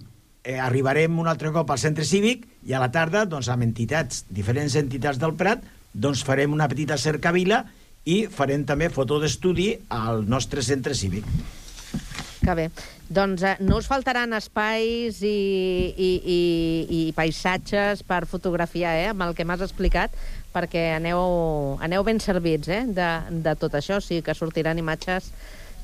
Eh, 0.45 0.57
arribarem 0.59 1.19
un 1.21 1.29
altre 1.29 1.51
cop 1.53 1.69
al 1.71 1.79
centre 1.81 2.05
cívic 2.05 2.47
i 2.65 2.73
a 2.73 2.81
la 2.81 2.91
tarda, 2.93 3.27
doncs, 3.29 3.51
amb 3.53 3.65
entitats, 3.65 4.25
diferents 4.33 4.77
entitats 4.81 5.21
del 5.21 5.35
Prat, 5.37 5.65
doncs 5.93 6.25
farem 6.25 6.53
una 6.53 6.69
petita 6.69 6.97
cercavila 6.97 7.65
i 8.09 8.25
farem 8.33 8.65
també 8.65 8.89
foto 8.93 9.19
d'estudi 9.21 9.75
al 9.93 10.25
nostre 10.29 10.65
centre 10.65 10.97
cívic. 10.97 11.27
Que 12.41 12.55
bé. 12.57 12.71
Doncs 13.13 13.43
eh, 13.45 13.57
no 13.61 13.81
us 13.81 13.89
faltaran 13.91 14.33
espais 14.37 15.21
i, 15.27 15.37
i, 15.93 16.11
i, 16.25 16.41
i 16.89 17.01
paisatges 17.17 18.05
per 18.07 18.23
fotografiar, 18.31 18.95
eh, 18.97 19.09
amb 19.13 19.27
el 19.27 19.35
que 19.37 19.45
m'has 19.45 19.65
explicat, 19.67 20.15
perquè 20.55 20.95
aneu, 20.97 21.77
aneu 21.85 22.05
ben 22.07 22.21
servits 22.23 22.71
eh, 22.73 22.85
de, 22.89 23.11
de 23.45 23.57
tot 23.61 23.77
això, 23.77 23.99
o 24.01 24.05
sigui 24.05 24.25
que 24.25 24.37
sortiran 24.39 24.81
imatges, 24.81 25.33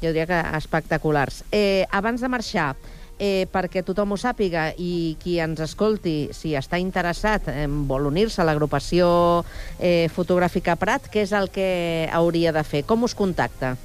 jo 0.01 0.13
diria 0.13 0.29
que 0.31 0.41
espectaculars. 0.57 1.43
Eh, 1.53 1.85
abans 1.93 2.25
de 2.25 2.31
marxar, 2.33 2.71
eh, 3.19 3.47
perquè 3.53 3.83
tothom 3.87 4.13
ho 4.13 4.17
sàpiga 4.21 4.73
i 4.77 5.17
qui 5.23 5.39
ens 5.43 5.61
escolti, 5.65 6.29
si 6.37 6.55
està 6.59 6.79
interessat, 6.83 7.49
eh, 7.49 7.67
vol 7.67 8.07
unir-se 8.11 8.43
a 8.43 8.45
l'agrupació 8.49 9.45
eh, 9.79 10.09
fotogràfica 10.13 10.77
Prat, 10.77 11.09
què 11.13 11.21
és 11.25 11.33
el 11.37 11.49
que 11.53 12.09
hauria 12.13 12.53
de 12.53 12.65
fer? 12.65 12.85
Com 12.87 13.03
us 13.09 13.15
contacta? 13.17 13.77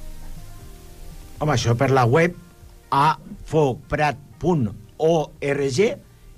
Home, 1.40 1.52
això 1.54 1.74
per 1.78 1.90
la 1.90 2.04
web 2.06 2.32
afoprat.org 2.92 5.78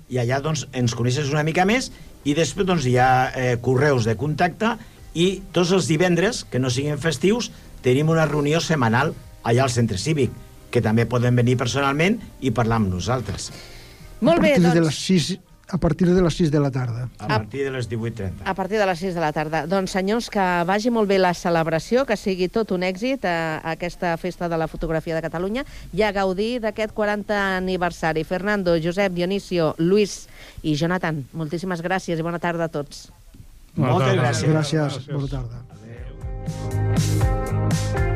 i 0.05 0.19
allà 0.21 0.37
doncs, 0.41 0.67
ens 0.73 0.95
coneixes 0.95 1.31
una 1.33 1.43
mica 1.43 1.65
més 1.65 1.91
i 2.25 2.33
després 2.37 2.67
doncs, 2.67 2.85
hi 2.87 2.97
ha 2.97 3.31
eh, 3.35 3.57
correus 3.61 4.05
de 4.07 4.15
contacte 4.17 4.77
i 5.15 5.41
tots 5.55 5.71
els 5.75 5.87
divendres, 5.87 6.43
que 6.49 6.59
no 6.59 6.69
siguin 6.69 6.97
festius, 6.99 7.51
tenim 7.85 8.09
una 8.09 8.25
reunió 8.27 8.59
setmanal 8.59 9.13
allà 9.45 9.63
al 9.63 9.71
centre 9.71 9.97
cívic, 10.01 10.31
que 10.75 10.83
també 10.83 11.07
poden 11.07 11.39
venir 11.39 11.55
personalment 11.59 12.19
i 12.43 12.51
parlar 12.51 12.81
amb 12.81 12.91
nosaltres. 12.91 13.51
Molt 14.19 14.43
bé, 14.43 14.55
a 14.55 14.59
partir 14.59 14.71
de 14.73 14.79
doncs... 14.81 14.87
les 14.91 15.03
6 15.07 15.33
A 15.65 15.79
partir 15.79 16.05
de 16.05 16.21
les 16.21 16.35
6 16.37 16.51
de 16.51 16.59
la 16.61 16.69
tarda. 16.69 17.09
A 17.17 17.27
partir 17.27 17.63
de 17.65 17.71
les 17.73 17.89
18.30. 17.89 18.43
A 18.45 18.53
partir 18.53 18.77
de 18.77 18.85
les 18.85 18.99
6 18.99 19.15
de 19.15 19.21
la 19.21 19.31
tarda. 19.33 19.65
Doncs, 19.65 19.95
senyors, 19.97 20.29
que 20.29 20.45
vagi 20.69 20.91
molt 20.93 21.09
bé 21.09 21.17
la 21.17 21.33
celebració, 21.33 22.05
que 22.05 22.13
sigui 22.21 22.51
tot 22.53 22.69
un 22.75 22.85
èxit 22.85 23.25
a, 23.25 23.57
a 23.57 23.73
aquesta 23.73 24.13
festa 24.21 24.45
de 24.45 24.61
la 24.61 24.69
fotografia 24.69 25.17
de 25.17 25.25
Catalunya 25.25 25.65
i 25.89 26.05
a 26.05 26.13
gaudir 26.13 26.61
d'aquest 26.61 26.93
40 26.93 27.57
aniversari. 27.57 28.21
Fernando, 28.23 28.77
Josep, 28.77 29.17
Dionisio, 29.17 29.73
Luis 29.81 30.27
i 30.61 30.77
Jonathan, 30.77 31.25
moltíssimes 31.33 31.81
gràcies 31.81 32.21
i 32.21 32.29
bona 32.29 32.37
tarda 32.37 32.69
a 32.69 32.73
tots. 32.77 33.07
Moltes 33.73 34.21
gràcies. 34.21 34.53
Gràcies. 34.53 35.01
Bona 35.09 35.33
tarda. 35.33 35.65
amb 36.85 38.14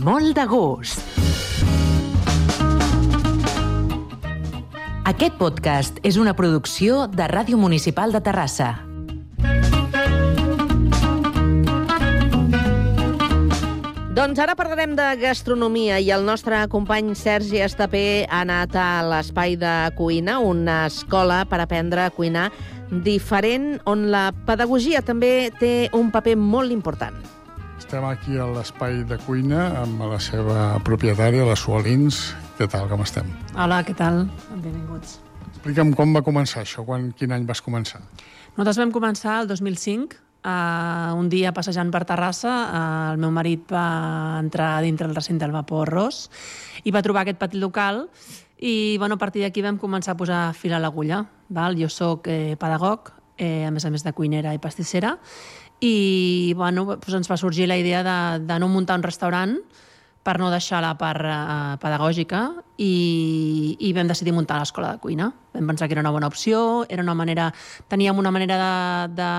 molt 0.00 0.32
de 0.36 0.44
gust. 0.48 1.02
Aquest 5.04 5.34
podcast 5.36 5.98
és 6.06 6.16
una 6.20 6.32
producció 6.36 7.04
de 7.10 7.26
Ràdio 7.28 7.58
Municipal 7.60 8.14
de 8.14 8.20
Terrassa. 8.24 8.70
Doncs 14.16 14.40
ara 14.40 14.54
parlarem 14.56 14.94
de 14.96 15.08
gastronomia 15.20 15.98
i 16.00 16.10
el 16.12 16.24
nostre 16.28 16.62
company 16.72 17.14
Sergi 17.16 17.60
Estapé 17.64 18.26
ha 18.28 18.42
anat 18.44 18.76
a 18.76 19.02
l'Espai 19.04 19.56
de 19.60 19.74
Cuina, 19.96 20.38
una 20.40 20.84
escola 20.88 21.42
per 21.48 21.60
aprendre 21.64 22.04
a 22.04 22.12
cuinar 22.12 22.50
diferent, 22.90 23.78
on 23.88 24.08
la 24.12 24.30
pedagogia 24.46 25.04
també 25.04 25.50
té 25.60 25.90
un 25.96 26.10
paper 26.12 26.36
molt 26.36 26.72
important. 26.72 27.39
Estem 27.90 28.04
aquí 28.06 28.36
a 28.38 28.44
l'espai 28.46 29.00
de 29.02 29.16
cuina 29.18 29.64
amb 29.80 30.04
la 30.06 30.20
seva 30.22 30.76
propietària, 30.86 31.42
la 31.42 31.56
Sualins. 31.58 32.20
Què 32.54 32.68
tal, 32.70 32.84
com 32.86 33.00
estem? 33.02 33.26
Hola, 33.58 33.80
què 33.82 33.96
tal? 33.98 34.20
Benvinguts. 34.52 35.16
Explica'm 35.48 35.90
com 35.98 36.14
va 36.14 36.22
començar 36.22 36.62
això, 36.62 36.84
quan, 36.86 37.08
quin 37.18 37.34
any 37.34 37.48
vas 37.48 37.58
començar? 37.58 37.98
Nosaltres 38.54 38.78
vam 38.78 38.94
començar 38.94 39.40
el 39.40 39.50
2005, 39.50 40.22
uh, 40.46 41.18
un 41.18 41.34
dia 41.34 41.50
passejant 41.50 41.90
per 41.90 42.04
Terrassa, 42.06 42.54
uh, 42.62 42.86
el 43.16 43.18
meu 43.26 43.34
marit 43.34 43.66
va 43.74 44.38
entrar 44.38 44.76
dintre 44.86 45.10
el 45.10 45.18
recinte 45.18 45.42
del 45.42 45.58
vapor 45.58 45.90
Ros 45.90 46.28
i 46.86 46.94
va 46.94 47.02
trobar 47.02 47.26
aquest 47.26 47.42
petit 47.42 47.58
local 47.58 48.04
i 48.62 48.98
bueno, 49.02 49.18
a 49.18 49.24
partir 49.24 49.42
d'aquí 49.42 49.66
vam 49.66 49.82
començar 49.82 50.14
a 50.14 50.20
posar 50.20 50.44
fil 50.54 50.78
a 50.78 50.78
l'agulla. 50.78 51.24
Jo 51.74 51.90
sóc 51.90 52.30
eh, 52.30 52.54
pedagog, 52.54 53.10
eh, 53.36 53.66
a 53.66 53.74
més 53.74 53.84
a 53.84 53.90
més 53.90 54.04
de 54.04 54.12
cuinera 54.12 54.54
i 54.54 54.62
pastissera, 54.62 55.16
i 55.80 56.52
bueno, 56.56 56.84
doncs 56.92 57.14
ens 57.16 57.30
va 57.30 57.38
sorgir 57.40 57.68
la 57.68 57.78
idea 57.80 58.02
de, 58.04 58.18
de 58.44 58.58
no 58.60 58.68
muntar 58.68 58.98
un 59.00 59.06
restaurant 59.06 59.56
per 60.22 60.36
no 60.38 60.50
deixar 60.52 60.82
la 60.84 60.92
part 61.00 61.24
eh, 61.24 61.76
pedagògica 61.80 62.42
i, 62.76 63.76
i 63.80 63.92
vam 63.96 64.10
decidir 64.10 64.34
muntar 64.36 64.58
l'escola 64.60 64.92
de 64.92 65.00
cuina. 65.00 65.30
Vam 65.54 65.70
pensar 65.72 65.88
que 65.88 65.96
era 65.96 66.04
una 66.04 66.12
bona 66.12 66.28
opció, 66.28 66.84
era 66.88 67.02
una 67.02 67.16
manera, 67.16 67.48
teníem 67.88 68.18
una 68.20 68.30
manera 68.30 68.58
de, 68.60 69.14
de 69.16 69.30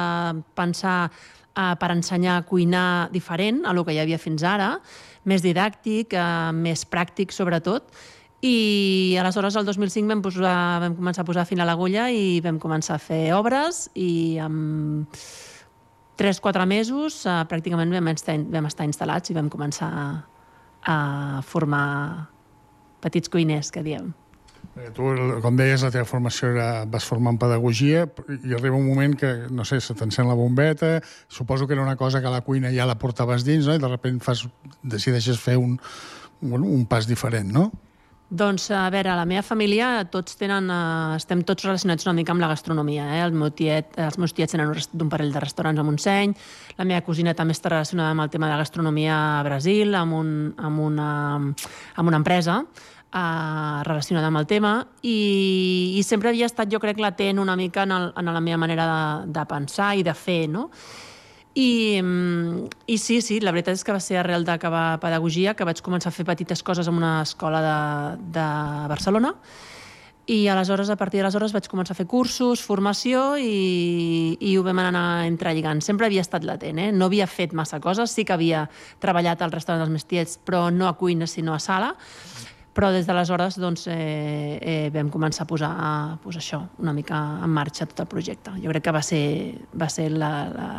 pensar 0.57 1.11
eh, 1.11 1.75
per 1.77 1.91
ensenyar 1.93 2.39
a 2.39 2.47
cuinar 2.49 3.11
diferent 3.13 3.61
a 3.65 3.75
lo 3.77 3.85
que 3.85 3.93
hi 3.93 4.01
havia 4.01 4.17
fins 4.17 4.41
ara, 4.41 4.73
més 5.29 5.45
didàctic, 5.45 6.17
eh, 6.17 6.49
més 6.57 6.87
pràctic 6.89 7.35
sobretot, 7.35 7.93
i 8.41 9.13
aleshores 9.21 9.53
el 9.59 9.67
2005 9.69 10.09
vam, 10.09 10.25
posar, 10.25 10.57
vam 10.81 10.97
començar 10.97 11.21
a 11.21 11.29
posar 11.29 11.45
fin 11.45 11.61
a 11.61 11.67
l'agulla 11.69 12.09
i 12.09 12.39
vam 12.41 12.57
començar 12.57 12.97
a 12.97 13.01
fer 13.01 13.27
obres 13.37 13.85
i 13.93 14.39
amb 14.41 15.21
3-4 16.21 16.67
mesos 16.69 17.23
eh, 17.25 17.41
pràcticament 17.49 17.93
vam 17.97 18.13
estar, 18.13 18.37
vam 18.53 18.69
estar 18.69 18.87
instal·lats 18.87 19.33
i 19.33 19.37
vam 19.37 19.49
començar 19.49 19.89
a, 19.89 20.07
a 20.85 20.97
formar 21.45 21.85
petits 23.01 23.31
cuiners, 23.33 23.71
que 23.73 23.81
diem. 23.85 24.11
Eh, 24.77 24.89
Tu, 24.95 25.07
com 25.43 25.57
deies, 25.57 25.83
la 25.83 25.91
teva 25.91 26.07
formació 26.07 26.53
era, 26.53 26.85
vas 26.85 27.07
formar 27.09 27.33
en 27.35 27.41
pedagogia 27.41 28.05
i 28.37 28.53
arriba 28.55 28.77
un 28.77 28.87
moment 28.87 29.17
que, 29.17 29.31
no 29.51 29.65
sé, 29.67 29.81
se 29.81 29.97
t'encén 29.97 30.29
la 30.29 30.37
bombeta, 30.37 30.99
suposo 31.27 31.67
que 31.67 31.73
era 31.75 31.83
una 31.83 31.97
cosa 31.97 32.21
que 32.21 32.29
a 32.29 32.33
la 32.33 32.45
cuina 32.45 32.71
ja 32.71 32.87
la 32.87 32.99
portaves 33.01 33.43
dins, 33.47 33.67
no? 33.67 33.75
i 33.75 33.81
de 33.81 33.89
sobte 33.91 34.13
fas, 34.23 34.45
decideixes 34.83 35.41
fer 35.41 35.57
un, 35.59 35.79
bueno, 36.39 36.69
un 36.69 36.85
pas 36.85 37.09
diferent, 37.09 37.51
no? 37.51 37.71
Doncs, 38.31 38.69
a 38.71 38.85
veure, 38.87 39.11
la 39.11 39.25
meva 39.27 39.41
família 39.43 40.05
tots 40.07 40.37
tenen, 40.39 40.69
eh, 40.71 41.15
estem 41.17 41.41
tots 41.43 41.65
relacionats 41.65 42.05
una 42.05 42.13
mica 42.15 42.31
amb 42.31 42.39
la 42.39 42.47
gastronomia. 42.47 43.09
Eh? 43.17 43.25
El 43.25 43.33
meu 43.35 43.49
tiet, 43.51 43.91
els 43.99 44.17
meus 44.17 44.31
tiets 44.31 44.55
tenen 44.55 44.71
d'un 44.71 45.09
parell 45.11 45.33
de 45.33 45.41
restaurants 45.43 45.79
a 45.79 45.83
Montseny, 45.83 46.31
la 46.77 46.85
meva 46.85 47.01
cosina 47.03 47.33
també 47.35 47.51
està 47.51 47.73
relacionada 47.73 48.15
amb 48.15 48.23
el 48.23 48.29
tema 48.31 48.47
de 48.47 48.53
la 48.53 48.61
gastronomia 48.63 49.17
a 49.41 49.43
Brasil, 49.43 49.93
amb, 49.99 50.15
un, 50.15 50.31
amb, 50.55 50.79
una, 50.79 51.09
amb 51.43 52.07
una 52.07 52.23
empresa 52.23 52.61
eh, 52.63 53.83
relacionada 53.83 54.27
amb 54.27 54.37
el 54.37 54.47
tema 54.47 54.87
i, 55.01 55.97
i 55.99 56.03
sempre 56.07 56.29
havia 56.29 56.47
estat, 56.47 56.71
jo 56.71 56.79
crec, 56.79 57.03
latent 57.03 57.37
una 57.37 57.57
mica 57.59 57.83
en, 57.83 57.91
el, 57.91 58.13
en 58.15 58.33
la 58.33 58.39
meva 58.39 58.63
manera 58.63 58.87
de, 58.87 59.31
de 59.39 59.45
pensar 59.45 59.97
i 59.97 60.07
de 60.07 60.15
fer, 60.15 60.45
no? 60.47 60.69
I, 61.53 61.99
mm, 62.01 62.69
I 62.87 62.97
sí, 62.97 63.19
sí, 63.21 63.41
la 63.43 63.51
veritat 63.51 63.75
és 63.75 63.83
que 63.83 63.91
va 63.91 63.99
ser 63.99 64.21
arrel 64.21 64.45
d'acabar 64.47 65.01
pedagogia 65.03 65.53
que 65.53 65.67
vaig 65.67 65.81
començar 65.83 66.11
a 66.11 66.15
fer 66.15 66.25
petites 66.25 66.63
coses 66.63 66.87
en 66.87 66.95
una 66.95 67.21
escola 67.25 67.59
de, 67.65 68.31
de 68.39 68.47
Barcelona 68.91 69.35
i 70.31 70.47
aleshores, 70.47 70.89
a 70.89 70.95
partir 70.95 71.19
d'aleshores, 71.19 71.51
vaig 71.51 71.65
començar 71.67 71.95
a 71.95 71.97
fer 71.97 72.05
cursos, 72.07 72.61
formació 72.63 73.33
i, 73.41 74.37
i 74.39 74.53
ho 74.55 74.63
vam 74.63 74.79
anar 74.79 75.25
entrelligant. 75.27 75.81
Sempre 75.83 76.07
havia 76.07 76.23
estat 76.23 76.45
latent, 76.47 76.79
eh? 76.79 76.91
no 76.95 77.09
havia 77.09 77.27
fet 77.27 77.55
massa 77.57 77.81
coses, 77.83 78.13
sí 78.13 78.23
que 78.23 78.35
havia 78.37 78.67
treballat 79.03 79.41
al 79.41 79.51
restaurant 79.51 79.81
dels 79.83 79.91
meus 79.91 80.07
tiets, 80.07 80.37
però 80.45 80.69
no 80.71 80.87
a 80.87 80.93
cuina, 80.95 81.27
sinó 81.27 81.55
a 81.57 81.59
sala, 81.59 81.95
però 82.73 82.91
des 82.93 83.07
d'aleshores 83.07 83.57
doncs, 83.59 83.87
eh, 83.91 84.57
eh, 84.61 84.89
vam 84.93 85.09
començar 85.11 85.43
a 85.43 85.49
posar 85.49 85.71
pues, 86.23 86.37
això, 86.39 86.61
una 86.79 86.93
mica 86.95 87.19
en 87.43 87.51
marxa 87.51 87.85
tot 87.85 88.05
el 88.05 88.11
projecte. 88.11 88.53
Jo 88.63 88.71
crec 88.71 88.85
que 88.87 88.95
va 88.95 89.01
ser, 89.03 89.23
va 89.75 89.89
ser 89.91 90.09
la, 90.11 90.31
la, 90.51 90.69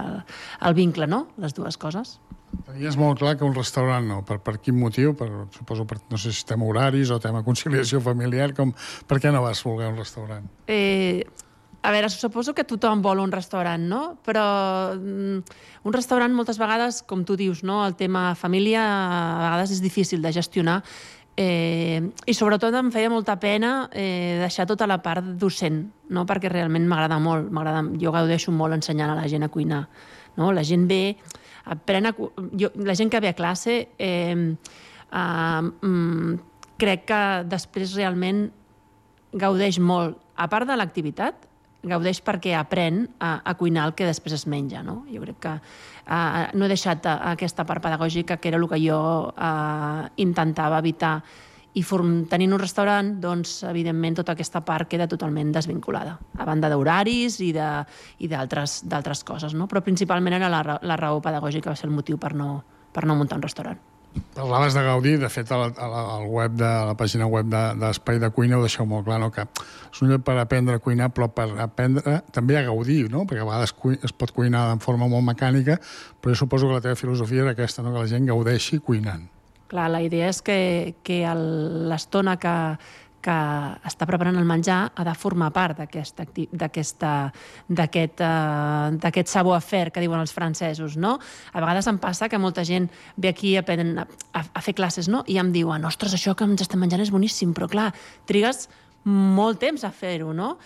el 0.69 0.79
vincle, 0.79 1.07
no?, 1.07 1.27
les 1.43 1.55
dues 1.55 1.77
coses. 1.77 2.19
Tenies 2.67 2.99
molt 3.01 3.21
clar 3.21 3.37
que 3.41 3.47
un 3.49 3.55
restaurant 3.57 4.05
no. 4.07 4.19
Per, 4.29 4.39
per 4.45 4.59
quin 4.61 4.77
motiu? 4.77 5.15
Per, 5.17 5.29
suposo 5.57 5.87
per, 5.89 5.99
no 6.11 6.19
sé 6.21 6.33
si 6.37 6.45
tema 6.49 6.69
horaris 6.69 7.11
o 7.11 7.21
tema 7.21 7.41
conciliació 7.45 8.01
familiar. 8.05 8.53
Com, 8.57 8.75
per 9.09 9.21
què 9.23 9.33
no 9.33 9.41
vas 9.45 9.63
voler 9.65 9.89
un 9.89 9.97
restaurant? 9.97 10.45
Eh, 10.69 11.25
a 11.83 11.91
veure, 11.91 12.11
suposo 12.13 12.55
que 12.55 12.65
tothom 12.69 13.01
vol 13.03 13.23
un 13.25 13.33
restaurant, 13.35 13.83
no? 13.89 14.03
Però 14.23 14.45
mm, 14.95 15.57
un 15.89 15.97
restaurant 15.97 16.37
moltes 16.37 16.61
vegades, 16.61 17.01
com 17.09 17.25
tu 17.27 17.37
dius, 17.41 17.65
no? 17.67 17.81
el 17.87 17.97
tema 17.99 18.37
família 18.39 18.85
a 18.85 19.41
vegades 19.49 19.75
és 19.75 19.83
difícil 19.83 20.23
de 20.23 20.31
gestionar 20.37 20.83
eh, 21.37 22.03
i 22.27 22.35
sobretot 22.35 22.75
em 22.77 22.91
feia 22.93 23.11
molta 23.11 23.39
pena 23.41 23.89
eh, 23.93 24.39
deixar 24.43 24.67
tota 24.69 24.87
la 24.87 25.01
part 25.03 25.35
docent, 25.41 25.85
no? 26.13 26.27
perquè 26.29 26.51
realment 26.53 26.87
m'agrada 26.89 27.19
molt, 27.23 27.51
m'agrada, 27.51 27.85
jo 28.01 28.13
gaudeixo 28.15 28.53
molt 28.53 28.77
ensenyant 28.77 29.15
a 29.15 29.19
la 29.19 29.29
gent 29.31 29.47
a 29.47 29.51
cuinar. 29.53 29.87
No? 30.37 30.53
La 30.53 30.65
gent 30.65 30.89
ve, 30.89 31.17
aprèn 31.73 32.11
a, 32.11 32.15
jo, 32.59 32.73
la 32.77 32.97
gent 32.99 33.13
que 33.13 33.21
ve 33.21 33.33
a 33.33 33.37
classe 33.39 33.79
eh, 33.99 34.57
eh, 35.13 35.63
crec 36.83 37.07
que 37.09 37.23
després 37.49 37.97
realment 37.97 38.47
gaudeix 39.33 39.79
molt, 39.81 40.19
a 40.37 40.49
part 40.53 40.69
de 40.69 40.77
l'activitat, 40.77 41.49
gaudeix 41.83 42.21
perquè 42.23 42.55
aprèn 42.57 43.05
a, 43.19 43.41
a 43.45 43.55
cuinar 43.59 43.87
el 43.89 43.95
que 43.99 44.07
després 44.07 44.37
es 44.37 44.47
menja. 44.47 44.83
No? 44.87 45.03
Jo 45.11 45.23
crec 45.25 45.39
que 45.43 45.55
uh, 45.59 46.43
no 46.55 46.67
he 46.67 46.71
deixat 46.71 47.07
uh, 47.07 47.19
aquesta 47.33 47.67
part 47.69 47.83
pedagògica, 47.85 48.39
que 48.39 48.53
era 48.53 48.61
el 48.61 48.69
que 48.71 48.81
jo 48.83 49.01
uh, 49.33 50.05
intentava 50.23 50.79
evitar. 50.83 51.19
I 51.75 51.83
tenint 52.29 52.53
un 52.53 52.61
restaurant, 52.61 53.15
doncs, 53.21 53.63
evidentment, 53.65 54.19
tota 54.19 54.35
aquesta 54.37 54.61
part 54.61 54.91
queda 54.91 55.09
totalment 55.09 55.55
desvinculada, 55.55 56.19
a 56.37 56.45
banda 56.45 56.69
d'horaris 56.69 57.39
i 57.41 57.53
d'altres 57.55 59.25
coses. 59.25 59.55
No? 59.55 59.67
Però 59.67 59.81
principalment 59.81 60.37
era 60.37 60.53
la, 60.53 60.79
la 60.83 61.01
raó 61.01 61.23
pedagògica, 61.25 61.73
va 61.73 61.77
ser 61.77 61.89
el 61.89 61.97
motiu 61.97 62.21
per 62.21 62.35
no, 62.37 62.59
per 62.93 63.07
no 63.09 63.17
muntar 63.17 63.41
un 63.41 63.49
restaurant. 63.49 63.92
Parlaves 64.35 64.75
de 64.75 64.83
gaudir, 64.85 65.19
de 65.21 65.29
fet, 65.33 65.51
al, 65.53 65.73
al, 65.77 66.27
web 66.29 66.55
de 66.57 66.67
a 66.67 66.85
la 66.89 66.95
pàgina 66.97 67.27
web 67.29 67.49
de, 67.53 67.63
de 67.81 68.19
de 68.21 68.31
Cuina 68.31 68.59
ho 68.59 68.63
deixeu 68.65 68.87
molt 68.87 69.05
clar, 69.07 69.19
no? 69.21 69.31
que 69.33 69.45
és 69.45 70.03
un 70.03 70.09
lloc 70.09 70.25
per 70.25 70.37
aprendre 70.41 70.77
a 70.77 70.83
cuinar, 70.85 71.11
però 71.13 71.29
per 71.33 71.49
aprendre 71.61 72.21
també 72.33 72.57
a 72.57 72.65
gaudir, 72.65 73.11
no? 73.11 73.25
perquè 73.25 73.45
a 73.45 73.49
vegades 73.49 73.73
cui, 73.73 73.99
es 74.05 74.13
pot 74.13 74.33
cuinar 74.33 74.67
de 74.75 74.85
forma 74.85 75.09
molt 75.09 75.25
mecànica, 75.25 75.79
però 76.21 76.33
jo 76.33 76.45
suposo 76.45 76.69
que 76.69 76.81
la 76.81 76.85
teva 76.85 76.97
filosofia 76.97 77.47
era 77.47 77.55
aquesta, 77.57 77.83
no? 77.83 77.93
que 77.93 78.05
la 78.05 78.09
gent 78.09 78.29
gaudeixi 78.29 78.81
cuinant. 78.81 79.29
Clar, 79.73 79.89
la 79.89 80.03
idea 80.05 80.29
és 80.29 80.43
que, 80.45 80.95
que 81.05 81.23
l'estona 81.89 82.37
que, 82.37 82.57
que 83.23 83.35
està 83.87 84.07
preparant 84.09 84.37
el 84.39 84.47
menjar 84.49 84.91
ha 84.95 85.05
de 85.07 85.15
formar 85.15 85.53
part 85.55 85.79
eh, 85.79 85.87
d'aquest 88.99 89.31
savoir-faire 89.31 89.93
que 89.95 90.03
diuen 90.03 90.21
els 90.21 90.35
francesos, 90.35 90.97
no? 90.99 91.19
A 91.53 91.61
vegades 91.63 91.87
em 91.89 91.99
passa 92.03 92.29
que 92.29 92.41
molta 92.43 92.65
gent 92.67 92.91
ve 93.17 93.31
aquí 93.31 93.57
a, 93.57 93.63
a, 93.63 94.43
a, 94.43 94.61
fer 94.61 94.75
classes, 94.75 95.09
no? 95.09 95.23
I 95.27 95.39
em 95.39 95.53
diuen, 95.55 95.85
ostres, 95.87 96.15
això 96.19 96.35
que 96.35 96.45
ens 96.49 96.67
estem 96.67 96.83
menjant 96.83 97.03
és 97.05 97.13
boníssim, 97.15 97.55
però 97.55 97.71
clar, 97.71 97.93
trigues 98.27 98.69
molt 99.05 99.63
temps 99.63 99.85
a 99.87 99.91
fer-ho, 99.95 100.33
no? 100.35 100.57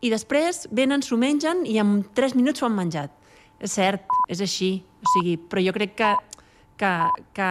I 0.00 0.12
després 0.12 0.66
venen, 0.72 1.02
s'ho 1.04 1.18
mengen 1.20 1.64
i 1.68 1.80
en 1.80 2.00
3 2.16 2.36
minuts 2.36 2.60
s'ho 2.60 2.68
han 2.68 2.76
menjat. 2.76 3.12
És 3.60 3.74
cert, 3.76 4.08
és 4.32 4.40
així, 4.40 4.78
o 5.00 5.06
sigui, 5.16 5.36
però 5.36 5.60
jo 5.64 5.74
crec 5.76 5.92
que, 5.98 6.14
que, 6.80 6.92
que 7.36 7.50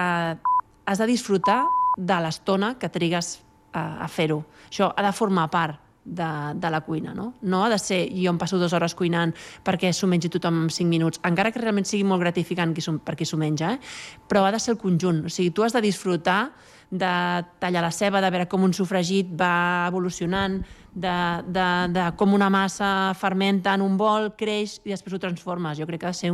has 0.90 0.98
de 0.98 1.06
disfrutar 1.06 1.62
de 2.00 2.18
l'estona 2.24 2.74
que 2.82 2.90
trigues 2.90 3.38
a, 3.74 4.04
a 4.06 4.08
fer-ho. 4.08 4.42
Això 4.70 4.92
ha 4.96 5.06
de 5.06 5.14
formar 5.16 5.50
part 5.52 5.86
de, 6.10 6.30
de 6.56 6.70
la 6.72 6.82
cuina, 6.82 7.14
no? 7.14 7.34
No 7.42 7.64
ha 7.64 7.70
de 7.70 7.78
ser 7.80 8.00
jo 8.10 8.32
em 8.32 8.40
passo 8.42 8.58
dues 8.58 8.74
hores 8.74 8.96
cuinant 8.98 9.34
perquè 9.66 9.92
s'ho 9.94 10.08
mengi 10.10 10.32
tothom 10.32 10.64
en 10.66 10.74
5 10.74 10.90
minuts, 10.90 11.22
encara 11.28 11.52
que 11.52 11.62
realment 11.62 11.86
sigui 11.86 12.08
molt 12.08 12.24
gratificant 12.24 12.74
qui 12.74 12.84
per 13.06 13.16
qui 13.16 13.26
s'ho 13.26 13.38
menja, 13.38 13.76
eh? 13.76 13.80
però 14.28 14.46
ha 14.46 14.52
de 14.52 14.60
ser 14.60 14.74
el 14.74 14.82
conjunt. 14.82 15.26
O 15.26 15.30
sigui, 15.30 15.52
tu 15.52 15.64
has 15.64 15.74
de 15.74 15.82
disfrutar 15.82 16.52
de 16.90 17.46
tallar 17.60 17.84
la 17.84 17.92
ceba, 17.92 18.22
de 18.22 18.32
veure 18.34 18.48
com 18.50 18.64
un 18.66 18.74
sofregit 18.74 19.30
va 19.38 19.86
evolucionant, 19.88 20.58
de, 20.90 21.18
de, 21.46 21.68
de 21.94 22.06
com 22.18 22.34
una 22.34 22.50
massa 22.50 23.14
fermenta 23.14 23.76
en 23.78 23.84
un 23.86 23.98
bol, 23.98 24.32
creix 24.38 24.80
i 24.84 24.96
després 24.96 25.14
ho 25.14 25.22
transformes. 25.22 25.78
Jo 25.78 25.86
crec 25.86 26.02
que 26.02 26.10
ha 26.10 26.16
de 26.16 26.18
ser... 26.18 26.34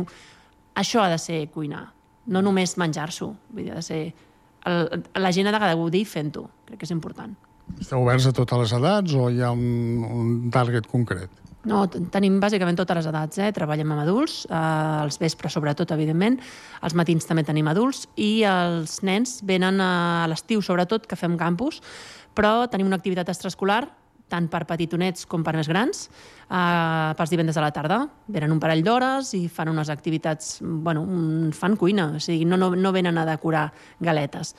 Això 0.76 1.02
ha 1.04 1.10
de 1.12 1.18
ser 1.20 1.46
cuinar, 1.52 1.86
no 2.28 2.42
només 2.44 2.76
menjar-s'ho. 2.80 3.30
Vull 3.52 3.64
dir, 3.64 3.74
ha 3.74 3.82
de 3.82 3.84
ser... 3.84 4.00
El, 4.66 5.04
la 5.22 5.32
gent 5.32 5.48
ha 5.48 5.54
de 5.54 5.62
gaudir 5.62 6.04
fent-ho. 6.08 6.46
Crec 6.66 6.82
que 6.82 6.88
és 6.88 6.94
important. 6.94 7.34
Esteu 7.80 8.02
oberts 8.02 8.28
a 8.28 8.32
totes 8.34 8.62
les 8.62 8.76
edats 8.78 9.16
o 9.18 9.28
hi 9.30 9.42
ha 9.42 9.50
un, 9.54 10.06
un 10.06 10.30
target 10.54 10.86
concret? 10.90 11.42
No, 11.66 11.80
tenim 11.90 12.36
bàsicament 12.38 12.76
totes 12.78 13.00
les 13.00 13.08
edats, 13.10 13.40
eh? 13.42 13.50
Treballem 13.54 13.90
amb 13.90 14.04
adults, 14.04 14.44
eh, 14.46 14.54
als 14.54 15.18
vespres 15.18 15.56
sobretot, 15.56 15.90
evidentment, 15.90 16.38
als 16.86 16.94
matins 16.94 17.26
també 17.26 17.42
tenim 17.42 17.66
adults, 17.66 18.04
i 18.14 18.44
els 18.46 19.00
nens 19.02 19.40
venen 19.42 19.82
a 19.82 20.26
l'estiu 20.30 20.62
sobretot, 20.62 21.08
que 21.10 21.18
fem 21.18 21.34
campus, 21.40 21.80
però 22.38 22.68
tenim 22.70 22.86
una 22.86 23.00
activitat 23.00 23.32
extraescolar, 23.34 23.82
tant 24.28 24.48
per 24.50 24.64
petitonets 24.66 25.26
com 25.30 25.44
per 25.46 25.54
més 25.56 25.68
grans, 25.70 26.08
eh, 26.46 27.12
pels 27.18 27.30
divendres 27.30 27.56
a 27.56 27.66
la 27.66 27.72
tarda. 27.74 28.00
Venen 28.26 28.54
un 28.54 28.62
parell 28.62 28.82
d'hores 28.86 29.34
i 29.38 29.46
fan 29.48 29.70
unes 29.70 29.90
activitats, 29.92 30.58
bueno, 30.62 31.06
fan 31.52 31.76
cuina, 31.76 32.12
o 32.16 32.20
sigui, 32.20 32.44
no, 32.44 32.56
no, 32.56 32.74
no 32.74 32.92
venen 32.92 33.18
a 33.18 33.26
decorar 33.28 33.70
galetes. 34.00 34.54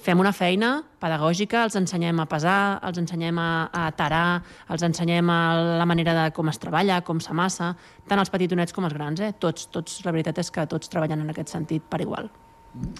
Fem 0.00 0.16
una 0.16 0.32
feina 0.32 0.78
pedagògica, 1.00 1.66
els 1.66 1.74
ensenyem 1.76 2.22
a 2.22 2.24
pesar, 2.28 2.80
els 2.88 2.96
ensenyem 3.02 3.36
a, 3.36 3.68
a 3.68 3.90
tarar, 3.92 4.40
els 4.72 4.84
ensenyem 4.86 5.28
a 5.28 5.40
la 5.76 5.84
manera 5.84 6.14
de 6.16 6.30
com 6.32 6.48
es 6.48 6.60
treballa, 6.62 7.02
com 7.04 7.20
s'amassa, 7.20 7.74
tant 8.08 8.22
els 8.22 8.32
petitonets 8.32 8.72
com 8.72 8.88
els 8.88 8.96
grans, 8.96 9.20
eh? 9.20 9.34
Tots, 9.36 9.68
tots, 9.74 9.98
la 10.06 10.14
veritat 10.16 10.40
és 10.40 10.48
que 10.54 10.64
tots 10.70 10.88
treballen 10.88 11.26
en 11.26 11.34
aquest 11.34 11.52
sentit 11.52 11.84
per 11.84 12.00
igual. 12.00 12.30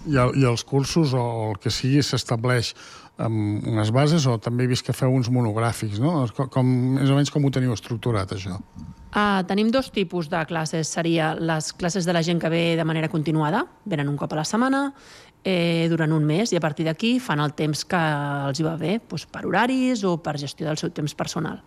I, 0.05 0.19
I 0.19 0.45
els 0.45 0.65
cursos 0.67 1.15
o 1.17 1.25
el 1.49 1.59
que 1.63 1.73
sigui 1.73 2.03
s'estableix 2.05 2.75
amb 3.21 3.67
unes 3.69 3.91
bases 3.95 4.27
o 4.27 4.37
també 4.43 4.65
he 4.65 4.71
vist 4.71 4.87
que 4.87 4.95
feu 4.97 5.13
uns 5.13 5.31
monogràfics, 5.33 6.01
no? 6.03 6.25
Com, 6.53 6.71
més 6.99 7.11
o 7.11 7.19
menys 7.19 7.33
com 7.33 7.45
ho 7.45 7.53
teniu 7.55 7.75
estructurat, 7.77 8.33
això? 8.37 8.59
Uh, 9.11 9.43
tenim 9.49 9.73
dos 9.75 9.91
tipus 9.91 10.29
de 10.31 10.43
classes. 10.47 10.89
Seria 10.89 11.33
les 11.35 11.73
classes 11.75 12.07
de 12.07 12.15
la 12.15 12.23
gent 12.27 12.41
que 12.43 12.51
ve 12.53 12.63
de 12.79 12.87
manera 12.87 13.11
continuada, 13.11 13.65
venen 13.85 14.09
un 14.09 14.19
cop 14.21 14.33
a 14.33 14.41
la 14.41 14.47
setmana, 14.47 14.85
eh, 15.45 15.89
durant 15.91 16.13
un 16.13 16.27
mes, 16.27 16.53
i 16.53 16.59
a 16.59 16.63
partir 16.63 16.87
d'aquí 16.87 17.19
fan 17.21 17.41
el 17.41 17.55
temps 17.59 17.85
que 17.89 18.01
els 18.51 18.61
hi 18.61 18.67
va 18.67 18.77
bé, 18.81 18.99
doncs 19.09 19.27
per 19.27 19.47
horaris 19.49 20.05
o 20.05 20.17
per 20.23 20.39
gestió 20.39 20.69
del 20.69 20.79
seu 20.79 20.93
temps 20.95 21.15
personal. 21.15 21.61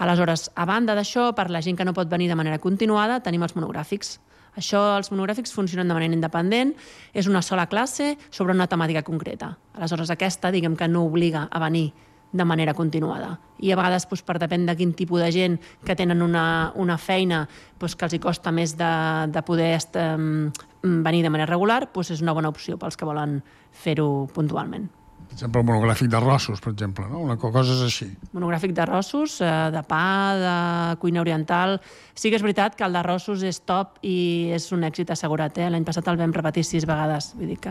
Aleshores, 0.00 0.48
a 0.56 0.64
banda 0.64 0.94
d'això, 0.96 1.34
per 1.36 1.50
la 1.52 1.60
gent 1.60 1.76
que 1.76 1.84
no 1.84 1.92
pot 1.92 2.08
venir 2.08 2.30
de 2.30 2.38
manera 2.38 2.58
continuada, 2.58 3.20
tenim 3.20 3.42
els 3.44 3.56
monogràfics. 3.56 4.16
Això, 4.58 4.80
els 4.98 5.10
monogràfics 5.12 5.54
funcionen 5.54 5.88
de 5.88 5.96
manera 5.96 6.16
independent, 6.16 6.74
és 7.14 7.28
una 7.30 7.42
sola 7.42 7.68
classe 7.70 8.16
sobre 8.30 8.54
una 8.56 8.68
temàtica 8.70 9.04
concreta. 9.06 9.54
Aleshores, 9.74 10.10
aquesta, 10.10 10.50
diguem 10.50 10.76
que 10.76 10.88
no 10.88 11.04
obliga 11.06 11.46
a 11.50 11.62
venir 11.62 11.90
de 12.32 12.44
manera 12.44 12.74
continuada. 12.74 13.38
I 13.58 13.72
a 13.72 13.78
vegades, 13.78 14.06
doncs, 14.08 14.22
per 14.26 14.38
depèn 14.38 14.66
de 14.68 14.76
quin 14.78 14.94
tipus 14.94 15.22
de 15.22 15.30
gent 15.34 15.58
que 15.86 15.96
tenen 15.98 16.22
una, 16.22 16.72
una 16.78 16.96
feina 16.98 17.42
doncs, 17.80 17.96
que 17.96 18.06
els 18.06 18.14
hi 18.14 18.22
costa 18.22 18.52
més 18.54 18.76
de, 18.78 18.92
de 19.34 19.42
poder 19.46 19.72
est, 19.74 19.98
um, 19.98 20.48
venir 20.82 21.24
de 21.26 21.34
manera 21.34 21.50
regular, 21.50 21.82
doncs 21.90 22.14
és 22.14 22.22
una 22.22 22.36
bona 22.36 22.52
opció 22.54 22.78
pels 22.78 22.96
que 22.96 23.08
volen 23.08 23.40
fer-ho 23.82 24.28
puntualment. 24.34 24.88
Per 25.30 25.36
exemple, 25.38 25.60
el 25.62 25.66
monogràfic 25.68 26.08
d'arrossos, 26.10 26.58
per 26.60 26.72
exemple, 26.72 27.04
no? 27.06 27.20
Una 27.22 27.36
co- 27.38 27.52
coses 27.54 27.78
així. 27.86 28.08
Monogràfic 28.34 28.72
d'arrossos, 28.74 29.36
eh, 29.46 29.50
de 29.70 29.82
pa, 29.86 30.00
de 30.42 30.54
cuina 30.98 31.20
oriental... 31.22 31.76
Sí 32.18 32.28
que 32.32 32.36
és 32.36 32.42
veritat 32.42 32.74
que 32.76 32.82
el 32.84 32.92
d'arrossos 32.92 33.44
és 33.46 33.60
top 33.64 34.00
i 34.02 34.50
és 34.52 34.66
un 34.74 34.82
èxit 34.84 35.12
assegurat. 35.14 35.56
Eh? 35.62 35.70
L'any 35.70 35.86
passat 35.86 36.10
el 36.10 36.18
vam 36.18 36.34
repetir 36.34 36.64
sis 36.66 36.84
vegades. 36.84 37.30
Vull 37.38 37.54
dir 37.54 37.60
que... 37.62 37.70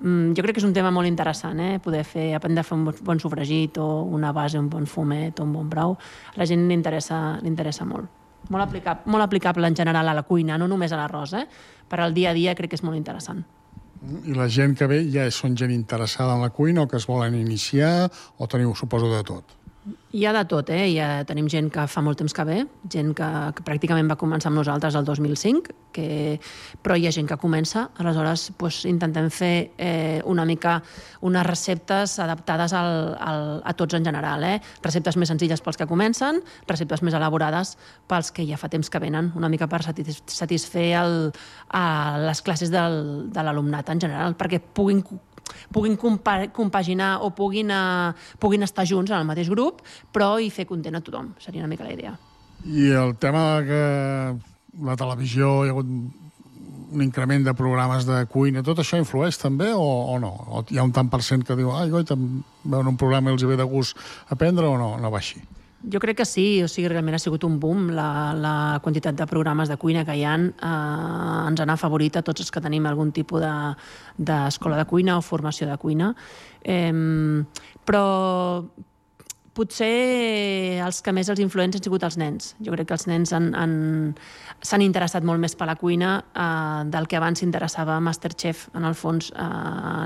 Mm, 0.00 0.32
jo 0.34 0.42
crec 0.42 0.56
que 0.56 0.64
és 0.64 0.66
un 0.66 0.72
tema 0.74 0.90
molt 0.90 1.06
interessant, 1.06 1.60
eh? 1.60 1.76
poder 1.78 2.02
fer, 2.08 2.30
aprendre 2.34 2.64
a 2.64 2.66
fer 2.66 2.74
un 2.80 2.88
bon 3.04 3.20
sofregit 3.22 3.76
o 3.78 4.02
una 4.08 4.32
base, 4.32 4.58
un 4.58 4.72
bon 4.72 4.88
fumet 4.88 5.38
o 5.38 5.44
un 5.44 5.52
bon 5.52 5.68
brou. 5.70 5.94
A 6.32 6.40
la 6.40 6.48
gent 6.48 6.64
li 6.66 6.74
interessa, 6.74 7.36
li 7.44 7.52
interessa 7.52 7.84
molt. 7.86 8.08
Molt, 8.48 8.64
aplicable, 8.64 9.12
molt 9.12 9.22
aplicable 9.28 9.68
en 9.68 9.76
general 9.76 10.08
a 10.08 10.16
la 10.16 10.24
cuina, 10.26 10.56
no 10.58 10.66
només 10.66 10.90
a 10.90 10.98
l'arròs. 10.98 11.36
Eh? 11.38 11.44
Per 11.86 12.00
al 12.00 12.16
dia 12.16 12.32
a 12.32 12.34
dia 12.34 12.56
crec 12.58 12.72
que 12.72 12.80
és 12.80 12.82
molt 12.82 12.96
interessant. 12.98 13.44
I 14.02 14.34
la 14.34 14.48
gent 14.50 14.74
que 14.78 14.88
ve 14.90 15.02
ja 15.14 15.28
són 15.30 15.54
gent 15.58 15.70
interessada 15.74 16.34
en 16.34 16.42
la 16.42 16.50
cuina 16.50 16.82
o 16.82 16.88
que 16.90 16.98
es 16.98 17.06
volen 17.06 17.38
iniciar 17.38 18.10
o 18.38 18.48
teniu, 18.50 18.74
suposo, 18.74 19.12
de 19.12 19.22
tot? 19.26 19.61
Hi 19.82 20.26
ha 20.28 20.32
de 20.36 20.44
tot, 20.46 20.68
eh? 20.70 20.84
Ja 20.94 21.24
tenim 21.26 21.48
gent 21.50 21.66
que 21.74 21.88
fa 21.90 22.02
molt 22.06 22.20
temps 22.20 22.34
que 22.36 22.44
ve, 22.46 22.58
gent 22.92 23.08
que, 23.18 23.28
que 23.56 23.64
pràcticament 23.66 24.06
va 24.12 24.16
començar 24.20 24.52
amb 24.52 24.60
nosaltres 24.60 24.94
el 24.94 25.08
2005, 25.08 25.74
que... 25.96 26.36
però 26.84 26.94
hi 26.94 27.08
ha 27.08 27.12
gent 27.16 27.26
que 27.26 27.38
comença, 27.42 27.88
aleshores 27.98 28.44
doncs, 28.60 28.84
intentem 28.86 29.26
fer 29.34 29.72
eh, 29.82 30.20
una 30.30 30.44
mica 30.46 30.76
unes 31.26 31.46
receptes 31.48 32.14
adaptades 32.22 32.76
al, 32.78 33.16
al, 33.18 33.42
a 33.66 33.74
tots 33.74 33.98
en 33.98 34.06
general. 34.06 34.46
Eh? 34.46 34.60
Receptes 34.86 35.18
més 35.18 35.34
senzilles 35.34 35.64
pels 35.64 35.80
que 35.80 35.90
comencen, 35.90 36.38
receptes 36.70 37.02
més 37.02 37.18
elaborades 37.18 37.74
pels 38.06 38.30
que 38.30 38.46
ja 38.46 38.60
fa 38.60 38.70
temps 38.70 38.86
que 38.86 39.02
venen, 39.02 39.32
una 39.34 39.50
mica 39.50 39.66
per 39.66 39.82
satis 39.82 40.22
satisfer 40.30 40.92
el, 41.02 41.18
a 41.74 41.84
les 42.28 42.46
classes 42.46 42.70
del, 42.70 43.32
de 43.34 43.42
l'alumnat 43.42 43.90
en 43.90 44.06
general, 44.06 44.38
perquè 44.38 44.62
puguin 44.62 45.02
puguin 45.72 45.96
compa 46.00 46.38
compaginar 46.54 47.18
o 47.22 47.32
puguin, 47.36 47.70
uh, 47.70 48.12
puguin 48.38 48.62
estar 48.66 48.86
junts 48.88 49.12
en 49.12 49.20
el 49.20 49.28
mateix 49.28 49.50
grup, 49.52 49.82
però 50.12 50.34
i 50.40 50.50
fer 50.50 50.66
content 50.66 50.96
a 50.98 51.02
tothom. 51.04 51.32
Seria 51.42 51.64
una 51.64 51.70
mica 51.70 51.84
la 51.84 51.94
idea. 51.94 52.16
I 52.64 52.90
el 52.94 53.16
tema 53.18 53.62
que 53.66 53.82
la 54.86 54.96
televisió 54.96 55.62
hi 55.64 55.70
ha 55.70 55.74
hagut 55.74 55.88
un 56.92 57.02
increment 57.02 57.44
de 57.44 57.54
programes 57.56 58.04
de 58.06 58.20
cuina, 58.28 58.62
tot 58.62 58.82
això 58.82 58.98
influeix 59.00 59.38
també 59.40 59.70
o, 59.72 59.88
o 60.12 60.18
no? 60.20 60.32
O 60.52 60.64
hi 60.68 60.78
ha 60.78 60.84
un 60.84 60.92
tant 60.92 61.08
per 61.12 61.22
cent 61.24 61.44
que 61.46 61.56
diu 61.56 61.72
ai, 61.72 61.88
goita, 61.90 62.16
veuen 62.16 62.92
un 62.92 63.00
programa 63.00 63.30
i 63.30 63.36
els 63.36 63.42
hi 63.42 63.50
ve 63.50 63.58
de 63.60 63.66
gust 63.68 63.98
aprendre 64.28 64.68
o 64.68 64.76
no? 64.78 64.94
No 65.00 65.10
va 65.10 65.22
així. 65.22 65.40
Jo 65.90 65.98
crec 65.98 66.16
que 66.20 66.24
sí, 66.24 66.62
o 66.62 66.68
sigui, 66.70 66.86
realment 66.88 67.16
ha 67.16 67.18
sigut 67.18 67.42
un 67.42 67.56
boom 67.58 67.88
la, 67.90 68.30
la 68.38 68.54
quantitat 68.84 69.16
de 69.18 69.26
programes 69.26 69.68
de 69.68 69.76
cuina 69.82 70.04
que 70.06 70.14
hi 70.14 70.22
ha. 70.22 70.36
Eh, 70.38 71.48
ens 71.48 71.60
han 71.64 71.72
afavorit 71.74 72.16
a 72.16 72.22
tots 72.22 72.44
els 72.44 72.52
que 72.54 72.62
tenim 72.62 72.86
algun 72.86 73.10
tipus 73.12 73.42
de- 73.42 73.74
d'escola 74.18 74.78
de, 74.78 74.84
de 74.84 74.90
cuina 74.92 75.18
o 75.18 75.22
formació 75.26 75.66
de 75.66 75.76
cuina. 75.82 76.12
Eh, 76.62 76.92
però 77.84 78.04
potser 79.52 80.80
els 80.80 81.02
que 81.04 81.12
més 81.12 81.28
els 81.28 81.42
influents 81.42 81.76
han 81.76 81.82
sigut 81.84 82.06
els 82.06 82.16
nens. 82.16 82.54
Jo 82.64 82.72
crec 82.72 82.88
que 82.88 82.96
els 82.96 83.06
nens 83.10 83.34
han, 83.36 83.50
han, 83.58 83.74
s'han 84.64 84.84
interessat 84.86 85.26
molt 85.28 85.42
més 85.42 85.56
per 85.58 85.66
la 85.68 85.76
cuina 85.76 86.14
eh, 86.32 86.84
del 86.94 87.08
que 87.10 87.18
abans 87.18 87.42
s'interessava 87.42 87.98
Masterchef, 88.00 88.68
en 88.78 88.86
el 88.88 88.94
fons, 88.94 89.32
eh, 89.34 89.50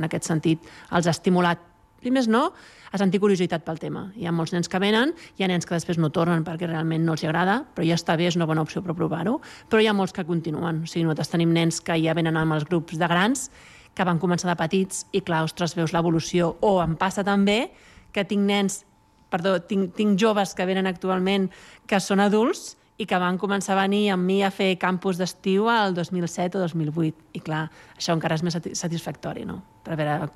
en 0.00 0.08
aquest 0.08 0.26
sentit. 0.32 0.66
Els 0.90 1.06
ha 1.06 1.14
estimulat, 1.14 1.60
i 2.02 2.10
més 2.10 2.26
no, 2.32 2.48
a 2.92 2.98
sentir 2.98 3.20
curiositat 3.20 3.64
pel 3.66 3.78
tema. 3.82 4.10
Hi 4.16 4.26
ha 4.26 4.32
molts 4.32 4.52
nens 4.54 4.68
que 4.68 4.80
venen, 4.82 5.14
hi 5.36 5.44
ha 5.44 5.50
nens 5.50 5.66
que 5.66 5.74
després 5.74 5.98
no 5.98 6.10
tornen 6.10 6.44
perquè 6.46 6.68
realment 6.68 7.04
no 7.06 7.16
els 7.16 7.24
agrada, 7.24 7.62
però 7.74 7.86
ja 7.86 7.98
està 7.98 8.16
bé, 8.16 8.28
és 8.30 8.36
una 8.36 8.46
bona 8.46 8.62
opció 8.62 8.82
per 8.82 8.94
provar-ho, 8.94 9.40
però 9.70 9.82
hi 9.82 9.88
ha 9.90 9.96
molts 9.96 10.12
que 10.16 10.24
continuen. 10.24 10.82
O 10.84 10.90
sigui, 10.90 11.04
nosaltres 11.04 11.32
tenim 11.34 11.52
nens 11.54 11.80
que 11.80 11.98
ja 12.02 12.14
venen 12.14 12.36
amb 12.36 12.56
els 12.58 12.66
grups 12.68 12.98
de 12.98 13.08
grans, 13.10 13.50
que 13.96 14.04
van 14.04 14.18
començar 14.20 14.50
de 14.50 14.58
petits 14.60 15.06
i, 15.12 15.22
clar, 15.24 15.44
ostres, 15.46 15.74
veus 15.74 15.94
l'evolució. 15.96 16.56
O 16.60 16.82
em 16.82 16.98
passa 17.00 17.24
també 17.24 17.70
que 18.12 18.26
tinc 18.28 18.44
nens 18.44 18.82
perdó, 19.30 19.58
tinc, 19.66 19.94
tinc 19.96 20.18
joves 20.20 20.54
que 20.54 20.66
venen 20.68 20.86
actualment 20.86 21.48
que 21.88 22.00
són 22.00 22.20
adults 22.22 22.76
i 22.96 23.04
que 23.08 23.18
van 23.20 23.36
començar 23.40 23.74
a 23.74 23.82
venir 23.82 24.06
amb 24.14 24.24
mi 24.24 24.38
a 24.44 24.50
fer 24.54 24.76
campus 24.80 25.18
d'estiu 25.20 25.68
al 25.68 25.94
2007 25.96 26.56
o 26.56 26.62
2008. 26.64 27.26
I 27.36 27.42
clar, 27.44 27.66
això 27.96 28.16
encara 28.16 28.38
és 28.38 28.44
més 28.46 28.56
sati- 28.56 28.74
satisfactori, 28.78 29.44
no? 29.44 29.60
Per 29.84 29.98
veure 29.98 30.30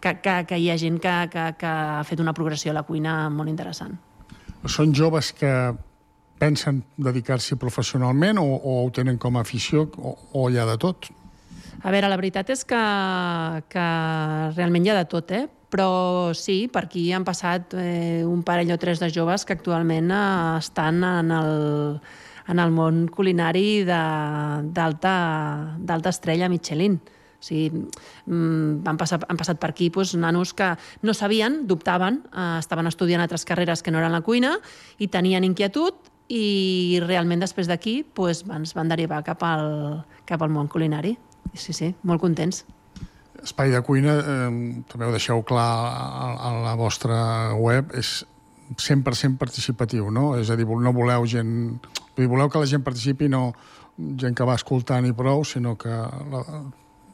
que, 0.00 0.12
que, 0.20 0.34
que 0.48 0.58
hi 0.58 0.70
ha 0.70 0.76
gent 0.78 1.00
que, 1.02 1.14
que, 1.32 1.44
que 1.58 1.66
ha 1.66 2.04
fet 2.04 2.20
una 2.20 2.34
progressió 2.36 2.72
a 2.72 2.78
la 2.78 2.84
cuina 2.84 3.28
molt 3.30 3.50
interessant. 3.50 3.96
Són 4.66 4.94
joves 4.96 5.32
que 5.36 5.50
pensen 6.40 6.82
dedicar-s'hi 6.98 7.56
professionalment 7.60 8.40
o, 8.42 8.44
o 8.44 8.78
ho 8.84 8.88
tenen 8.90 9.18
com 9.22 9.36
a 9.36 9.42
afició 9.44 9.86
o, 9.98 10.16
o 10.32 10.48
hi 10.50 10.58
ha 10.58 10.64
de 10.66 10.78
tot? 10.82 11.10
A 11.84 11.90
veure, 11.92 12.08
la 12.08 12.16
veritat 12.16 12.48
és 12.54 12.64
que, 12.64 12.80
que 13.68 13.84
realment 14.56 14.86
hi 14.86 14.90
ha 14.92 14.98
de 15.02 15.04
tot, 15.10 15.30
eh? 15.36 15.44
Però 15.74 16.30
sí, 16.38 16.68
per 16.70 16.84
aquí 16.86 17.08
han 17.12 17.24
passat 17.26 17.74
eh, 17.76 18.22
un 18.24 18.44
parell 18.46 18.70
o 18.72 18.78
tres 18.78 19.00
de 19.02 19.08
joves 19.12 19.44
que 19.44 19.56
actualment 19.56 20.12
eh, 20.14 20.58
estan 20.60 21.02
en 21.04 21.32
el, 21.34 21.98
en 22.48 22.62
el 22.62 22.70
món 22.72 23.04
culinari 23.10 23.82
de- 23.84 24.70
d'alta 24.72 26.12
estrella 26.12 26.48
Michelin. 26.48 27.00
O 27.44 27.46
sigui, 27.46 27.84
mm, 28.24 28.86
han, 28.88 28.96
passat, 28.96 29.26
han 29.28 29.36
passat 29.36 29.60
per 29.60 29.74
aquí 29.74 29.90
doncs, 29.92 30.14
nanos 30.16 30.54
que 30.56 30.70
no 31.04 31.12
sabien, 31.12 31.66
dubtaven, 31.68 32.22
eh, 32.32 32.56
estaven 32.58 32.88
estudiant 32.88 33.20
altres 33.20 33.44
carreres 33.44 33.84
que 33.84 33.92
no 33.92 34.00
eren 34.00 34.14
la 34.16 34.22
cuina 34.24 34.56
i 34.96 35.10
tenien 35.12 35.44
inquietud 35.44 36.08
i 36.32 37.00
realment 37.04 37.44
després 37.44 37.68
d'aquí 37.68 37.98
doncs, 38.16 38.46
van, 38.48 38.64
es 38.64 38.72
van 38.72 38.88
derivar 38.88 39.20
cap 39.26 39.44
al, 39.44 40.04
cap 40.24 40.40
al 40.40 40.48
món 40.48 40.72
culinari. 40.72 41.18
Sí, 41.52 41.76
sí, 41.76 41.92
molt 42.02 42.22
contents. 42.24 42.64
Espai 43.44 43.68
de 43.68 43.82
cuina, 43.84 44.16
eh, 44.16 44.50
també 44.88 45.04
ho 45.04 45.12
deixeu 45.12 45.44
clar 45.44 45.68
a, 45.68 46.30
a 46.48 46.54
la 46.64 46.72
vostra 46.80 47.52
web, 47.60 47.92
és 47.92 48.22
100% 48.72 49.36
participatiu, 49.36 50.08
no? 50.10 50.32
És 50.40 50.48
a 50.48 50.56
dir, 50.56 50.64
no 50.64 50.96
voleu 50.96 51.28
gent... 51.28 51.76
Voleu 52.16 52.48
que 52.48 52.62
la 52.62 52.70
gent 52.70 52.84
participi, 52.86 53.28
no 53.28 53.50
gent 54.16 54.34
que 54.38 54.46
va 54.46 54.56
escoltant 54.56 55.04
i 55.06 55.12
prou, 55.12 55.44
sinó 55.44 55.74
que 55.78 55.90
la, 55.90 56.42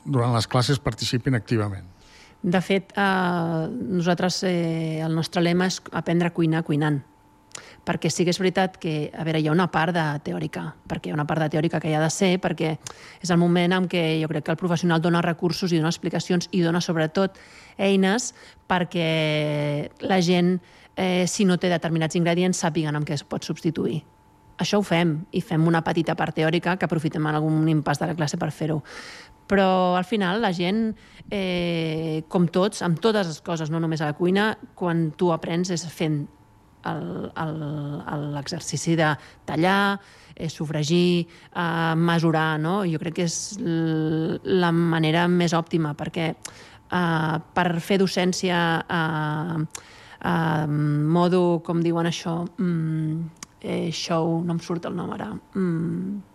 durant 0.04 0.34
les 0.34 0.46
classes 0.46 0.78
participin 0.78 1.34
activament. 1.34 1.86
De 2.42 2.60
fet, 2.64 2.92
eh, 2.96 3.68
nosaltres, 3.70 4.42
eh, 4.44 5.00
el 5.04 5.14
nostre 5.14 5.42
lema 5.42 5.66
és 5.66 5.82
aprendre 5.92 6.28
a 6.28 6.32
cuinar 6.32 6.64
cuinant. 6.64 7.02
Perquè 7.84 8.10
sí 8.10 8.24
que 8.24 8.30
és 8.30 8.38
veritat 8.38 8.76
que, 8.78 9.10
a 9.12 9.24
veure, 9.24 9.40
hi 9.40 9.48
ha 9.48 9.52
una 9.52 9.70
part 9.70 9.92
de 9.92 10.04
teòrica, 10.24 10.74
perquè 10.88 11.08
hi 11.08 11.10
ha 11.10 11.14
una 11.14 11.26
part 11.26 11.40
de 11.40 11.48
teòrica 11.48 11.80
que 11.80 11.90
hi 11.90 11.94
ha 11.94 12.00
de 12.00 12.10
ser, 12.10 12.38
perquè 12.40 12.78
és 13.20 13.30
el 13.30 13.38
moment 13.38 13.72
en 13.72 13.88
què 13.88 14.20
jo 14.22 14.28
crec 14.28 14.44
que 14.44 14.52
el 14.52 14.60
professional 14.60 15.00
dona 15.00 15.22
recursos 15.22 15.72
i 15.72 15.76
dona 15.76 15.88
explicacions 15.88 16.48
i 16.52 16.60
dona 16.60 16.80
sobretot 16.80 17.38
eines 17.78 18.34
perquè 18.68 19.90
la 20.00 20.20
gent, 20.20 20.60
eh, 20.96 21.26
si 21.26 21.44
no 21.44 21.58
té 21.58 21.68
determinats 21.68 22.16
ingredients, 22.16 22.62
sàpiguen 22.62 22.96
amb 22.96 23.08
què 23.08 23.14
es 23.14 23.24
pot 23.24 23.44
substituir. 23.44 24.04
Això 24.60 24.76
ho 24.78 24.82
fem, 24.84 25.24
i 25.32 25.40
fem 25.40 25.66
una 25.66 25.80
petita 25.80 26.14
part 26.14 26.36
teòrica 26.36 26.76
que 26.76 26.84
aprofitem 26.84 27.26
en 27.26 27.34
algun 27.34 27.68
impàs 27.72 27.98
de 27.98 28.10
la 28.10 28.14
classe 28.14 28.36
per 28.36 28.50
fer-ho 28.52 28.82
però 29.50 29.96
al 29.98 30.06
final 30.06 30.38
la 30.38 30.52
gent, 30.54 30.92
eh, 31.26 32.22
com 32.30 32.46
tots, 32.46 32.84
amb 32.86 33.00
totes 33.02 33.26
les 33.26 33.40
coses, 33.42 33.70
no 33.70 33.80
només 33.82 34.00
a 34.00 34.12
la 34.12 34.14
cuina, 34.14 34.52
quan 34.78 35.08
tu 35.18 35.32
aprens 35.34 35.72
és 35.74 35.82
fent 35.90 36.22
l'exercici 36.86 38.94
de 38.96 39.10
tallar, 39.44 39.98
eh, 40.36 40.48
sofregir, 40.48 41.26
eh, 41.52 41.94
mesurar, 41.96 42.60
no? 42.60 42.84
Jo 42.86 42.98
crec 43.02 43.14
que 43.18 43.26
és 43.26 43.58
la 43.60 44.70
manera 44.72 45.26
més 45.28 45.52
òptima, 45.52 45.94
perquè 45.98 46.30
eh, 46.30 47.36
per 47.54 47.66
fer 47.80 47.98
docència 47.98 48.62
eh, 48.86 49.58
eh, 50.30 50.66
modo, 51.18 51.60
com 51.66 51.82
diuen 51.82 52.06
això, 52.06 52.46
mm, 52.56 53.20
eh, 53.60 53.90
show, 53.92 54.40
no 54.44 54.54
em 54.54 54.62
surt 54.62 54.86
el 54.86 54.96
nom 54.96 55.10
ara, 55.12 55.34
mm, 55.34 56.29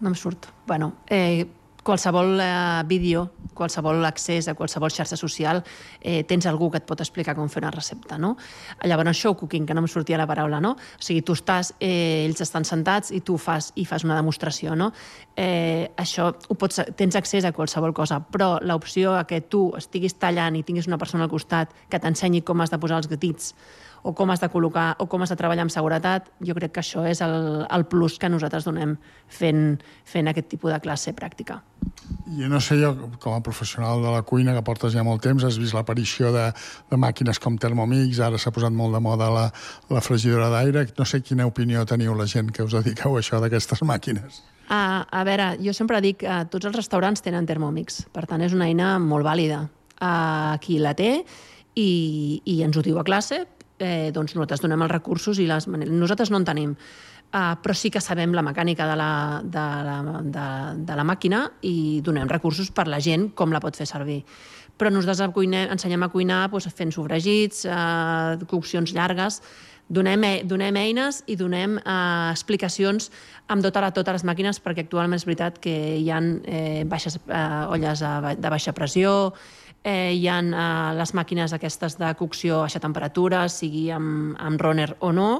no 0.00 0.10
em 0.12 0.14
surt. 0.14 0.48
Bueno, 0.66 0.92
eh, 1.08 1.46
qualsevol 1.86 2.40
eh, 2.40 2.82
vídeo, 2.86 3.30
qualsevol 3.54 4.04
accés 4.04 4.48
a 4.48 4.54
qualsevol 4.54 4.90
xarxa 4.90 5.16
social, 5.16 5.62
eh, 6.00 6.24
tens 6.24 6.44
algú 6.50 6.68
que 6.70 6.80
et 6.82 6.84
pot 6.84 7.00
explicar 7.00 7.36
com 7.38 7.48
fer 7.48 7.62
una 7.62 7.70
recepta, 7.70 8.18
no? 8.18 8.34
Llavors, 8.82 9.16
show 9.16 9.36
cooking, 9.38 9.64
que 9.64 9.74
no 9.74 9.84
em 9.84 9.88
sortia 9.88 10.18
la 10.18 10.26
paraula, 10.26 10.60
no? 10.60 10.74
O 10.74 11.06
sigui, 11.06 11.22
tu 11.22 11.38
estàs, 11.38 11.72
eh, 11.78 12.26
ells 12.26 12.42
estan 12.42 12.66
sentats 12.66 13.14
i 13.14 13.22
tu 13.22 13.38
fas 13.38 13.70
i 13.76 13.86
fas 13.86 14.04
una 14.04 14.18
demostració, 14.18 14.74
no? 14.74 14.90
Eh, 15.36 15.88
això 15.96 16.32
ho 16.34 16.58
pots, 16.58 16.82
tens 16.98 17.16
accés 17.16 17.46
a 17.46 17.54
qualsevol 17.54 17.94
cosa, 17.94 18.20
però 18.20 18.58
l'opció 18.60 19.14
a 19.14 19.24
que 19.24 19.40
tu 19.40 19.70
estiguis 19.78 20.18
tallant 20.18 20.56
i 20.56 20.64
tinguis 20.66 20.90
una 20.90 20.98
persona 20.98 21.24
al 21.24 21.30
costat 21.30 21.72
que 21.88 22.02
t'ensenyi 22.02 22.42
com 22.42 22.60
has 22.60 22.74
de 22.74 22.82
posar 22.82 22.98
els 22.98 23.08
gatits 23.08 23.54
o 24.06 24.12
com 24.14 24.30
has 24.30 24.40
de 24.42 24.48
col·locar 24.52 24.94
o 25.02 25.08
com 25.10 25.24
has 25.24 25.32
de 25.32 25.36
treballar 25.38 25.64
amb 25.66 25.72
seguretat, 25.74 26.28
jo 26.46 26.54
crec 26.54 26.76
que 26.76 26.82
això 26.84 27.02
és 27.10 27.18
el, 27.26 27.64
el 27.66 27.84
plus 27.90 28.20
que 28.22 28.30
nosaltres 28.30 28.66
donem 28.68 28.94
fent, 29.26 29.80
fent 30.06 30.30
aquest 30.30 30.46
tipus 30.52 30.70
de 30.70 30.78
classe 30.84 31.10
pràctica. 31.16 31.58
I 32.38 32.46
no 32.50 32.60
sé 32.62 32.78
jo, 32.78 32.92
com 33.22 33.34
a 33.34 33.42
professional 33.42 34.04
de 34.04 34.12
la 34.14 34.22
cuina, 34.22 34.54
que 34.54 34.62
portes 34.66 34.94
ja 34.94 35.02
molt 35.06 35.24
temps, 35.26 35.42
has 35.46 35.58
vist 35.58 35.74
l'aparició 35.74 36.30
de, 36.34 36.44
de 36.90 36.98
màquines 37.02 37.42
com 37.42 37.56
Thermomix, 37.58 38.20
ara 38.22 38.38
s'ha 38.38 38.54
posat 38.54 38.74
molt 38.74 38.94
de 38.94 39.00
moda 39.02 39.30
la, 39.34 39.46
la 39.90 40.02
fregidora 40.04 40.52
d'aire. 40.54 40.86
No 40.98 41.06
sé 41.08 41.22
quina 41.26 41.48
opinió 41.50 41.82
teniu 41.86 42.14
la 42.14 42.28
gent 42.30 42.54
que 42.54 42.62
us 42.62 42.78
dediqueu 42.78 43.18
a 43.18 43.24
això 43.24 43.42
d'aquestes 43.42 43.82
màquines. 43.86 44.44
A, 44.70 45.02
a 45.02 45.24
veure, 45.26 45.52
jo 45.62 45.74
sempre 45.74 45.98
dic 46.02 46.22
que 46.22 46.38
tots 46.50 46.70
els 46.70 46.78
restaurants 46.78 47.26
tenen 47.26 47.46
Thermomix, 47.46 48.04
per 48.14 48.26
tant 48.30 48.42
és 48.46 48.54
una 48.54 48.70
eina 48.70 48.96
molt 49.02 49.26
vàlida. 49.26 49.64
Uh, 49.96 50.58
qui 50.60 50.74
la 50.76 50.90
té 50.92 51.22
i, 51.80 51.90
i 52.44 52.58
ens 52.60 52.76
ho 52.76 52.82
diu 52.84 52.98
a 53.00 53.04
classe, 53.06 53.46
eh, 53.78 54.10
doncs 54.14 54.34
nosaltres 54.34 54.62
donem 54.64 54.82
els 54.86 54.92
recursos 54.92 55.38
i 55.38 55.46
les 55.48 55.68
maneres. 55.68 55.94
Nosaltres 55.94 56.30
no 56.32 56.40
en 56.40 56.48
tenim, 56.48 56.74
uh, 56.76 57.54
però 57.62 57.74
sí 57.76 57.90
que 57.90 58.00
sabem 58.00 58.34
la 58.34 58.44
mecànica 58.46 58.88
de 58.88 58.96
la, 58.98 59.10
de, 59.44 59.66
la, 59.88 59.96
de, 60.22 60.48
de 60.86 60.98
la 60.98 61.04
màquina 61.04 61.46
i 61.62 62.00
donem 62.04 62.28
recursos 62.28 62.70
per 62.70 62.86
la 62.88 63.00
gent 63.00 63.30
com 63.34 63.52
la 63.52 63.60
pot 63.60 63.76
fer 63.76 63.88
servir. 63.88 64.22
Però 64.76 64.92
nosaltres 64.92 65.32
cuinem, 65.32 65.70
ensenyem 65.72 66.02
a 66.04 66.10
cuinar 66.12 66.42
doncs, 66.52 66.68
fent 66.76 66.92
sofregits, 66.92 67.64
eh, 67.64 68.44
coccions 68.50 68.92
llargues, 68.92 69.40
donem, 69.88 70.24
e- 70.24 70.42
donem 70.44 70.76
eines 70.76 71.22
i 71.26 71.36
donem 71.36 71.78
eh, 71.78 72.30
explicacions 72.30 73.10
amb 73.48 73.64
tota 73.64 73.80
la, 73.80 73.92
totes 73.96 74.18
les 74.18 74.26
màquines, 74.28 74.60
perquè 74.60 74.84
actualment 74.84 75.16
és 75.16 75.24
veritat 75.24 75.58
que 75.62 75.72
hi 75.96 76.10
ha 76.10 76.20
eh, 76.20 76.84
baixes, 76.84 77.16
eh, 77.24 77.72
olles 77.72 78.02
de 78.02 78.50
baixa 78.52 78.74
pressió, 78.76 79.32
eh, 79.86 80.12
hi 80.18 80.26
ha 80.28 80.40
eh, 80.42 80.92
les 80.98 81.14
màquines 81.14 81.54
aquestes 81.54 81.96
de 82.00 82.10
cocció 82.18 82.58
a 82.58 82.66
baixa 82.66 82.82
temperatura, 82.82 83.46
sigui 83.52 83.86
amb, 83.94 84.34
amb 84.42 84.62
runner 84.62 84.90
o 85.06 85.12
no, 85.14 85.30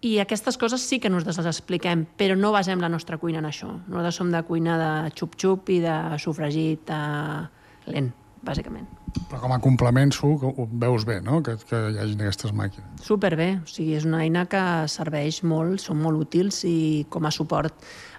i 0.00 0.18
aquestes 0.22 0.56
coses 0.56 0.84
sí 0.86 1.00
que 1.02 1.10
nosaltres 1.10 1.40
les 1.42 1.50
expliquem, 1.50 2.04
però 2.18 2.36
no 2.38 2.52
basem 2.54 2.80
la 2.80 2.88
nostra 2.88 3.18
cuina 3.18 3.42
en 3.42 3.48
això. 3.48 3.72
Nosaltres 3.88 4.20
som 4.20 4.30
de 4.30 4.44
cuina 4.46 4.78
de 4.78 4.92
xup-xup 5.18 5.72
i 5.74 5.80
de 5.82 5.96
sofregit 6.22 6.92
eh, 6.94 7.42
lent, 7.90 8.12
bàsicament. 8.46 8.86
Però 9.28 9.40
com 9.42 9.52
a 9.52 9.58
complement 9.58 10.12
que 10.14 10.28
ho 10.28 10.68
veus 10.78 11.04
bé, 11.08 11.18
no?, 11.24 11.40
que, 11.42 11.56
que 11.68 11.80
hi 11.90 11.98
hagi 11.98 12.14
aquestes 12.20 12.54
màquines. 12.54 13.02
Superbé, 13.02 13.56
o 13.64 13.66
sigui, 13.68 13.96
és 13.98 14.06
una 14.06 14.22
eina 14.22 14.44
que 14.46 14.62
serveix 14.88 15.42
molt, 15.42 15.80
són 15.82 15.98
molt 16.04 16.28
útils 16.28 16.62
i 16.68 17.06
com 17.10 17.26
a 17.26 17.34
suport 17.34 17.74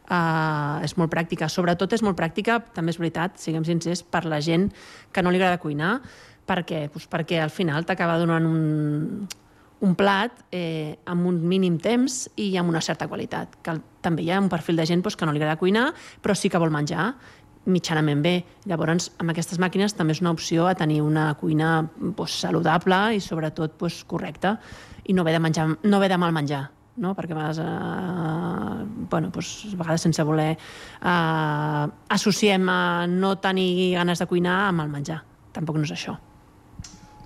eh, 0.10 0.86
és 0.86 0.96
molt 0.98 1.12
pràctica. 1.14 1.50
Sobretot 1.50 1.94
és 1.94 2.04
molt 2.06 2.18
pràctica, 2.20 2.60
també 2.76 2.94
és 2.94 3.00
veritat, 3.02 3.38
siguem 3.42 3.66
sincers, 3.68 4.04
per 4.04 4.26
la 4.26 4.42
gent 4.42 4.70
que 5.14 5.24
no 5.24 5.32
li 5.32 5.40
agrada 5.42 5.62
cuinar. 5.62 6.00
Per 6.50 6.64
què? 6.66 6.88
Pues 6.90 7.06
perquè 7.10 7.42
al 7.44 7.54
final 7.54 7.86
t'acaba 7.86 8.18
donant 8.18 8.46
un, 8.50 9.28
un 9.86 9.96
plat 9.96 10.34
eh, 10.52 10.98
amb 11.06 11.28
un 11.30 11.44
mínim 11.48 11.78
temps 11.82 12.24
i 12.42 12.56
amb 12.58 12.74
una 12.74 12.82
certa 12.82 13.08
qualitat. 13.08 13.60
Que 13.64 13.78
també 14.02 14.26
hi 14.26 14.32
ha 14.32 14.40
un 14.42 14.50
perfil 14.50 14.80
de 14.82 14.88
gent 14.90 15.06
pues, 15.06 15.16
que 15.16 15.28
no 15.30 15.36
li 15.36 15.42
agrada 15.42 15.60
cuinar, 15.62 15.92
però 16.24 16.36
sí 16.36 16.50
que 16.50 16.62
vol 16.62 16.74
menjar 16.74 17.14
mitjanament 17.70 18.24
bé. 18.26 18.34
Llavors, 18.66 19.12
amb 19.22 19.30
aquestes 19.30 19.60
màquines 19.62 19.94
també 19.94 20.16
és 20.16 20.24
una 20.24 20.34
opció 20.34 20.66
a 20.66 20.74
tenir 20.80 21.04
una 21.06 21.34
cuina 21.38 21.84
pues, 22.18 22.40
saludable 22.42 23.04
i 23.14 23.22
sobretot 23.22 23.78
pues, 23.78 24.02
correcta 24.10 24.58
i 25.06 25.14
no 25.14 25.22
haver 25.22 25.38
de, 25.38 25.46
menjar, 25.46 25.70
no 25.84 25.98
haver 25.98 26.10
de 26.16 26.18
mal 26.18 26.34
menjar 26.34 26.70
no? 27.00 27.16
perquè 27.18 27.36
a 27.36 27.40
vegades, 27.40 27.60
eh, 27.64 29.06
bueno, 29.10 29.32
doncs, 29.34 29.52
a 29.74 29.80
vegades 29.80 30.06
sense 30.08 30.24
voler 30.28 30.52
eh, 30.56 31.86
associem 32.16 32.70
a 32.70 32.82
no 33.10 33.36
tenir 33.42 33.96
ganes 33.98 34.20
de 34.20 34.28
cuinar 34.30 34.66
amb 34.70 34.86
el 34.86 34.92
menjar. 34.94 35.22
Tampoc 35.56 35.80
no 35.80 35.88
és 35.88 35.96
això. 35.96 36.18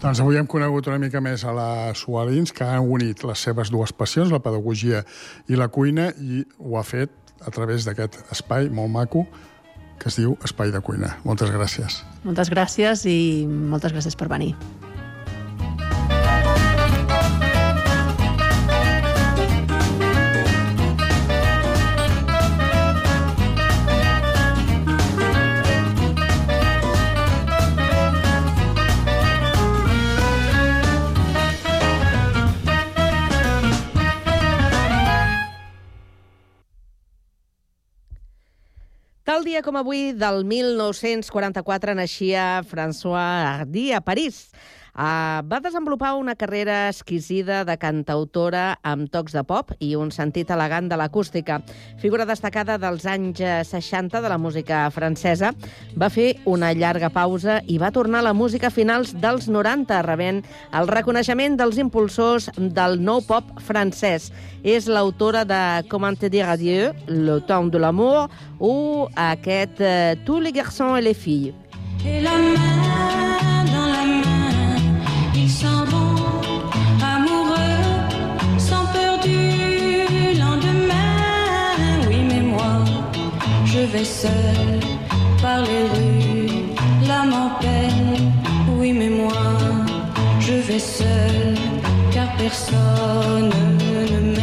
Doncs 0.04 0.20
avui 0.20 0.36
hem 0.36 0.48
conegut 0.52 0.90
una 0.92 1.00
mica 1.00 1.22
més 1.24 1.46
a 1.48 1.54
la 1.56 1.70
Sualins, 1.96 2.52
que 2.52 2.66
han 2.68 2.90
unit 2.92 3.24
les 3.24 3.40
seves 3.40 3.72
dues 3.72 3.94
passions, 3.96 4.34
la 4.36 4.42
pedagogia 4.44 5.04
i 5.48 5.60
la 5.60 5.70
cuina, 5.72 6.10
i 6.20 6.44
ho 6.60 6.76
ha 6.78 6.84
fet 6.84 7.36
a 7.44 7.52
través 7.52 7.88
d'aquest 7.88 8.20
espai 8.32 8.70
molt 8.72 8.92
maco 8.92 9.26
que 10.00 10.10
es 10.12 10.18
diu 10.20 10.36
Espai 10.44 10.74
de 10.74 10.82
Cuina. 10.84 11.14
Moltes 11.24 11.54
gràcies. 11.54 12.02
Moltes 12.28 12.52
gràcies 12.52 13.06
i 13.08 13.46
moltes 13.48 13.96
gràcies 13.96 14.20
per 14.20 14.28
venir. 14.32 14.52
Tal 39.44 39.52
dia 39.52 39.62
com 39.62 39.76
avui, 39.76 40.14
del 40.16 40.46
1944, 40.48 41.92
naixia 42.00 42.64
François 42.64 43.44
Hardy 43.44 43.90
a 43.92 44.00
París. 44.00 44.38
Uh, 44.94 45.42
va 45.50 45.58
desenvolupar 45.58 46.12
una 46.14 46.36
carrera 46.36 46.88
exquisida 46.88 47.64
de 47.66 47.74
cantautora 47.82 48.76
amb 48.86 49.08
tocs 49.10 49.34
de 49.34 49.42
pop 49.42 49.72
i 49.82 49.96
un 49.98 50.12
sentit 50.14 50.52
elegant 50.54 50.86
de 50.86 51.00
l'acústica. 51.02 51.58
Figura 51.98 52.28
destacada 52.30 52.76
dels 52.78 53.08
anys 53.10 53.42
eh, 53.42 53.64
60 53.66 54.22
de 54.22 54.30
la 54.30 54.38
música 54.38 54.84
francesa, 54.94 55.50
va 55.98 56.12
fer 56.14 56.36
una 56.46 56.76
llarga 56.78 57.10
pausa 57.10 57.58
i 57.66 57.80
va 57.82 57.90
tornar 57.90 58.22
a 58.22 58.28
la 58.30 58.36
música 58.38 58.70
a 58.70 58.76
finals 58.76 59.16
dels 59.18 59.50
90, 59.50 60.04
rebent 60.06 60.44
el 60.78 60.92
reconeixement 60.94 61.58
dels 61.58 61.82
impulsors 61.82 62.52
del 62.58 63.02
nou 63.02 63.26
pop 63.26 63.50
francès. 63.66 64.30
És 64.62 64.86
l'autora 64.86 65.42
de 65.42 65.64
Comment 65.90 66.14
te 66.14 66.30
dire 66.30 66.54
adieu, 66.54 66.94
Le 67.08 67.42
temps 67.42 67.74
de 67.74 67.82
l'amour, 67.82 68.30
o 68.60 69.10
aquest 69.18 69.82
eh, 69.82 70.16
Tous 70.24 70.40
les 70.40 70.54
garçons 70.54 70.96
et 70.98 71.02
les 71.02 71.18
filles. 71.18 71.56
Et 72.06 72.22
la 72.22 72.38
main 72.38 73.33
vais 83.94 84.06
seul 84.06 84.80
par 85.40 85.62
les 85.62 85.84
rues, 85.94 86.64
l'âme 87.08 87.34
en 87.34 87.50
peine. 87.62 88.32
Oui, 88.78 88.92
mais 88.92 89.10
moi, 89.10 89.44
je 90.40 90.54
vais 90.54 90.80
seul, 90.80 91.56
car 92.12 92.28
personne 92.38 93.54
ne 94.10 94.20
m'aime. 94.34 94.43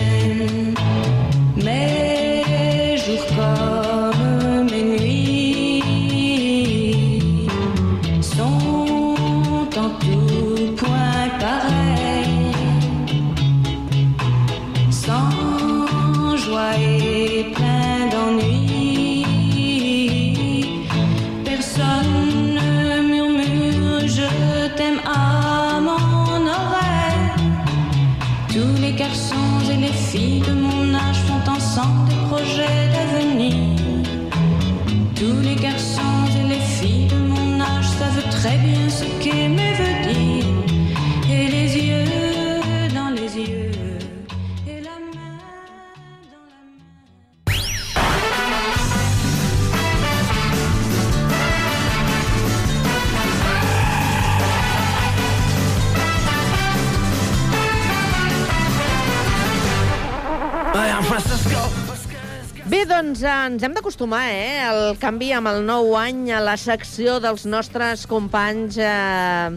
Doncs 63.11 63.23
eh, 63.27 63.47
ens 63.51 63.63
hem 63.67 63.73
d'acostumar, 63.75 64.23
eh, 64.31 64.61
al 64.63 64.95
canvi 65.03 65.33
amb 65.35 65.51
el 65.51 65.65
nou 65.67 65.97
any 65.99 66.29
a 66.31 66.39
la 66.45 66.53
secció 66.61 67.17
dels 67.23 67.43
nostres 67.49 68.05
companys 68.07 68.77
eh, 68.79 69.51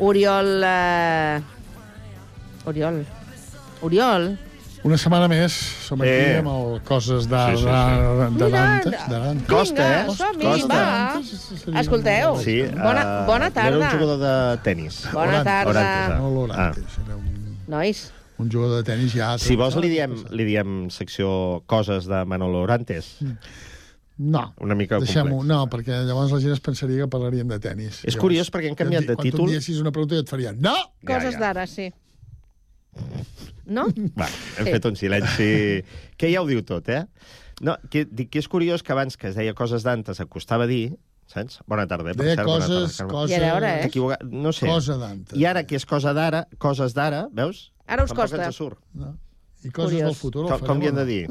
Oriol... 0.00 0.48
Eh, 0.64 1.40
Oriol. 2.68 3.02
Oriol. 3.84 4.26
Una 4.88 4.96
setmana 5.00 5.26
més 5.28 5.52
som 5.84 6.00
aquí 6.00 6.08
Eh. 6.14 6.38
amb 6.38 6.48
el 6.52 6.80
Coses 6.86 7.26
d'Ara 7.28 7.56
Sí, 7.56 7.64
sí, 7.64 7.68
sí. 7.68 7.68
de 7.68 8.28
Mira, 8.30 8.48
Dantes. 8.56 9.06
de 9.10 9.18
Dantes. 9.18 9.48
Costa, 9.50 9.86
eh? 9.88 10.04
som-hi, 10.16 10.44
Costa. 10.46 10.78
va. 10.78 11.80
Escolteu, 11.82 12.36
Sí, 12.40 12.62
bona, 12.72 13.02
eh, 13.02 13.26
bona 13.26 13.46
Era 13.50 13.54
tarda. 13.58 13.90
un 13.92 13.98
jugador 13.98 14.18
de 14.22 14.62
tennis. 14.62 15.02
Bona 15.12 15.42
tarda. 15.44 15.70
Orantes, 15.70 16.14
ah. 16.14 16.18
No 16.22 16.30
l'Orantes, 16.30 16.98
era 17.04 17.16
un, 17.16 17.58
Nois, 17.68 18.12
un 18.38 18.50
jugador 18.50 18.82
de 18.82 18.84
tennis 18.86 19.12
ja... 19.14 19.32
Si 19.38 19.56
vols 19.58 19.76
li 19.82 19.88
diem, 19.90 20.14
li 20.30 20.44
diem 20.46 20.88
secció 20.94 21.62
coses 21.66 22.06
de 22.06 22.24
Manolo 22.24 22.60
Orantes. 22.62 23.16
No, 24.18 24.52
Una 24.58 24.74
mica 24.74 24.98
deixem-ho. 24.98 25.28
complex. 25.30 25.46
No, 25.48 25.58
perquè 25.70 26.00
llavors 26.06 26.32
la 26.34 26.40
gent 26.42 26.52
es 26.56 26.60
pensaria 26.60 27.04
que 27.04 27.10
parlaríem 27.10 27.46
de 27.50 27.58
tennis. 27.62 28.00
És 28.02 28.14
Llavors, 28.16 28.22
curiós 28.24 28.50
perquè 28.50 28.70
han 28.72 28.78
canviat 28.78 29.06
de 29.06 29.14
quan 29.14 29.22
tu 29.24 29.30
títol. 29.30 29.46
em 29.46 29.54
diessis 29.58 29.78
una 29.82 29.92
pregunta 29.94 30.16
i 30.18 30.22
et 30.24 30.30
farien 30.30 30.58
no! 30.60 30.74
coses 31.06 31.38
d'ara, 31.38 31.66
sí. 31.70 31.90
No? 33.68 33.84
Va, 34.18 34.26
hem 34.58 34.64
Sí. 34.66 34.72
fet 34.72 34.84
un 34.88 34.96
silenci 34.96 35.48
que 36.16 36.30
ja 36.32 36.40
ho 36.42 36.46
diu 36.48 36.62
tot, 36.64 36.88
eh? 36.88 37.04
No, 37.60 37.76
que, 37.90 38.04
dic 38.06 38.30
que 38.32 38.38
és 38.42 38.48
curiós 38.48 38.82
que 38.82 38.92
abans 38.94 39.16
que 39.16 39.28
es 39.28 39.36
deia 39.36 39.54
coses 39.54 39.82
d'antes 39.84 40.20
acostava 40.22 40.64
a 40.64 40.70
dir, 40.70 40.96
saps? 41.28 41.60
Bona 41.68 41.86
tarda, 41.86 42.10
eh? 42.10 42.14
per 42.14 42.24
Deia 42.24 42.36
cert, 42.38 42.46
bona 42.48 42.66
coses- 42.66 42.96
tarda, 42.96 42.96
Carme. 42.96 43.12
coses- 43.12 43.30
I 43.30 43.38
a 43.38 43.52
veure, 43.52 43.72
eh? 43.84 44.16
No 44.30 44.52
sé. 44.52 44.66
Cosa 44.66 44.96
d'antes. 44.96 45.38
I 45.38 45.44
ara 45.44 45.64
que 45.66 45.76
és 45.76 45.84
cosa 45.86 46.14
d'ara, 46.14 46.46
coses 46.58 46.94
d'ara, 46.94 47.28
veus? 47.30 47.72
Ara 47.88 48.04
us 48.04 48.12
Tampoc 48.12 48.28
costa. 48.28 48.44
ens 48.44 48.58
surt. 48.60 48.82
No. 48.94 49.14
I 49.64 49.70
coses 49.70 49.90
Curiós. 49.90 50.04
del 50.06 50.14
futur 50.14 50.44
Com, 50.46 50.60
com 50.66 50.78
li 50.78 50.86
o 50.86 50.92
hem 50.92 51.00
de 51.00 51.06
dir? 51.08 51.22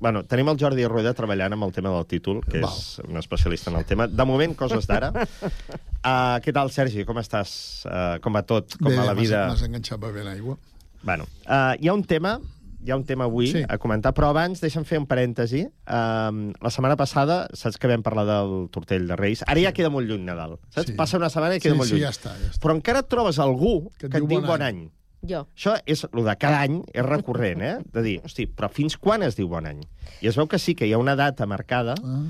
Bueno, 0.00 0.22
tenim 0.24 0.48
el 0.48 0.56
Jordi 0.60 0.86
Rueda 0.88 1.12
treballant 1.16 1.52
amb 1.52 1.66
el 1.66 1.72
tema 1.76 1.90
del 1.92 2.06
títol, 2.08 2.40
que 2.44 2.62
és 2.64 3.00
un 3.04 3.20
especialista 3.20 3.70
en 3.70 3.76
el 3.76 3.84
tema. 3.84 4.06
De 4.08 4.24
moment, 4.24 4.54
coses 4.56 4.88
d'ara. 4.88 5.10
Uh, 5.12 6.38
què 6.44 6.54
tal, 6.56 6.72
Sergi? 6.72 7.04
Com 7.08 7.20
estàs? 7.20 7.52
Uh, 7.84 8.16
com 8.24 8.36
va 8.36 8.42
tot? 8.48 8.78
Com 8.80 8.88
Bé, 8.88 8.96
va 8.96 9.10
la 9.10 9.16
vida? 9.16 9.44
M'has 9.52 9.66
enganxat 9.68 10.00
bevent 10.00 10.32
aigua. 10.32 10.56
Bueno, 11.04 11.28
uh, 11.44 11.76
hi 11.76 11.88
ha 11.88 11.96
un 11.96 12.04
tema 12.04 12.38
hi 12.80 12.90
ha 12.90 12.96
un 12.96 13.04
tema 13.04 13.26
avui 13.28 13.50
sí. 13.52 13.60
a 13.68 13.76
comentar, 13.76 14.14
però 14.16 14.30
abans 14.32 14.62
deixa'm 14.62 14.86
fer 14.88 14.96
un 15.02 15.06
parèntesi. 15.08 15.66
Uh, 15.84 16.48
la 16.64 16.72
setmana 16.72 16.96
passada, 16.96 17.42
saps 17.52 17.76
que 17.76 17.90
vam 17.90 18.00
parlar 18.04 18.24
del 18.28 18.70
tortell 18.72 19.04
de 19.10 19.18
Reis? 19.20 19.44
Ara 19.44 19.60
ja 19.60 19.74
queda 19.76 19.90
molt 19.92 20.08
lluny 20.08 20.24
Nadal. 20.24 20.56
Saps? 20.72 20.88
Sí. 20.88 20.96
Passa 20.96 21.20
una 21.20 21.28
setmana 21.32 21.58
i 21.58 21.60
queda 21.60 21.76
Sí, 21.76 21.80
molt 21.82 21.90
sí, 21.90 21.98
lluny. 21.98 22.06
ja 22.06 22.14
està, 22.14 22.32
ja 22.40 22.48
està. 22.48 22.62
Però 22.64 22.76
encara 22.76 23.04
et 23.04 23.10
trobes 23.12 23.40
algú 23.42 23.74
que, 23.98 24.08
et 24.08 24.16
diu 24.16 24.40
bon, 24.40 24.64
any. 24.64 24.86
Jo. 25.22 25.46
Això 25.56 25.74
és, 25.84 26.06
el 26.12 26.24
de 26.24 26.34
cada 26.40 26.60
any 26.64 26.78
és 26.94 27.04
recurrent, 27.04 27.60
eh? 27.60 27.74
De 27.92 28.02
dir, 28.02 28.20
hosti, 28.24 28.46
però 28.46 28.70
fins 28.72 28.96
quan 28.96 29.22
es 29.22 29.36
diu 29.36 29.48
bon 29.48 29.66
any? 29.68 29.82
I 30.22 30.28
es 30.30 30.36
veu 30.36 30.46
que 30.48 30.58
sí, 30.58 30.74
que 30.74 30.86
hi 30.88 30.92
ha 30.94 30.98
una 30.98 31.16
data 31.16 31.44
marcada 31.46 31.94
Ah. 32.00 32.22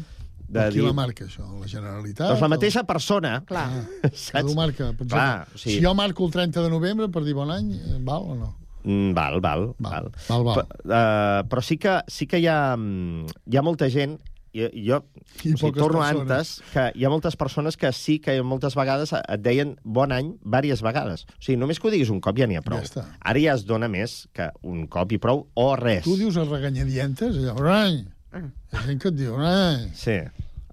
de 0.51 0.64
Qui 0.72 0.80
dir... 0.80 0.86
la 0.88 0.93
marca, 0.93 1.24
això? 1.24 1.45
La 1.61 1.68
Generalitat? 1.70 2.26
Doncs 2.32 2.41
la 2.41 2.47
o- 2.47 2.51
mateixa 2.51 2.82
persona. 2.84 3.36
Clar. 3.47 3.68
Cadascú 4.03 4.55
marca. 4.59 4.88
Per 4.99 5.07
exemple, 5.07 5.14
Clar, 5.14 5.47
o 5.55 5.59
sigui- 5.59 5.76
Si 5.78 5.84
jo 5.84 5.95
marco 5.95 6.26
el 6.26 6.32
30 6.32 6.62
de 6.66 6.70
novembre 6.70 7.09
per 7.09 7.22
dir 7.22 7.34
bon 7.38 7.51
any, 7.55 7.70
eh, 7.78 7.99
val 8.01 8.26
o 8.26 8.34
no? 8.34 8.57
Mm, 8.82 9.12
val, 9.14 9.41
val, 9.45 9.74
val. 9.78 10.11
val, 10.28 10.43
val. 10.43 10.57
Però, 10.57 10.64
uh, 10.88 11.47
però 11.47 11.61
sí 11.62 11.76
que, 11.76 11.99
sí 12.09 12.26
que 12.26 12.38
hi, 12.41 12.47
ha, 12.49 12.74
mm, 12.76 13.26
hi 13.53 13.57
ha 13.57 13.62
molta 13.62 13.91
gent 13.93 14.18
i 14.53 14.67
jo 14.89 15.01
I 15.45 15.55
o 15.55 15.59
sigui, 15.59 15.73
torno 15.77 16.01
persones. 16.01 16.31
antes, 16.31 16.53
que 16.73 16.87
hi 16.99 17.05
ha 17.07 17.11
moltes 17.13 17.37
persones 17.39 17.77
que 17.79 17.93
sí 17.95 18.19
que 18.23 18.35
moltes 18.43 18.75
vegades 18.79 19.15
et 19.15 19.43
deien 19.45 19.77
bon 19.85 20.13
any 20.13 20.33
diverses 20.43 20.83
vegades. 20.83 21.25
O 21.39 21.43
sigui, 21.45 21.59
només 21.61 21.81
que 21.81 21.89
ho 21.89 21.95
diguis 21.95 22.11
un 22.11 22.21
cop 22.25 22.39
ja 22.39 22.49
n'hi 22.51 22.59
ha 22.59 22.65
prou. 22.67 22.83
Ja 22.83 22.89
està. 22.89 23.07
Ara 23.21 23.43
ja 23.43 23.55
es 23.55 23.65
dona 23.69 23.89
més 23.93 24.27
que 24.37 24.51
un 24.67 24.87
cop 24.91 25.15
i 25.15 25.21
prou 25.23 25.47
o 25.55 25.71
res. 25.79 26.05
Tu 26.07 26.19
dius 26.21 26.39
a 26.41 26.47
reganyadientes, 26.49 27.37
allò, 27.37 27.57
bon 27.61 27.73
any. 27.73 28.05
Ah. 28.33 28.47
Hi 28.47 28.79
ha 28.79 28.87
gent 28.91 29.03
que 29.03 29.11
et 29.13 29.19
diu, 29.23 29.35
bon 29.39 29.47
any. 29.47 29.89
Sí, 29.99 30.21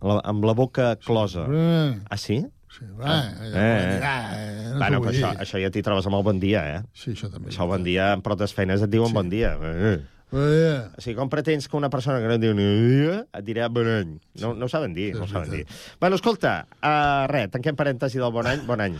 la, 0.01 0.19
amb 0.25 0.45
la 0.45 0.57
boca 0.57 0.95
closa. 1.05 1.47
Eh. 1.49 1.89
Ah, 2.09 2.17
sí? 2.21 2.43
Sí, 2.77 2.85
ah, 3.01 3.31
eh, 3.41 3.47
eh, 3.47 3.53
eh. 3.55 4.01
eh, 4.03 4.69
no 4.73 4.77
bueno, 4.77 4.99
però 5.01 5.09
això, 5.09 5.31
això 5.41 5.61
ja 5.61 5.71
t'hi 5.73 5.81
trobes 5.81 6.05
amb 6.05 6.19
el 6.19 6.25
bon 6.27 6.37
dia, 6.41 6.61
eh? 6.75 6.81
Sí, 6.93 7.15
això 7.15 7.31
també. 7.33 7.49
Això 7.49 7.65
el 7.65 7.71
bon 7.71 7.85
dia, 7.87 8.11
en 8.13 8.21
protes 8.25 8.53
feines 8.53 8.83
et 8.85 8.91
diuen 8.93 9.09
sí. 9.09 9.17
bon 9.17 9.31
dia. 9.31 9.55
Eh. 9.57 9.97
Eh. 10.27 10.83
O 10.97 10.99
sigui, 10.99 11.15
com 11.15 11.29
pretens 11.31 11.69
que 11.71 11.77
una 11.79 11.89
persona 11.89 12.19
que 12.19 12.27
no 12.27 12.35
diu 12.41 12.51
ni 12.55 12.65
dia 12.65 13.21
et 13.31 13.45
dirà 13.47 13.69
bon 13.71 13.87
any? 13.87 14.17
No, 14.41 14.51
no 14.57 14.67
ho 14.67 14.71
saben 14.71 14.91
dir, 14.95 15.13
no 15.15 15.23
ho 15.23 15.29
saben 15.29 15.53
dir. 15.53 15.63
Bueno, 16.01 16.19
escolta, 16.19 16.65
uh, 16.81 17.23
res, 17.31 17.47
tanquem 17.53 17.77
parèntesi 17.79 18.19
del 18.19 18.33
bon 18.35 18.49
any, 18.51 18.65
bon 18.67 18.83
any. 18.83 18.97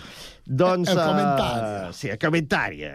Doncs... 0.47 0.87
El 0.93 1.01
eh, 1.01 1.03
comentari. 1.03 1.93
sí, 1.93 2.09
el 2.13 2.19
comentari. 2.21 2.87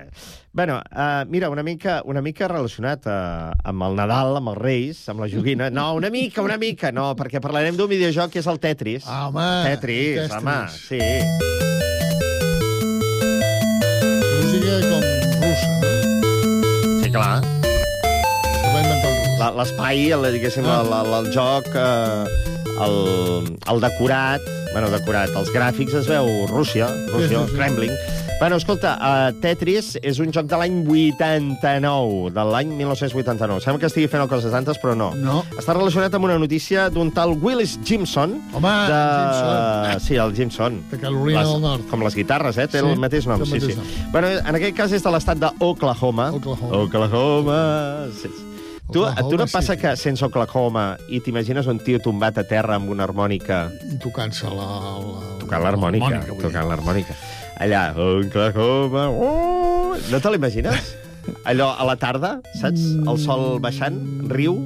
Bueno, 0.53 0.80
uh, 0.80 1.28
mira, 1.28 1.51
una 1.53 1.62
mica, 1.62 2.01
una 2.09 2.24
mica 2.24 2.49
relacionat 2.49 3.05
uh, 3.05 3.53
amb 3.68 3.89
el 3.91 4.01
Nadal, 4.01 4.39
amb 4.41 4.55
els 4.55 4.62
Reis, 4.62 5.05
amb 5.12 5.20
la 5.20 5.28
joguina. 5.28 5.68
No, 5.68 5.93
una 6.01 6.09
mica, 6.09 6.41
una 6.41 6.57
mica, 6.57 6.93
no, 6.93 7.12
perquè 7.18 7.45
parlarem 7.45 7.76
d'un 7.76 7.93
videojoc 7.93 8.33
que 8.33 8.41
és 8.41 8.49
el 8.49 8.62
Tetris. 8.64 9.05
Ah, 9.05 9.26
home, 9.28 9.49
Tetris, 9.68 10.22
Tetris. 10.24 10.39
home, 10.41 10.61
sí. 10.80 11.91
L'espai, 19.57 20.07
diguéssim, 20.32 20.64
el, 20.64 20.93
el, 21.03 21.12
el 21.18 21.30
joc, 21.34 21.68
eh, 21.74 22.24
el, 22.86 22.99
el 23.72 23.80
decorat, 23.84 24.40
bueno, 24.72 24.88
decorat, 24.95 25.34
els 25.36 25.51
gràfics 25.53 25.95
es 25.99 26.07
veu 26.09 26.28
Rússia, 26.51 26.88
Rússia, 27.12 27.28
Sí, 27.28 27.47
sí, 27.47 27.51
sí. 27.51 27.57
Kremlin. 27.57 27.97
Bueno, 28.43 28.57
escolta, 28.59 28.97
uh, 28.99 29.34
Tetris 29.38 29.93
és 30.03 30.18
un 30.18 30.32
joc 30.34 30.49
de 30.51 30.59
l'any 30.59 30.80
89, 30.90 32.32
de 32.34 32.45
l'any 32.51 32.72
1989. 32.74 33.61
Sembla 33.62 33.78
que 33.78 33.86
estigui 33.86 34.09
fent 34.11 34.24
coses 34.26 34.51
d'antes, 34.51 34.80
però 34.82 34.97
no. 34.99 35.12
No. 35.14 35.45
Està 35.55 35.76
relacionat 35.76 36.16
amb 36.18 36.26
una 36.26 36.40
notícia 36.43 36.88
d'un 36.90 37.12
tal 37.14 37.36
Willis 37.38 37.76
Jimson. 37.86 38.34
Home, 38.51 38.74
de... 38.90 39.01
Jimson. 39.14 40.03
Sí, 40.09 40.18
el 40.18 40.34
Jimson. 40.34 40.80
De 40.90 40.99
Carolina 40.99 41.45
del 41.47 41.62
Nord. 41.62 41.86
Com 41.93 42.03
les 42.03 42.18
guitarres, 42.18 42.59
eh? 42.59 42.66
Té 42.66 42.80
Sí, 42.82 42.86
el 42.90 42.99
mateix 42.99 43.30
nom, 43.30 43.45
el 43.47 43.47
sí, 43.47 43.61
mateix 43.61 43.76
sí. 43.76 43.78
nom. 43.78 44.11
Bueno, 44.16 44.34
en 44.43 44.59
aquest 44.59 44.74
cas 44.80 44.97
és 44.99 45.07
de 45.07 45.14
l'estat 45.14 45.38
d'Oklahoma. 45.38 46.32
Oklahoma. 46.40 46.82
Oklahoma. 46.82 47.61
Sí. 48.18 48.32
Tu, 48.93 49.05
a 49.05 49.22
tu 49.24 49.36
no 49.40 49.47
passa 49.47 49.74
sí. 49.74 49.80
que 49.80 49.95
sense 49.97 50.24
Oklahoma 50.26 50.99
i 51.09 51.22
t'imagines 51.24 51.68
un 51.70 51.78
tio 51.80 52.01
tombat 52.03 52.36
a 52.43 52.45
terra 52.49 52.76
amb 52.76 52.90
una 52.93 53.07
harmònica 53.09 53.64
tocant-se 54.03 54.51
la... 54.53 54.66
la... 55.01 55.22
tocant 55.40 55.64
l'harmònica, 55.64 56.20
tocant 56.40 56.68
l'harmònica. 56.68 57.16
Allà, 57.62 57.93
Oklahoma, 57.97 59.07
oh! 59.09 59.97
no 60.11 60.20
te 60.20 60.32
l'imagines? 60.34 60.93
Allò 61.47 61.70
a 61.78 61.86
la 61.86 61.97
tarda, 61.97 62.36
saps? 62.59 62.84
El 63.07 63.18
sol 63.22 63.61
baixant, 63.62 63.99
riu. 64.32 64.57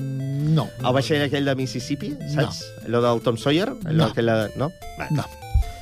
No. 0.56 0.68
El 0.80 0.94
vaixell 0.96 1.26
aquell 1.26 1.46
de 1.48 1.54
Mississippi, 1.58 2.14
saps? 2.32 2.62
Allò 2.86 3.02
del 3.04 3.20
Tom 3.24 3.36
Sawyer? 3.36 3.68
Allò 3.84 4.06
No. 4.06 4.10
aquella... 4.10 4.38
No? 4.56 4.70
Va. 4.98 5.10
No. 5.12 5.26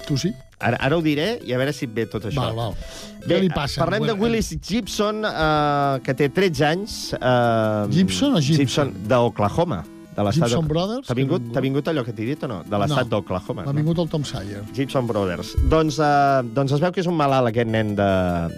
Tu 0.09 0.18
sí? 0.18 0.34
Ara, 0.64 0.78
ara 0.80 0.96
ho 0.96 1.02
diré 1.04 1.26
i 1.44 1.52
a 1.52 1.58
veure 1.60 1.72
si 1.76 1.84
et 1.84 1.92
ve 1.94 2.06
tot 2.10 2.24
això. 2.30 2.40
Val, 2.40 2.54
val. 2.56 2.76
Bé, 3.24 3.34
Què 3.34 3.40
li 3.44 3.50
passa? 3.52 3.82
Parlem 3.84 4.06
de 4.06 4.12
Bueno, 4.14 4.22
Willis 4.24 4.54
Gibson, 4.64 5.22
eh, 5.28 6.00
que 6.04 6.14
té 6.16 6.30
13 6.32 6.64
anys. 6.70 6.94
Eh, 7.14 7.86
Gibson 7.92 8.34
o 8.38 8.40
Gibson? 8.40 8.56
Gibson 8.62 8.94
d'Oklahoma. 9.08 9.82
De 10.14 10.22
Gibson 10.30 10.68
Brothers, 10.70 11.08
T'ha 11.08 11.14
que 11.14 11.20
vingut, 11.20 11.42
no- 11.42 11.52
t'ha 11.52 11.60
vingut 11.60 11.88
allò 11.90 12.04
que 12.06 12.12
t'he 12.14 12.24
dit 12.24 12.42
o 12.44 12.46
no? 12.46 12.60
De 12.62 12.78
l'estat 12.78 13.02
No. 13.08 13.16
d'Oklahoma. 13.16 13.64
M'ha 13.66 13.72
vingut 13.72 13.98
el 13.98 14.08
Tom 14.08 14.22
Sawyer. 14.24 14.62
Gibson 14.72 15.08
Brothers. 15.08 15.56
Doncs, 15.68 15.98
eh, 15.98 16.42
doncs 16.54 16.70
es 16.76 16.78
veu 16.80 16.92
que 16.92 17.00
és 17.00 17.06
un 17.10 17.16
malalt, 17.18 17.48
aquest 17.50 17.66
nen 17.68 17.96
de, 17.98 18.08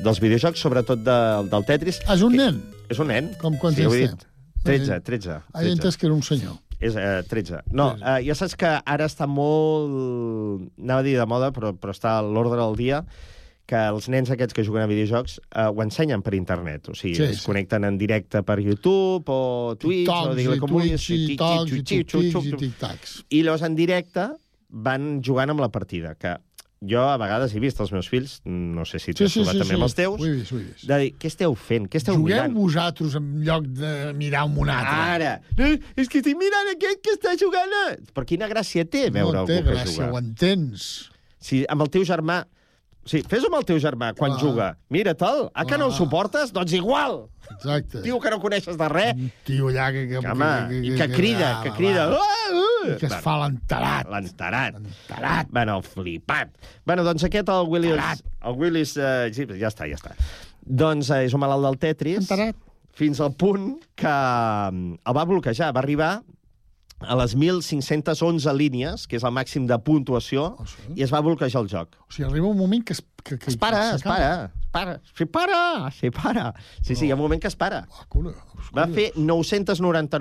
dels 0.04 0.20
videojocs, 0.20 0.61
sobretot 0.61 1.00
de, 1.02 1.16
del 1.48 1.64
Tetris. 1.64 2.00
Ah, 2.07 2.14
és 2.14 2.20
un 2.22 2.36
nen? 2.36 2.61
És 2.90 2.98
un 3.00 3.09
nen. 3.09 3.30
Com 3.40 3.57
quants 3.57 3.74
sí, 3.78 3.86
ho 3.86 3.94
he 3.94 4.02
anys 4.04 4.11
dit. 4.18 4.26
13, 4.64 5.00
13. 5.00 5.40
Ah, 5.54 5.62
he 5.64 5.72
entès 5.72 5.96
que 5.96 6.04
era 6.07 6.14
un 6.14 6.22
senyor. 6.22 6.59
És 6.81 6.97
eh, 6.97 7.22
13. 7.29 7.62
No, 7.72 7.93
eh, 7.97 8.18
ja 8.27 8.35
saps 8.37 8.57
que 8.59 8.74
ara 8.85 9.07
està 9.09 9.27
molt... 9.31 10.68
Anava 10.83 11.01
a 11.01 11.07
dir 11.07 11.16
de 11.16 11.27
moda, 11.29 11.53
però, 11.57 11.72
però 11.79 11.95
està 11.97 12.18
a 12.18 12.24
l'ordre 12.27 12.59
del 12.61 12.77
dia 12.79 13.03
que 13.66 13.79
els 13.91 14.07
nens 14.12 14.31
aquests 14.31 14.55
que 14.55 14.62
juguen 14.62 14.85
a 14.85 14.87
videojocs 14.87 15.41
eh, 15.43 15.64
ho 15.66 15.81
ensenyen 15.83 16.22
per 16.22 16.37
internet. 16.39 16.87
O 16.93 16.95
sigui, 16.95 17.16
Sí, 17.18 17.24
es 17.33 17.41
sí. 17.41 17.47
connecten 17.49 17.85
en 17.89 17.97
directe 17.99 18.45
per 18.47 18.61
YouTube 18.62 19.27
o 19.27 19.74
Twitch, 19.81 20.07
o 20.07 20.12
Tocs 20.12 20.37
digue-li 20.39 20.61
com 20.62 20.70
vulguis. 20.77 21.07
I 21.11 21.37
tocs 21.41 21.72
i 21.74 22.03
xup, 22.07 22.47
i 22.47 22.53
tic-tacs. 22.61 23.16
I 23.35 23.43
llavors 23.43 23.66
en 23.66 23.74
directe 23.79 24.29
van 24.70 25.16
jugant 25.27 25.51
amb 25.51 25.64
la 25.64 25.70
partida, 25.74 26.14
que 26.14 26.37
jo 26.85 27.01
a 27.01 27.16
vegades 27.16 27.55
he 27.55 27.61
vist 27.61 27.79
els 27.81 27.93
meus 27.93 28.09
fills, 28.09 28.41
no 28.45 28.85
sé 28.85 28.99
si 29.01 29.12
t'has 29.14 29.31
Sí, 29.33 29.41
sí, 29.41 29.41
trobat 29.41 29.55
sí, 29.55 29.59
també 29.62 29.72
sí. 29.72 29.77
amb 29.79 29.87
els 29.87 29.95
teus, 29.97 30.20
Ho 30.20 30.27
he 30.27 30.33
vist, 30.33 30.53
ho 30.53 30.59
he 30.59 30.64
vist. 30.64 30.85
de 30.87 30.99
dir, 30.99 31.12
què 31.18 31.27
esteu 31.31 31.55
fent? 31.55 31.87
Què 31.89 31.97
esteu 32.03 32.14
Jugueu 32.18 32.37
mirant? 32.37 32.55
vosaltres 32.55 33.14
en 33.16 33.31
lloc 33.45 33.64
de 33.66 34.12
mirar 34.14 34.45
un 34.45 34.68
altre. 34.68 34.99
Ara! 35.16 35.41
No, 35.57 35.70
és 35.97 36.09
que 36.09 36.18
estic 36.20 36.37
mirant 36.37 36.68
aquest 36.74 37.01
que 37.03 37.14
està 37.16 37.37
jugant. 37.41 37.72
a- 37.87 37.97
Però 38.14 38.27
quina 38.27 38.49
gràcia 38.49 38.85
té 38.89 39.09
veure 39.11 39.39
no 39.41 39.47
té 39.47 39.59
algú 39.59 39.68
que 39.70 39.74
gràcia, 39.74 40.05
juga? 40.05 40.12
ho 40.12 40.18
entens. 40.18 41.11
Si 41.41 41.64
amb 41.68 41.83
el 41.83 41.89
teu 41.91 42.05
germà... 42.05 42.45
Sí, 43.07 43.20
fes-ho 43.22 43.46
amb 43.46 43.61
el 43.61 43.66
teu 43.68 43.78
germà 43.78 44.11
quan 44.18 44.32
Clar. 44.34 44.40
juga. 44.42 44.68
Mira, 44.90 45.14
tal, 45.14 45.46
ah, 45.54 45.64
que 45.64 45.78
no 45.78 45.86
el 45.86 45.94
suportes? 45.94 46.50
Doncs 46.54 46.72
igual! 46.74 47.28
Exacte. 47.54 48.02
Tio 48.02 48.18
que 48.18 48.32
no 48.32 48.40
coneixes 48.42 48.74
de 48.78 48.88
res. 48.90 49.20
Tio 49.46 49.70
allà 49.70 49.86
que... 49.94 50.02
que, 50.11 50.18
Home, 50.18 50.80
i 50.82 50.96
que 50.98 51.07
crida, 51.12 51.52
que 51.62 51.70
crida. 51.76 52.09
va. 52.11 52.18
Ah, 52.18 52.50
ah. 52.50 52.88
I 52.90 52.96
que 52.98 53.07
es 53.07 53.12
Bueno, 53.12 53.22
fa 53.22 53.36
l'enterat. 53.44 54.11
L'enterat. 54.11 54.80
L'enterat. 54.80 55.52
Bueno, 55.54 55.78
flipat. 55.86 56.50
Bueno, 56.86 57.07
doncs 57.07 57.26
aquest, 57.30 57.48
el 57.54 57.70
Willis... 57.70 58.24
El 58.42 58.59
Willis... 58.59 58.96
Uh, 58.98 59.54
ja 59.54 59.70
està, 59.70 59.86
ja 59.86 59.98
està. 60.00 60.16
Doncs 60.66 61.12
uh, 61.14 61.22
és 61.26 61.34
un 61.34 61.42
malalt 61.46 61.66
del 61.68 61.78
Tetris. 61.86 62.24
Enterat. 62.26 62.59
Fins 62.96 63.20
al 63.22 63.34
punt 63.38 63.76
que 63.94 64.11
mm, 64.11 64.98
el 65.07 65.16
va 65.16 65.26
bloquejar. 65.30 65.70
Va 65.76 65.84
arribar 65.84 66.16
a 67.01 67.14
les 67.20 67.34
1.511 67.36 68.55
línies, 68.57 69.07
que 69.07 69.16
és 69.18 69.24
el 69.24 69.32
màxim 69.36 69.66
de 69.68 69.76
puntuació, 69.84 70.57
Oh, 70.59 70.64
sí? 70.66 70.76
i 70.97 71.03
es 71.05 71.12
va 71.12 71.20
bloquejar 71.20 71.61
el 71.62 71.68
joc. 71.68 71.97
O 72.07 72.12
sigui, 72.12 72.28
arriba 72.30 72.47
un 72.49 72.57
moment 72.57 72.84
que 72.84 72.92
es... 72.97 73.03
Que, 73.22 73.36
que 73.38 73.51
Es 73.51 73.57
para, 73.57 73.94
es 73.97 74.03
para, 74.03 74.44
es 74.47 74.70
para. 74.70 75.01
Se 75.16 75.26
para, 75.26 75.90
se 75.90 76.11
para. 76.12 76.55
Sí, 76.82 76.94
sí, 76.94 77.07
hi 77.07 77.11
ha 77.11 77.14
un 77.16 77.20
moment 77.20 77.42
que 77.42 77.49
es 77.49 77.57
para. 77.57 77.86
Cura, 78.09 78.30
Va 78.76 78.86
fer 78.88 79.12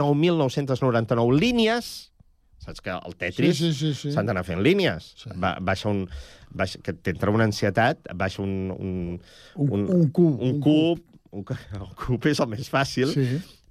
999.999 0.06 1.40
línies. 1.40 2.12
Saps 2.60 2.82
que 2.82 2.90
el 2.90 3.16
Tetris 3.16 3.58
Sí, 3.58 3.74
sí, 3.74 3.94
sí, 3.94 3.94
sí. 3.94 4.12
s'han 4.16 4.26
d'anar 4.26 4.44
fent 4.48 4.62
línies. 4.66 5.12
Va, 5.42 5.58
baixa 5.62 5.90
un... 5.92 6.06
Baixa, 6.56 6.80
que 6.82 6.94
t'entra 6.96 7.30
una 7.36 7.44
ansietat, 7.46 8.00
baixa 8.16 8.42
un... 8.42 8.72
Un, 8.74 9.20
Un- 9.56 9.90
un 9.92 10.10
cub, 10.10 10.40
Un 10.42 10.56
un 10.56 10.60
cub. 10.64 11.04
Un, 11.32 11.46
el 11.82 11.90
cub 12.00 12.26
és 12.32 12.40
el 12.40 12.48
més 12.50 12.70
fàcil. 12.72 13.12
Sí. 13.14 13.26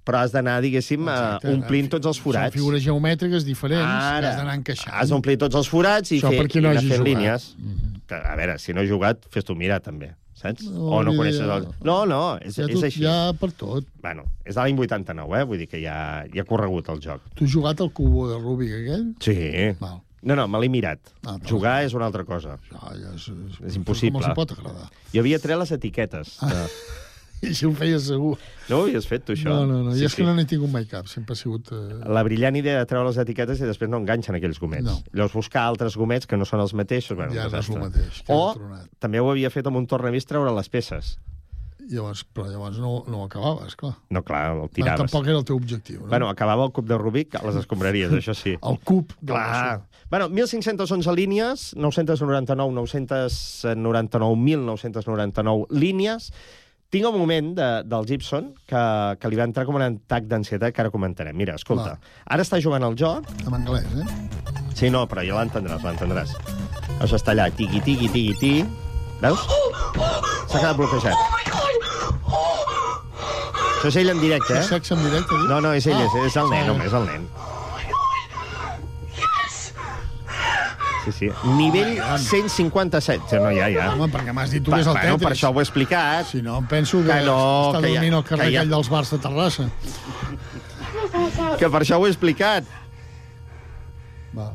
Però 0.05 0.19
has 0.21 0.31
d'anar, 0.35 0.59
diguéssim, 0.61 1.01
Exacte. 1.09 1.47
uh, 1.49 1.53
omplint 1.57 1.89
tots 1.89 2.05
els 2.05 2.19
forats. 2.21 2.51
Són 2.53 2.59
figures 2.59 2.83
geomètriques 2.85 3.43
diferents 3.47 3.81
Ara. 3.89 4.29
has 4.29 4.37
d'anar 4.37 4.53
encaixant. 4.59 4.93
Has 4.93 5.09
d'omplir 5.09 5.37
tots 5.41 5.55
els 5.57 5.67
forats 5.67 6.11
i 6.11 6.19
Això 6.19 6.29
fer, 6.29 6.45
no 6.61 6.69
i 6.69 6.75
anar 6.75 6.83
fent 6.83 6.91
jugat. 6.93 7.07
línies. 7.09 7.47
Que, 8.07 8.15
a 8.21 8.35
veure, 8.37 8.59
si 8.61 8.73
no 8.73 8.81
has 8.81 8.87
jugat, 8.89 9.25
fes-t'ho 9.33 9.55
mirar, 9.57 9.79
també. 9.81 10.11
Saps? 10.35 10.65
No, 10.69 10.91
o 10.99 11.03
no 11.03 11.13
coneixes 11.15 11.41
el... 11.41 11.65
No, 11.81 12.05
no, 12.05 12.37
és, 12.37 12.53
Ja 12.59 12.65
és 12.67 12.73
tot- 12.75 12.83
així. 12.83 13.01
ja 13.01 13.31
per 13.39 13.49
tot. 13.55 13.85
Bueno, 14.03 14.25
és 14.45 14.53
de 14.53 14.61
l'any 14.61 14.77
89, 14.77 15.39
eh? 15.39 15.43
Vull 15.47 15.57
dir 15.63 15.67
que 15.71 15.79
ja, 15.81 16.25
ja 16.33 16.41
ha 16.43 16.45
corregut 16.45 16.89
el 16.93 16.99
joc. 17.01 17.21
Tu 17.33 17.45
has 17.47 17.51
jugat 17.55 17.79
al 17.81 17.89
cubo 17.95 18.27
de 18.29 18.37
Rubik 18.37 18.73
aquell? 18.77 19.07
Sí. 19.23 19.71
Val. 19.79 20.01
No, 20.21 20.35
no, 20.35 20.47
me 20.47 20.59
l'he 20.59 20.69
mirat. 20.69 20.99
Ah, 21.25 21.37
Jugar 21.47 21.83
és 21.85 21.93
una 21.93 22.05
altra 22.05 22.23
cosa. 22.25 22.59
Ah, 22.73 22.91
ja 22.97 23.13
és, 23.15 23.29
és, 23.29 23.59
És 23.71 23.75
impossible. 23.77 24.19
Com 24.21 24.27
els 24.29 24.35
pot 24.37 24.51
agradar? 24.57 24.89
Jo 25.13 25.21
havia 25.21 25.39
tret 25.39 25.57
les 25.57 25.71
etiquetes. 25.71 26.37
De... 26.41 26.67
I 27.43 27.51
si 27.53 27.65
ho 27.67 27.71
feies 27.75 28.07
segur. 28.07 28.37
No 28.69 28.77
ho 28.79 28.85
havies 28.87 29.05
fet, 29.05 29.25
tu, 29.27 29.33
això? 29.35 29.49
No, 29.51 29.65
no, 29.69 29.81
no. 29.83 29.91
Sí, 29.93 29.99
Sí, 29.99 30.05
és 30.05 30.11
sí. 30.15 30.21
que 30.21 30.23
no 30.27 30.33
n'he 30.37 30.45
tingut 30.49 30.71
mai 30.71 30.85
cap. 30.89 31.05
Sempre 31.11 31.33
ha 31.35 31.37
sigut... 31.37 31.67
Eh... 31.75 31.99
La 32.07 32.23
brillant 32.25 32.55
idea 32.57 32.79
de 32.79 32.85
treure 32.89 33.05
les 33.11 33.19
etiquetes 33.21 33.59
i 33.61 33.67
després 33.67 33.89
no 33.91 33.99
enganxen 34.01 34.35
aquells 34.39 34.57
gomets. 34.59 34.87
No. 34.87 34.97
Llavors 35.13 35.35
buscar 35.37 35.67
altres 35.67 35.97
gomets 35.99 36.25
que 36.25 36.37
no 36.39 36.45
són 36.47 36.63
els 36.63 36.73
mateixos... 36.73 37.17
Bueno, 37.19 37.35
Ja 37.35 37.45
no 37.51 37.59
és 37.59 37.69
el 37.69 37.79
mateix, 37.83 38.23
O 38.33 38.55
també 38.99 39.19
ho 39.21 39.29
havia 39.29 39.51
fet 39.53 39.67
amb 39.69 39.77
un 39.77 39.85
tornavís 39.85 40.25
treure 40.25 40.55
les 40.55 40.69
peces. 40.73 41.17
Llavors, 41.85 42.23
però 42.33 42.47
llavors 42.49 42.79
no, 42.81 43.03
no 43.05 43.19
ho 43.19 43.25
acabaves, 43.27 43.75
clar. 43.77 43.91
No, 44.09 44.23
clar, 44.25 44.55
el 44.55 44.63
No, 44.63 44.69
tiraves. 44.73 45.03
tampoc 45.05 45.27
era 45.29 45.37
el 45.37 45.45
teu 45.45 45.55
objectiu, 45.59 45.99
no? 46.01 46.07
Bueno, 46.09 46.29
acabava 46.33 46.65
el 46.65 46.71
cub 46.73 46.87
de 46.89 46.97
Rubik 46.97 47.35
a 47.37 47.43
les 47.45 47.59
escombraries, 47.61 48.09
això 48.17 48.33
sí. 48.33 48.55
El 48.57 48.79
cub 48.81 49.13
de 49.21 49.27
Clar. 49.35 49.83
Bueno, 50.09 50.31
1.511 50.33 51.13
línies, 51.13 51.67
999, 51.77 52.73
999, 52.73 54.33
1.999 54.33 55.67
línies. 55.69 56.31
Tinc 56.93 57.07
un 57.09 57.17
moment 57.17 57.49
de, 57.57 57.67
del 57.89 58.05
Gibson 58.07 58.51
que, 58.69 58.81
que 59.19 59.29
li 59.31 59.39
va 59.39 59.47
entrar 59.49 59.65
com 59.67 59.75
un 59.75 59.83
atac 59.83 60.27
d'ansietat 60.31 60.71
que 60.75 60.83
ara 60.83 60.91
comentarem. 60.93 61.35
Mira, 61.35 61.55
escolta, 61.59 61.97
ara 62.29 62.45
està 62.45 62.59
jugant 62.63 62.85
al 62.87 62.95
joc... 62.99 63.25
En 63.47 63.57
anglès, 63.57 63.87
eh? 63.99 64.05
Sí, 64.75 64.89
no, 64.93 65.05
però 65.09 65.23
ja 65.25 65.35
l'entendràs, 65.39 65.83
l'entendràs. 65.83 66.35
Això 67.01 67.17
està 67.19 67.33
allà, 67.33 67.49
tiqui, 67.51 67.81
tiqui, 67.83 68.07
tiqui, 68.13 68.35
tiqui. 68.39 68.65
Veus? 69.23 69.43
S'ha 70.51 70.59
quedat 70.61 70.77
bloquejat. 70.77 71.17
Això 73.75 73.89
és 73.91 73.97
ell 74.01 74.09
en 74.15 74.21
directe, 74.21 74.53
eh? 74.55 74.61
És 74.63 74.69
sexe 74.71 74.95
en 74.95 75.03
directe? 75.05 75.37
No, 75.49 75.59
no, 75.61 75.73
és 75.77 75.85
ell, 75.89 75.99
Ah. 75.99 76.05
és, 76.07 76.15
és 76.31 76.37
el 76.41 76.49
nen, 76.49 76.69
Ah. 76.69 76.71
home, 76.73 76.85
és 76.87 76.93
el 76.93 77.05
nen. 77.05 77.27
Sí, 81.05 81.11
sí. 81.11 81.29
Nivell 81.55 81.99
157. 82.17 83.21
Sí, 83.29 83.35
No, 83.37 83.51
ja, 83.53 83.67
ja. 83.69 83.91
Home, 83.93 84.07
perquè 84.11 84.33
m'has 84.33 84.49
dit 84.51 84.63
tu 84.65 84.71
que 84.71 84.79
és 84.81 84.87
el 84.87 84.93
Tetris. 84.97 85.21
per 85.23 85.31
això 85.35 85.51
ho 85.53 85.59
he 85.59 85.63
explicat. 85.63 86.25
Si 86.31 86.41
no, 86.41 86.59
penso 86.67 86.97
que, 87.03 87.11
Que 87.13 87.21
no, 87.25 87.37
està 87.71 87.81
que 87.81 87.87
ja- 87.87 87.93
dormint 87.99 88.13
al 88.15 88.23
carrer 88.23 88.51
ja- 88.51 88.59
aquell 88.61 88.69
dels 88.73 88.89
bars 88.89 89.11
de 89.11 89.17
Terrassa. 89.19 89.69
Que 91.59 91.69
per 91.69 91.81
això 91.83 91.99
ho 91.99 92.05
he 92.07 92.09
explicat. 92.09 92.63
Va, 94.35 94.49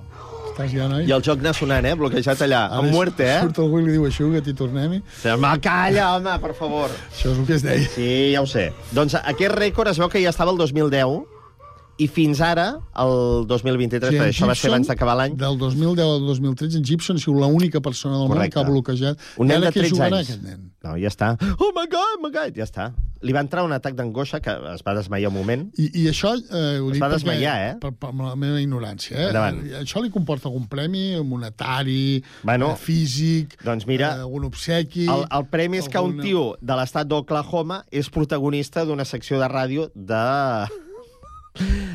estàs 0.50 0.72
ja, 0.74 0.88
noi? 0.90 1.06
I 1.08 1.12
el 1.16 1.22
joc 1.24 1.38
anar 1.40 1.54
sonant, 1.56 1.86
eh? 1.86 1.94
Bloquejat 1.96 2.42
allà. 2.44 2.64
Ara 2.66 2.82
Amb 2.82 2.90
muerte, 2.92 3.24
eh? 3.24 3.40
Surt 3.46 3.58
algú 3.62 3.78
i 3.80 3.84
li 3.86 3.92
diu 3.96 4.04
això, 4.08 4.28
que 4.34 4.42
t'hi 4.44 4.52
tornem-hi. 4.58 5.02
Home, 5.32 5.52
calla, 5.64 6.10
home, 6.16 6.34
per 6.42 6.52
favor. 6.58 6.90
Això 7.12 7.30
és 7.32 7.38
el 7.38 7.46
que 7.46 7.54
es 7.54 7.62
deia. 7.62 7.88
Sí, 7.94 8.32
ja 8.34 8.42
ho 8.42 8.46
sé. 8.50 8.72
Doncs 8.92 9.14
aquest 9.22 9.54
rècord 9.54 9.88
es 9.94 9.98
veu 10.02 10.08
que 10.12 10.20
ja 10.22 10.28
estava 10.34 10.50
el 10.52 10.58
2010 10.58 11.22
i 12.00 12.08
fins 12.08 12.40
ara, 12.40 12.66
el 13.04 13.44
2023, 13.50 14.10
Sí, 14.10 14.18
això 14.24 14.48
va 14.48 14.54
ser 14.56 14.62
Gibson, 14.64 14.72
abans 14.74 14.88
d'acabar 14.88 15.16
l'any, 15.20 15.36
Del 15.36 15.58
2010 15.60 16.00
al 16.06 16.24
2013, 16.26 16.78
en 16.80 16.84
Gibson 16.88 17.20
ha 17.20 17.20
sigut 17.20 17.40
l'única 17.42 17.80
persona 17.84 18.16
del 18.16 18.26
món 18.28 18.36
Correcte. 18.38 18.54
que 18.54 18.60
ha 18.60 18.68
bloquejat. 18.70 19.18
un 19.38 19.46
nen 19.52 19.60
de 19.60 19.68
què 19.68 19.80
13 19.84 19.94
jugarà, 19.94 20.16
anys. 20.22 20.30
aquest 20.30 20.42
nen? 20.42 20.66
No, 20.82 20.96
ja 20.96 21.08
està. 21.12 21.34
Oh 21.60 21.72
my 21.76 21.84
god, 21.92 22.16
oh 22.16 22.22
my 22.24 22.30
god, 22.32 22.56
ja 22.56 22.64
està. 22.64 22.90
Li 23.20 23.34
va 23.36 23.42
entrar 23.44 23.66
un 23.66 23.72
atac 23.76 23.92
d'angoixa 23.98 24.38
que 24.40 24.48
es 24.72 24.80
va 24.86 24.94
desmaiar 24.96 25.28
un 25.28 25.34
moment. 25.36 25.66
I, 25.76 25.90
i 26.00 26.06
això 26.08 26.30
eh, 26.38 26.78
ho 26.80 26.86
Es 26.88 26.94
dic 26.94 27.02
va 27.02 27.10
perquè, 27.10 27.18
desmaiar, 27.18 27.56
eh? 27.66 27.74
per, 27.82 27.90
per 28.00 28.14
la 28.16 28.32
meva 28.34 28.56
ignorància. 28.62 29.12
Eh? 29.18 29.26
Endavant. 29.28 29.58
Això 29.82 30.00
li 30.00 30.08
comporta 30.08 30.48
algun 30.48 30.64
premi, 30.72 31.02
monetari, 31.20 32.22
Bueno, 32.42 32.70
eh, 32.72 32.76
físic, 32.80 33.58
doncs 33.62 33.84
mira, 33.86 34.14
eh, 34.20 34.24
un 34.24 34.44
obsequi... 34.48 35.04
El, 35.12 35.26
el 35.36 35.44
premi 35.52 35.82
és 35.82 35.88
que 35.92 35.98
un 36.00 36.14
alguna- 36.14 36.24
tio 36.24 36.56
de 36.62 36.76
l'estat 36.80 37.06
d'Oklahoma 37.12 37.82
és 37.92 38.08
protagonista 38.08 38.86
d'una 38.88 39.04
secció 39.04 39.38
de 39.38 39.48
ràdio 39.52 39.90
de... 39.94 40.24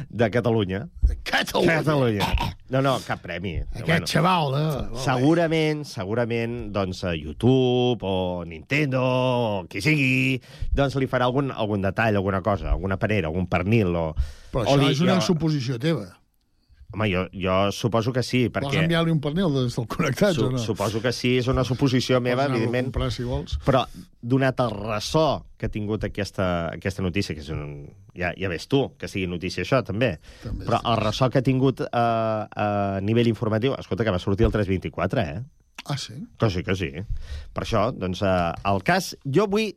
de 0.09 0.29
Catalunya. 0.31 0.87
Catalunya. 1.23 1.77
Catalunya. 1.81 2.27
No, 2.69 2.81
no, 2.81 2.95
cap 3.05 3.21
premi. 3.21 3.59
Aquest 3.77 4.07
xaval, 4.09 4.55
eh? 4.57 4.99
Segurament, 5.03 5.83
segurament, 5.85 6.71
doncs, 6.73 7.03
a 7.05 7.13
YouTube 7.15 8.01
o 8.05 8.43
Nintendo 8.45 9.01
o 9.03 9.65
qui 9.69 9.81
sigui, 9.81 10.39
doncs 10.73 10.95
li 11.01 11.07
farà 11.11 11.25
algun, 11.29 11.51
algun 11.53 11.81
detall, 11.85 12.15
alguna 12.17 12.41
cosa, 12.41 12.71
alguna 12.73 12.97
panera, 12.97 13.27
algun 13.29 13.47
pernil 13.47 13.93
o... 13.95 14.05
Però 14.51 14.63
o 14.63 14.67
això 14.75 14.81
li- 14.81 14.91
és 14.95 15.01
una 15.05 15.19
jo- 15.19 15.27
suposició 15.33 15.77
teva. 15.81 16.07
Home, 16.95 17.09
jo, 17.11 17.25
jo 17.35 17.55
suposo 17.75 18.13
que 18.15 18.23
sí, 18.23 18.45
Vols 18.47 18.55
perquè... 18.55 18.85
enviar-li 18.85 19.11
un 19.11 19.19
pernil 19.19 19.51
des 19.51 19.75
del 19.75 19.87
connectats 19.91 20.37
Su 20.37 20.45
o 20.45 20.51
no? 20.53 20.61
Suposo 20.63 21.01
que 21.03 21.11
sí, 21.11 21.33
és 21.41 21.49
una 21.51 21.65
suposició 21.67 22.21
meva, 22.23 22.45
evidentment. 22.47 22.93
comprar, 22.93 23.09
si 23.11 23.25
vols. 23.27 23.57
Però, 23.65 23.83
donat 24.23 24.63
el 24.63 24.71
ressò 24.71 25.25
que 25.59 25.67
ha 25.67 25.73
tingut 25.73 26.07
aquesta, 26.07 26.47
aquesta 26.71 27.03
notícia, 27.03 27.35
que 27.35 27.43
és 27.43 27.51
un... 27.51 27.75
Ja, 28.15 28.31
ja 28.39 28.47
ves 28.47 28.69
tu, 28.71 28.85
que 28.95 29.09
sigui 29.11 29.27
notícia 29.27 29.65
això, 29.65 29.81
també. 29.83 30.13
També 30.45 30.63
Però 30.69 30.79
el 30.87 31.01
ressò 31.03 31.27
que 31.27 31.43
ha 31.43 31.45
tingut 31.45 31.83
eh, 31.83 31.91
a 31.91 32.67
nivell 33.03 33.27
informatiu... 33.27 33.75
Escolta, 33.75 34.07
que 34.07 34.15
va 34.15 34.23
sortir 34.23 34.47
el 34.47 34.55
324, 34.55 35.25
eh? 35.27 35.43
Ah, 35.83 35.99
sí? 35.99 36.15
Que 36.39 36.49
sí, 36.49 36.63
que 36.63 36.79
sí. 36.79 36.93
Per 37.51 37.67
això, 37.67 37.89
doncs, 37.91 38.23
eh, 38.23 38.53
el 38.71 38.85
cas... 38.87 39.17
Jo 39.27 39.49
vull 39.51 39.73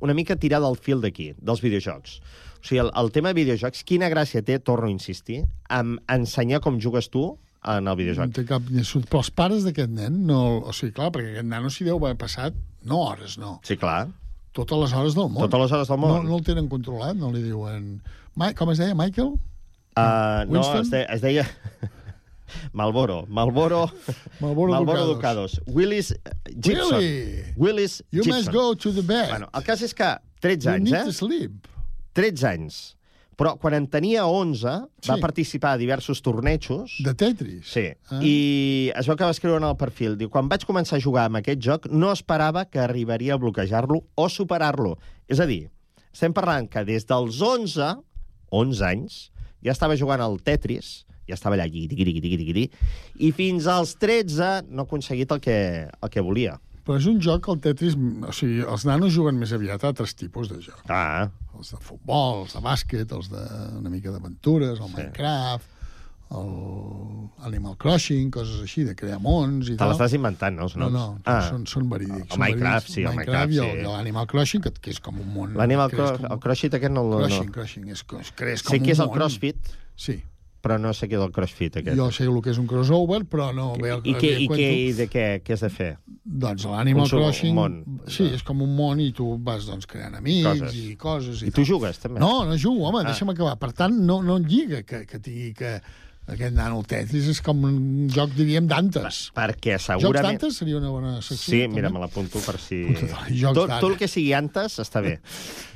una 0.00 0.16
mica 0.16 0.36
tirar 0.40 0.60
del 0.64 0.76
fil 0.80 1.04
d'aquí, 1.04 1.30
dels 1.36 1.60
videojocs. 1.64 2.18
O 2.60 2.66
sigui, 2.66 2.80
el, 2.82 2.90
el 2.96 3.10
tema 3.14 3.32
de 3.32 3.40
videojocs, 3.40 3.82
quina 3.86 4.08
gràcia 4.12 4.42
té, 4.44 4.58
torno 4.58 4.88
a 4.88 4.92
insistir, 4.92 5.44
en 5.70 5.96
ensenyar 6.12 6.60
com 6.64 6.80
jugues 6.82 7.10
tu 7.12 7.38
en 7.66 7.82
el 7.82 7.84
No 7.84 7.96
videojoc. 7.98 8.32
té 8.34 8.44
cap 8.46 8.62
sud. 8.84 9.08
Però 9.10 9.22
els 9.24 9.30
pares 9.34 9.64
d'aquest 9.66 9.90
nen, 9.90 10.20
no... 10.26 10.60
o 10.62 10.72
sigui, 10.76 10.92
clar, 10.96 11.10
perquè 11.14 11.34
aquest 11.34 11.48
nano 11.50 11.70
s'hi 11.72 11.84
deu 11.88 11.98
haver 11.98 12.16
passat, 12.20 12.54
no 12.86 13.00
hores, 13.08 13.38
no. 13.42 13.58
Sí, 13.66 13.76
clar. 13.76 14.06
Totes 14.56 14.78
les 14.78 14.92
hores 14.96 15.14
del 15.18 15.28
món. 15.28 15.42
Totes 15.44 15.60
les 15.66 15.72
hores 15.72 15.88
del 15.90 15.98
món. 16.00 16.14
No, 16.14 16.22
no 16.30 16.38
el 16.38 16.44
tenen 16.46 16.68
controlat, 16.72 17.16
no 17.18 17.32
li 17.34 17.42
diuen... 17.44 18.00
Ma 18.36 18.52
com 18.56 18.70
es 18.72 18.78
deia, 18.78 18.94
Michael? 18.94 19.34
Uh, 19.96 20.44
no, 20.52 20.62
es, 20.80 20.90
de, 20.92 21.06
es 21.12 21.20
deia... 21.24 21.46
Malboro. 22.72 23.24
Malboro... 23.28 23.90
Malboro 24.40 25.06
Ducados. 25.06 25.08
Ducados. 25.08 25.60
Willis 25.66 26.12
eh, 26.12 26.18
Gibson. 26.60 26.98
Willy! 26.98 27.44
Willis 27.56 28.02
You 28.10 28.22
Gibson. 28.22 28.44
must 28.44 28.52
go 28.52 28.74
to 28.74 28.92
the 28.92 29.02
bed. 29.02 29.28
Bueno, 29.30 29.48
el 29.52 29.64
cas 29.64 29.82
és 29.82 29.94
que 29.94 30.12
13 30.40 30.64
you 30.68 30.74
anys, 30.74 30.90
need 30.90 31.00
eh? 31.00 31.04
to 31.04 31.12
sleep. 31.12 31.66
13 32.16 32.46
anys. 32.48 32.78
Però 33.36 33.52
quan 33.60 33.74
en 33.76 33.84
tenia 33.92 34.22
11 34.24 34.86
Sí. 35.04 35.10
va 35.10 35.18
participar 35.20 35.74
a 35.74 35.76
diversos 35.76 36.22
tornejos. 36.24 36.94
De 37.04 37.12
Tetris? 37.12 37.66
Sí. 37.68 37.90
Ah. 38.08 38.20
I 38.24 38.92
es 38.96 39.06
veu 39.06 39.16
que 39.18 39.26
va 39.28 39.34
escriure 39.34 39.58
en 39.60 39.68
el 39.68 39.76
perfil, 39.76 40.16
diu, 40.16 40.30
quan 40.32 40.48
vaig 40.48 40.64
començar 40.64 40.96
a 40.96 41.04
jugar 41.04 41.26
amb 41.28 41.36
aquest 41.42 41.60
joc 41.60 41.86
no 41.92 42.08
esperava 42.14 42.64
que 42.64 42.80
arribaria 42.80 43.34
a 43.36 43.40
bloquejar-lo 43.42 44.00
o 44.16 44.28
superar-lo. 44.32 44.96
És 45.28 45.38
a 45.40 45.46
dir, 45.46 45.66
estem 46.14 46.32
parlant 46.32 46.70
que 46.72 46.82
des 46.88 47.04
dels 47.04 47.42
11, 47.44 47.98
11 48.50 48.80
anys, 48.88 49.18
ja 49.62 49.72
estava 49.76 49.98
jugant 50.00 50.22
al 50.24 50.38
Tetris, 50.40 51.04
ja 51.28 51.34
estava 51.34 51.56
allà, 51.58 51.66
guiri, 51.68 51.92
guiri, 51.94 52.16
guiri, 52.22 52.44
guiri, 52.46 52.64
i 53.20 53.32
fins 53.36 53.66
als 53.66 53.96
13 54.00 54.62
no 54.70 54.84
ha 54.84 54.86
aconseguit 54.88 55.30
el 55.34 55.40
que, 55.44 55.58
el 55.90 56.08
que 56.08 56.22
volia. 56.24 56.56
Però 56.86 56.96
és 57.00 57.06
un 57.10 57.16
joc 57.20 57.48
el 57.50 57.58
Tetris... 57.64 57.96
O 57.98 58.32
sigui, 58.36 58.60
els 58.62 58.84
nanos 58.86 59.10
juguen 59.16 59.38
més 59.40 59.50
aviat 59.56 59.82
a 59.82 59.88
altres 59.90 60.14
tipus 60.14 60.48
de 60.52 60.60
jocs. 60.62 60.84
Ah. 60.88 61.26
Els 61.58 61.72
de 61.74 61.78
futbol, 61.82 62.44
els 62.44 62.52
de 62.54 62.60
bàsquet, 62.62 63.10
els 63.16 63.30
de 63.32 63.40
una 63.80 63.90
mica 63.90 64.12
d'aventures, 64.14 64.78
el 64.78 64.92
Minecraft, 64.92 65.72
el 66.36 67.46
Animal 67.48 67.76
Crossing, 67.78 68.30
coses 68.34 68.60
així, 68.62 68.84
de 68.86 68.94
crear 68.98 69.18
mons 69.22 69.68
i 69.70 69.74
Te 69.74 69.80
tal. 69.82 69.92
l'estàs 69.92 70.14
inventant, 70.18 70.56
no? 70.58 70.66
els 70.66 70.76
No, 70.76 70.88
noms? 70.90 71.20
no, 71.22 71.32
ah. 71.32 71.40
són, 71.48 71.66
són 71.70 71.88
verídics. 71.90 72.34
El 72.34 72.42
Minecraft, 72.42 72.90
sí, 72.90 73.02
el 73.06 73.14
Minecraft 73.14 73.52
sí. 73.54 73.58
i 73.62 73.82
l'Animal 73.86 74.26
Crossing, 74.30 74.64
que, 74.66 74.72
que 74.82 74.94
és 74.94 75.00
com 75.02 75.18
un 75.22 75.28
món... 75.34 75.54
L'Animal 75.58 75.90
crees 75.92 76.10
Cro 76.16 76.22
com- 76.22 76.32
el 76.36 76.40
Crossfit 76.46 76.78
aquest 76.78 76.94
no... 76.94 77.04
no. 77.10 77.20
Crossing, 77.22 77.52
Crossing, 77.54 77.90
és, 77.94 78.02
és, 78.20 78.32
crees 78.38 78.62
com 78.66 78.74
Sé 78.74 78.80
que 78.82 78.94
és 78.94 78.98
un 79.02 79.06
el 79.06 79.12
món. 79.12 79.18
CrossFit, 79.20 79.74
Sí. 79.96 80.18
Però 80.66 80.76
no 80.82 80.92
sé 80.96 81.06
què 81.08 81.16
és 81.16 81.22
el 81.24 81.32
CrossFit 81.32 81.78
aquest. 81.80 81.96
Jo 81.96 82.10
sé 82.12 82.26
el 82.26 82.40
que 82.42 82.50
és 82.52 82.58
un 82.60 82.66
crossover, 82.70 83.22
però 83.30 83.52
no 83.54 83.70
ve 83.78 83.92
el 83.94 84.02
I, 84.04 84.14
què, 84.18 84.32
ve 84.34 84.42
i, 84.44 84.48
què, 84.50 84.70
i 84.88 84.92
de 84.98 85.06
què, 85.12 85.26
què 85.46 85.54
has 85.56 85.62
de 85.64 85.70
fer? 85.70 85.90
Doncs 86.26 86.66
l'Animal 86.66 87.06
Crossing... 87.08 87.52
un 87.54 87.60
món. 87.60 88.00
Sí, 88.10 88.26
és 88.34 88.42
com 88.42 88.60
un 88.64 88.72
món 88.76 88.98
i 89.00 89.12
tu 89.14 89.28
vas 89.46 89.64
doncs, 89.68 89.86
creant 89.86 90.18
amics 90.18 90.48
Coses. 90.48 90.74
i 90.82 90.96
coses. 90.98 91.44
I, 91.44 91.52
I 91.52 91.54
tu 91.54 91.62
tal. 91.62 91.68
jugues, 91.70 92.00
també? 92.02 92.18
No, 92.20 92.32
no 92.48 92.58
jugo, 92.58 92.88
home, 92.90 93.04
Ah. 93.04 93.12
deixa'm 93.12 93.30
acabar. 93.30 93.54
Per 93.62 93.70
tant, 93.78 93.94
no, 94.10 94.18
no 94.26 94.40
lliga 94.42 94.82
que, 94.82 95.04
que 95.06 95.22
tingui 95.22 95.54
que... 95.54 95.76
Aquest 96.26 96.56
nano 96.56 96.80
el 96.80 96.86
Tetris 96.90 97.28
és 97.30 97.38
com 97.44 97.60
un 97.68 98.08
joc, 98.10 98.32
diríem, 98.34 98.66
d'antes. 98.66 99.28
Perquè 99.36 99.76
Jocs 99.76 99.84
segurament... 99.92 100.40
d'antes 100.40 100.56
seria 100.58 100.80
una 100.80 100.90
bona 100.90 101.12
secció. 101.20 101.52
Sí, 101.52 101.60
també. 101.62 101.76
mira, 101.78 101.92
me 101.94 102.02
l'apunto 102.02 102.42
per 102.42 102.56
si... 102.58 102.80
jocs 102.90 103.54
tot, 103.54 103.70
tot 103.70 103.86
el 103.92 103.94
que 104.00 104.08
sigui 104.10 104.32
antes 104.34 104.80
està 104.82 105.04
bé. 105.04 105.20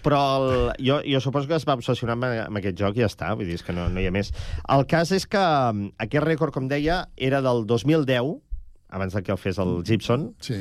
Però 0.02 0.18
el, 0.40 0.50
jo, 0.82 0.98
jo 1.06 1.22
suposo 1.22 1.46
que 1.46 1.54
es 1.54 1.66
va 1.68 1.78
obsessionar 1.78 2.18
amb, 2.18 2.26
amb 2.48 2.62
aquest 2.62 2.80
joc 2.82 2.98
i 2.98 3.04
ja 3.04 3.10
està, 3.12 3.30
vull 3.38 3.46
dir, 3.46 3.60
és 3.60 3.66
que 3.66 3.76
no, 3.76 3.86
no 3.94 4.02
hi 4.02 4.10
ha 4.10 4.14
més. 4.16 4.32
El 4.74 4.86
cas 4.90 5.14
és 5.14 5.28
que 5.30 5.38
um, 5.70 5.86
aquest 6.02 6.26
rècord, 6.26 6.54
com 6.56 6.66
deia, 6.70 7.04
era 7.14 7.42
del 7.46 7.62
2010, 7.70 8.34
abans 8.90 9.18
que 9.22 9.30
el 9.30 9.38
fes 9.38 9.62
el 9.62 9.76
Gibson, 9.86 10.32
sí. 10.42 10.58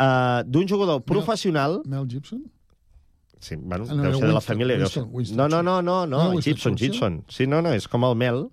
uh, 0.00 0.40
d'un 0.48 0.64
jugador 0.64 1.04
professional... 1.04 1.82
Mel 1.84 2.08
Gibson? 2.08 2.46
Sí, 3.38 3.54
bueno, 3.60 3.84
Ah, 3.84 3.94
no, 3.94 4.02
deu 4.02 4.14
ser 4.16 4.20
de 4.22 4.32
la 4.32 4.40
Winston, 4.40 4.54
família. 4.54 4.76
Winston. 4.80 5.08
Winston 5.12 5.36
no, 5.36 5.48
no, 5.48 5.62
no, 5.62 5.82
no, 5.82 6.06
No, 6.06 6.22
no, 6.24 6.30
Winston 6.30 6.54
Gibson? 6.54 6.76
Gibson. 6.76 7.24
Sí, 7.28 7.46
no, 7.46 7.60
no, 7.60 7.74
és 7.76 7.84
com 7.86 8.06
el 8.08 8.16
Mel, 8.16 8.46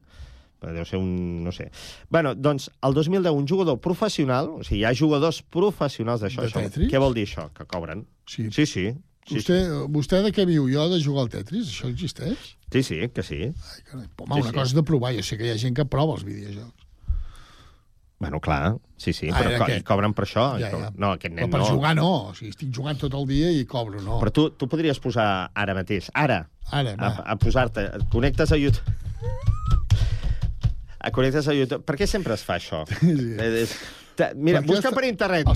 deu 0.71 0.85
ser 0.85 0.97
un... 1.01 1.43
no 1.43 1.51
sé. 1.51 1.69
Bueno, 2.09 2.35
doncs, 2.35 2.69
el 2.81 2.93
2010, 2.93 3.31
un 3.35 3.47
jugador 3.47 3.79
professional, 3.83 4.49
o 4.49 4.63
sigui, 4.63 4.81
hi 4.81 4.85
ha 4.87 4.93
jugadors 4.95 5.41
professionals 5.43 6.21
d'això. 6.23 6.41
De 6.41 6.47
això. 6.47 6.61
Tetris? 6.63 6.91
Què 6.91 7.01
vol 7.03 7.13
dir 7.17 7.25
això? 7.27 7.49
Que 7.57 7.65
cobren? 7.65 8.05
Sí. 8.29 8.47
Sí, 8.51 8.65
sí. 8.65 8.85
Sí, 9.23 9.37
Vostè, 9.39 9.57
vostè 9.87 10.17
de 10.23 10.33
què 10.35 10.43
viu? 10.45 10.65
Jo 10.67 10.89
de 10.91 10.97
jugar 10.99 11.21
al 11.23 11.29
Tetris? 11.31 11.69
Això 11.71 11.87
existeix? 11.87 12.37
sí, 12.73 12.81
sí 12.83 12.97
que 13.13 13.23
sí. 13.23 13.37
Ai, 13.51 13.81
carai. 13.87 14.07
Home, 14.19 14.35
Sí, 14.35 14.41
una 14.41 14.49
sí. 14.49 14.55
cosa 14.55 14.65
és 14.67 14.73
de 14.75 14.83
provar. 14.83 15.13
Jo 15.15 15.23
sé 15.23 15.37
que 15.39 15.45
hi 15.47 15.51
ha 15.53 15.57
gent 15.61 15.75
que 15.77 15.85
prova 15.85 16.15
els 16.17 16.25
videojocs. 16.27 16.79
Bueno, 18.19 18.39
clar, 18.39 18.77
sí, 18.95 19.11
sí, 19.11 19.27
Ah, 19.31 19.35
però 19.39 19.57
co 19.57 19.63
aquest. 19.65 19.85
cobren 19.87 20.13
per 20.15 20.23
això. 20.25 20.43
Ja, 20.59 20.69
ja. 20.71 20.89
No, 20.95 21.09
aquest 21.15 21.33
nen 21.35 21.49
Però 21.49 21.51
per 21.51 21.59
no. 21.59 21.65
jugar 21.75 21.95
no. 21.95 22.09
O 22.29 22.33
sigui, 22.35 22.51
estic 22.53 22.69
jugant 22.75 22.97
tot 22.99 23.13
el 23.19 23.25
dia 23.27 23.49
i 23.51 23.65
cobro, 23.65 23.99
no. 24.01 24.19
Però 24.21 24.31
tu, 24.31 24.49
tu 24.51 24.67
podries 24.71 24.99
posar 24.99 25.51
ara 25.53 25.73
mateix, 25.75 26.07
ara, 26.13 26.49
Ara, 26.71 26.93
a, 26.97 27.09
va. 27.09 27.23
a 27.25 27.35
posar-te, 27.35 27.89
connectes 28.11 28.51
a 28.51 28.57
YouTube... 28.57 28.99
A 31.03 31.11
connectes 31.11 31.47
a 31.51 31.53
YouTube. 31.55 31.83
Per 31.83 31.97
què 31.99 32.07
sempre 32.07 32.33
es 32.37 32.43
fa 32.47 32.55
això? 32.61 32.83
Sí. 33.03 33.35
És, 33.43 33.75
te, 34.15 34.29
mira, 34.35 34.61
Perquè 34.61 34.71
busca 34.71 34.89
els- 34.91 34.95
per 34.97 35.05
internet. 35.09 35.47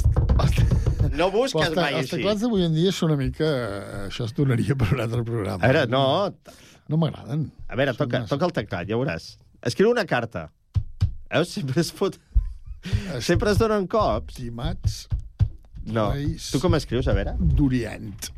No 1.17 1.29
busques 1.31 1.63
els, 1.69 1.73
te- 1.73 1.79
mai 1.81 1.93
els 1.95 2.03
així. 2.05 2.15
teclats 2.17 2.41
d'avui 2.43 2.65
en 2.67 2.73
dia 2.75 2.91
són 2.91 3.13
una 3.13 3.19
mica... 3.21 3.47
eh, 3.47 4.05
Això 4.09 4.25
es 4.27 4.33
donaria 4.37 4.75
per 4.77 4.89
un 4.93 5.01
altre 5.05 5.23
programa. 5.25 5.61
A 5.63 5.69
veure, 5.71 5.85
no... 5.89 6.03
No 6.87 6.99
m'agraden. 6.99 7.45
A 7.67 7.75
veure, 7.79 7.93
toca, 7.97 8.21
toca 8.29 8.47
el 8.47 8.53
teclat, 8.55 8.87
ja 8.87 8.95
veuràs. 8.99 9.33
Escriu 9.67 9.89
una 9.91 10.05
carta. 10.07 10.45
Veus? 11.31 11.49
Sempre 11.57 11.81
es 11.83 11.89
fot... 11.95 12.19
Sempre 13.23 13.51
es 13.51 13.59
donen 13.59 13.87
cops. 13.91 14.37
Estimats 14.37 15.07
No. 15.87 16.09
Reis. 16.13 16.49
Tu 16.51 16.59
com 16.63 16.75
escrius, 16.75 17.07
a 17.07 17.13
veure? 17.15 17.33
d'Orient. 17.39 18.29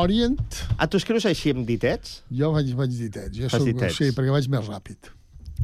Orient, 0.00 0.40
Ah, 0.80 0.88
tu 0.90 0.96
escrius 0.98 1.26
així 1.28 1.52
amb 1.54 1.66
ditets? 1.68 2.22
jo 2.32 2.48
vaig, 2.56 2.72
vaig 2.74 2.90
ditets. 2.96 3.36
Jo 3.36 3.50
Fas 3.52 3.60
soc, 3.60 3.68
ditets. 3.68 3.98
Sí, 4.00 4.08
perquè 4.16 4.32
vaig 4.34 4.48
més 4.50 4.66
ràpid. 4.72 5.10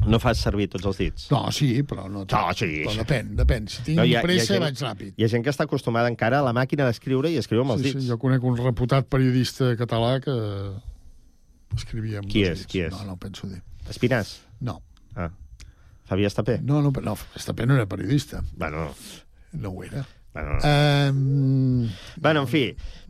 No 0.07 0.17
fas 0.19 0.39
servir 0.41 0.65
tots 0.71 0.85
els 0.89 0.97
dits? 0.97 1.25
No, 1.31 1.43
sí, 1.53 1.83
però 1.85 2.07
no... 2.09 2.23
No, 2.25 2.41
sí. 2.57 2.69
Però 2.87 2.93
depèn, 3.03 3.35
depèn. 3.37 3.67
Si 3.69 3.83
tinc 3.85 3.99
no, 3.99 4.05
pressa, 4.23 4.53
gent, 4.55 4.63
vaig 4.63 4.79
ràpid. 4.81 5.11
Hi 5.19 5.25
ha 5.25 5.29
gent 5.29 5.43
que 5.45 5.51
està 5.53 5.67
acostumada 5.67 6.09
encara 6.09 6.39
a 6.39 6.45
la 6.47 6.53
màquina 6.57 6.87
d'escriure 6.87 7.29
i 7.29 7.37
escriu 7.37 7.61
amb 7.61 7.75
els 7.75 7.83
Sí, 7.83 7.91
dits. 7.91 8.03
sí, 8.05 8.09
jo 8.09 8.17
conec 8.17 8.41
un 8.47 8.57
reputat 8.57 9.05
periodista 9.11 9.75
català 9.77 10.15
que 10.23 10.33
escrivia 11.75 12.19
amb 12.23 12.31
Qui 12.31 12.43
és? 12.47 12.63
dits. 12.63 12.71
Qui 12.71 12.81
és? 12.87 12.95
No, 12.95 13.03
no 13.11 13.17
penso 13.21 13.47
dir. 13.51 13.61
Espinàs? 13.91 14.39
No. 14.61 14.79
Ah. 15.15 15.29
Fabi 16.09 16.25
Estapé? 16.25 16.57
No, 16.63 16.81
no, 16.81 16.91
no 16.91 17.17
Estapé 17.35 17.65
no 17.67 17.75
era 17.75 17.85
periodista. 17.85 18.41
Bueno, 18.57 18.89
No 19.53 19.69
ho 19.69 19.83
era. 19.83 20.05
Bueno, 20.33 20.57
Um, 20.63 21.89
bueno 22.17 22.41
en 22.41 22.47
fi, 22.47 22.61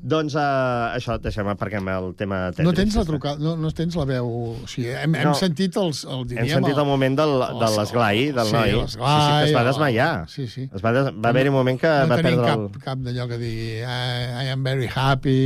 doncs 0.01 0.34
uh, 0.34 0.95
això, 0.95 1.17
deixem 1.22 1.45
aparquem 1.51 1.86
el 1.93 2.07
tema 2.17 2.39
Tetris. 2.49 2.65
no 2.65 2.74
tens 2.74 2.95
la 2.97 3.03
trucada, 3.05 3.38
no, 3.38 3.53
no 3.61 3.69
tens 3.78 3.95
la 3.99 4.05
veu... 4.09 4.26
O 4.63 4.67
sigui, 4.67 4.89
hem, 4.89 5.13
hem 5.19 5.28
No. 5.30 5.34
sentit 5.38 5.78
els, 5.78 6.01
el, 6.05 6.24
diríem, 6.26 6.47
Hem 6.47 6.53
sentit 6.63 6.80
el 6.82 6.88
moment 6.89 7.17
del, 7.19 7.34
de 7.61 7.69
l'esglai 7.78 8.32
del 8.34 8.49
sí, 8.49 8.55
noi. 8.57 8.72
sí, 8.72 8.95
sí, 8.95 8.97
que 8.97 9.45
es 9.49 9.55
va 9.55 9.61
el- 9.61 9.69
desmaiar. 9.69 10.09
Sí, 10.34 10.47
sí. 10.47 10.65
Es 10.74 10.82
va, 10.84 10.91
des... 10.97 11.11
va 11.13 11.30
haver-hi 11.30 11.53
un 11.53 11.59
moment 11.59 11.80
que 11.80 11.88
no 11.93 12.09
va 12.15 12.22
perdre 12.24 12.45
cap, 12.49 12.59
el... 12.65 12.84
cap 12.88 13.05
d'allò 13.05 13.28
que 13.30 13.38
digui 13.41 13.72
I, 13.82 14.45
I 14.47 14.51
am 14.55 14.63
very 14.65 14.89
happy 14.89 15.38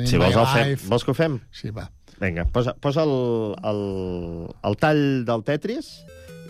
in 0.00 0.06
Si 0.06 0.16
my 0.16 0.30
vols, 0.32 0.36
el 0.40 0.46
fem. 0.54 0.68
life. 0.72 0.88
vols 0.88 1.04
que 1.04 1.10
ho 1.12 1.18
fem? 1.20 1.40
Sí, 1.52 1.70
va. 1.70 1.90
Vinga, 2.20 2.44
posa, 2.52 2.74
posa 2.76 3.04
el, 3.04 3.54
el, 3.64 3.84
el 4.68 4.74
tall 4.76 5.04
del 5.24 5.44
Tetris 5.44 5.92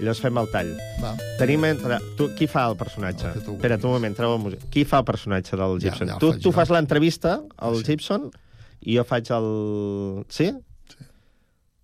i 0.00 0.04
llavors 0.06 0.20
fem 0.24 0.38
el 0.40 0.48
tall. 0.48 0.70
Va. 1.02 1.10
Tenim 1.36 1.64
entre... 1.68 1.98
Tu, 2.16 2.30
qui 2.38 2.46
fa 2.48 2.64
el 2.70 2.76
personatge? 2.80 3.34
El 3.36 3.58
que 3.60 3.76
tu 3.76 3.88
un 3.90 3.92
moment, 3.98 4.16
treu 4.16 4.38
música. 4.40 4.64
Qui 4.72 4.86
fa 4.88 5.02
el 5.02 5.06
personatge 5.10 5.58
del 5.60 5.76
Ja, 5.76 5.90
Gibson? 5.90 6.08
ja 6.08 6.16
el 6.16 6.22
tu, 6.22 6.30
faig 6.32 6.42
tu 6.46 6.52
fas 6.56 6.72
l'entrevista 6.72 7.34
al 7.58 7.76
Gibson 7.84 8.30
i 8.80 8.96
jo 8.96 9.04
faig 9.04 9.28
el... 9.36 9.50
Sí? 10.32 10.48
sí. 10.94 11.06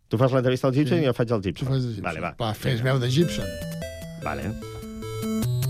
Tu 0.08 0.20
fas 0.22 0.32
l'entrevista 0.32 0.70
al 0.70 0.74
Gibson 0.78 0.98
Sí. 0.98 1.04
i 1.04 1.10
jo 1.10 1.12
faig 1.18 1.36
el 1.36 1.44
Gibson. 1.44 1.66
Tu 1.68 1.72
fas 1.74 1.82
de 1.84 1.92
Gibson. 1.92 2.08
Vale, 2.08 2.24
va. 2.24 2.32
Va, 2.40 2.54
fes 2.56 2.80
veu 2.86 2.98
de 3.02 3.10
Gibson. 3.12 3.52
Vale. 4.24 4.48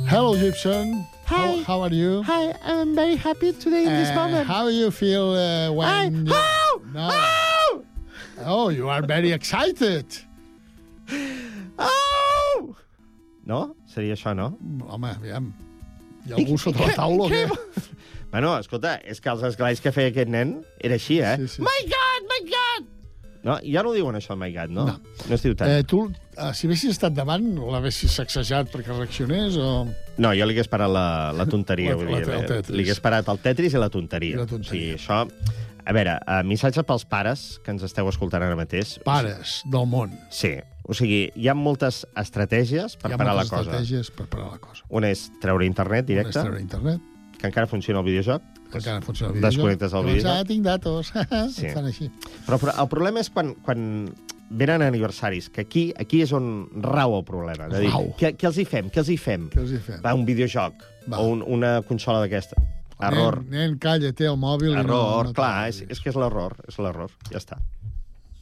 Hello, 0.07 0.37
Gibson. 0.39 1.03
How, 1.27 1.59
how 1.67 1.83
are 1.83 1.93
you? 1.93 2.23
Hi, 2.23 2.55
I'm 2.63 2.95
very 2.95 3.17
happy 3.17 3.51
today 3.53 3.87
Uh, 3.87 4.45
How 4.45 4.69
you 4.69 4.93
feel 4.93 5.35
uh, 5.35 5.73
when... 5.73 6.27
How? 6.27 6.81
No. 6.95 7.83
Oh, 8.47 8.69
you 8.69 8.89
are 8.89 9.03
very 9.03 9.33
excited. 9.33 10.07
Au! 12.57 12.75
No? 13.47 13.61
Seria 13.93 14.17
això, 14.17 14.33
no? 14.35 14.51
Home, 14.91 15.13
aviam. 15.21 15.53
Hi 16.27 16.33
ha 16.35 16.41
algú 16.41 16.57
sota 16.59 16.83
la 16.89 16.97
taula 16.99 17.29
o 17.29 17.31
què? 17.31 17.45
Bueno, 18.33 18.57
escolta, 18.59 18.97
és 19.07 19.21
que 19.23 19.31
els 19.31 19.45
esglais 19.47 19.81
que 19.81 19.93
feia 19.95 20.11
aquest 20.11 20.29
nen 20.33 20.57
era 20.83 20.97
així, 20.99 21.21
eh? 21.23 21.37
Sí, 21.45 21.47
sí. 21.59 21.63
My 21.63 21.85
God, 21.93 22.27
my 22.33 22.41
God! 22.51 22.89
No, 23.47 23.55
ja 23.63 23.85
no 23.87 23.93
ho 23.93 23.95
diuen 23.95 24.17
això, 24.19 24.35
my 24.35 24.49
God, 24.51 24.73
no? 24.75 24.89
No, 24.89 24.97
no 25.31 25.37
es 25.37 25.45
diu 25.47 25.55
tant. 25.55 25.71
Eh, 25.71 25.85
tu, 25.87 26.01
eh, 26.35 26.49
si 26.59 26.67
haguessis 26.67 26.97
estat 26.97 27.15
davant, 27.15 27.45
l'haguessis 27.71 28.17
sacsejat 28.19 28.73
perquè 28.73 28.91
reaccionés 28.97 29.55
o... 29.63 29.69
No, 30.19 30.33
jo 30.35 30.49
li 30.51 30.57
hagués 30.57 30.67
parat 30.73 30.91
la, 30.91 31.07
la 31.39 31.47
tonteria, 31.47 31.95
La- 31.95 32.01
vull 32.01 32.11
la- 32.11 32.19
dir. 32.25 32.33
el 32.35 32.43
eh, 32.43 32.49
Tetris. 32.51 32.75
Li 32.75 32.83
hagués 32.89 33.01
parat 33.05 33.31
el 33.31 33.39
Tetris 33.47 33.77
i 33.79 33.85
la 33.85 33.93
tonteria. 33.95 34.35
I 34.35 34.43
la 34.43 34.49
tonteria. 34.51 34.99
O 34.99 34.99
sigui, 34.99 34.99
això... 34.99 35.63
A 35.87 35.93
veure, 35.95 36.17
uh, 36.27 36.41
missatge 36.47 36.83
pels 36.87 37.05
pares 37.07 37.45
que 37.63 37.71
ens 37.71 37.85
esteu 37.87 38.09
escoltant 38.11 38.43
ara 38.43 38.57
mateix. 38.59 38.97
Pares 39.07 39.61
del 39.71 39.87
món. 39.87 40.17
Sí. 40.35 40.57
O 40.87 40.95
sigui, 40.95 41.29
hi 41.35 41.49
ha 41.51 41.55
moltes 41.55 42.05
estratègies 42.19 42.97
per 42.99 43.11
Hi 43.11 43.15
ha 43.15 43.19
parar 43.21 43.35
la 43.37 43.45
moltes 43.45 43.53
cosa. 43.55 43.71
estratègies 43.71 44.11
per 44.15 44.27
parar 44.31 44.51
la 44.53 44.59
cosa. 44.63 44.83
Una 44.91 45.11
és 45.15 45.29
treure 45.43 45.67
internet 45.67 46.05
Una 46.05 46.11
és 46.11 46.13
directe, 46.13 46.43
treure 46.43 46.61
internet, 46.63 47.01
que 47.39 47.47
encara 47.51 47.67
funciona 47.71 48.01
el 48.03 48.07
videojoc. 48.07 48.43
que 48.71 48.79
encara 48.83 49.01
funciona 49.01 49.31
el 49.33 49.39
videojoc. 49.39 49.55
Desconnectes 49.57 49.93
el 49.95 50.05
videojoc. 50.11 50.31
Ah, 50.33 50.45
tinc 50.45 50.65
datos. 50.67 51.13
Sí. 51.57 51.69
Fan 51.75 51.87
així. 51.87 52.11
Però, 52.47 52.59
però 52.59 52.75
el 52.83 52.89
problema 52.91 53.23
és 53.23 53.31
quan, 53.31 53.55
quan 53.63 53.87
venen 54.51 54.83
aniversaris, 54.83 55.49
que 55.51 55.63
aquí, 55.67 55.93
aquí 55.99 56.23
és 56.23 56.33
on 56.35 56.67
rau 56.83 57.15
el 57.19 57.25
problema. 57.27 57.67
De 57.71 57.81
dir, 57.87 57.91
què, 58.19 58.35
què 58.39 58.47
els 58.51 58.59
hi 58.59 58.65
fem? 58.67 58.91
Què 58.91 59.03
els 59.03 59.11
hi 59.11 59.17
fem? 59.19 59.49
Què 59.55 59.63
els 59.63 59.71
hi 59.75 59.79
fem? 59.83 60.03
Va, 60.03 60.15
un 60.19 60.27
videojoc 60.27 60.83
Va. 61.11 61.19
o 61.19 61.31
un, 61.35 61.43
una 61.47 61.81
consola 61.87 62.21
d'aquesta. 62.27 62.59
Error. 63.01 63.43
Nen, 63.45 63.53
nen, 63.53 63.79
calla, 63.83 64.13
té 64.17 64.29
el 64.31 64.39
mòbil 64.41 64.73
i 64.73 64.75
no... 64.79 64.83
Error, 64.85 65.31
no 65.31 65.37
clar, 65.37 65.69
és, 65.69 65.83
és 65.85 66.01
que 66.01 66.11
és 66.13 66.17
l'error, 66.17 66.57
és 66.69 66.79
l'error. 66.81 67.13
Ja 67.29 67.41
està. 67.43 67.59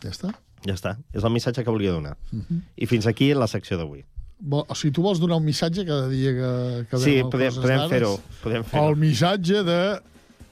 Ja 0.05 0.13
està? 0.13 0.31
Ja 0.65 0.77
està. 0.77 0.97
És 1.13 1.25
el 1.27 1.33
missatge 1.35 1.65
que 1.65 1.75
volia 1.75 1.95
donar. 1.95 2.17
Mhm. 2.31 2.61
I 2.77 2.87
fins 2.91 3.09
aquí 3.11 3.33
la 3.35 3.49
secció 3.51 3.79
d'avui. 3.81 4.05
Bo, 4.39 4.65
o 4.69 4.75
sigui, 4.77 4.93
tu 4.95 5.03
vols 5.05 5.21
donar 5.23 5.39
un 5.41 5.45
missatge 5.47 5.85
cada 5.89 6.09
dia 6.11 6.33
que, 6.37 6.51
que 6.91 6.99
Sí, 7.01 7.15
podem, 7.31 7.55
podem 7.55 7.85
fer-ho. 7.91 8.17
Podem 8.43 8.65
fer-ho. 8.67 8.89
El 8.91 8.99
missatge 9.01 9.63
de 9.67 9.79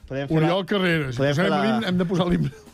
Podem 0.07 0.27
fer 0.27 0.35
Oriol 0.37 0.59
la- 0.59 0.65
Carreras. 0.67 1.15
Si 1.15 1.21
fer 1.21 1.29
posem 1.33 1.49
la- 1.49 1.59
l'himne, 1.63 1.87
hem 1.87 1.97
de 1.97 2.05
posar 2.05 2.25
l'himne. 2.27 2.51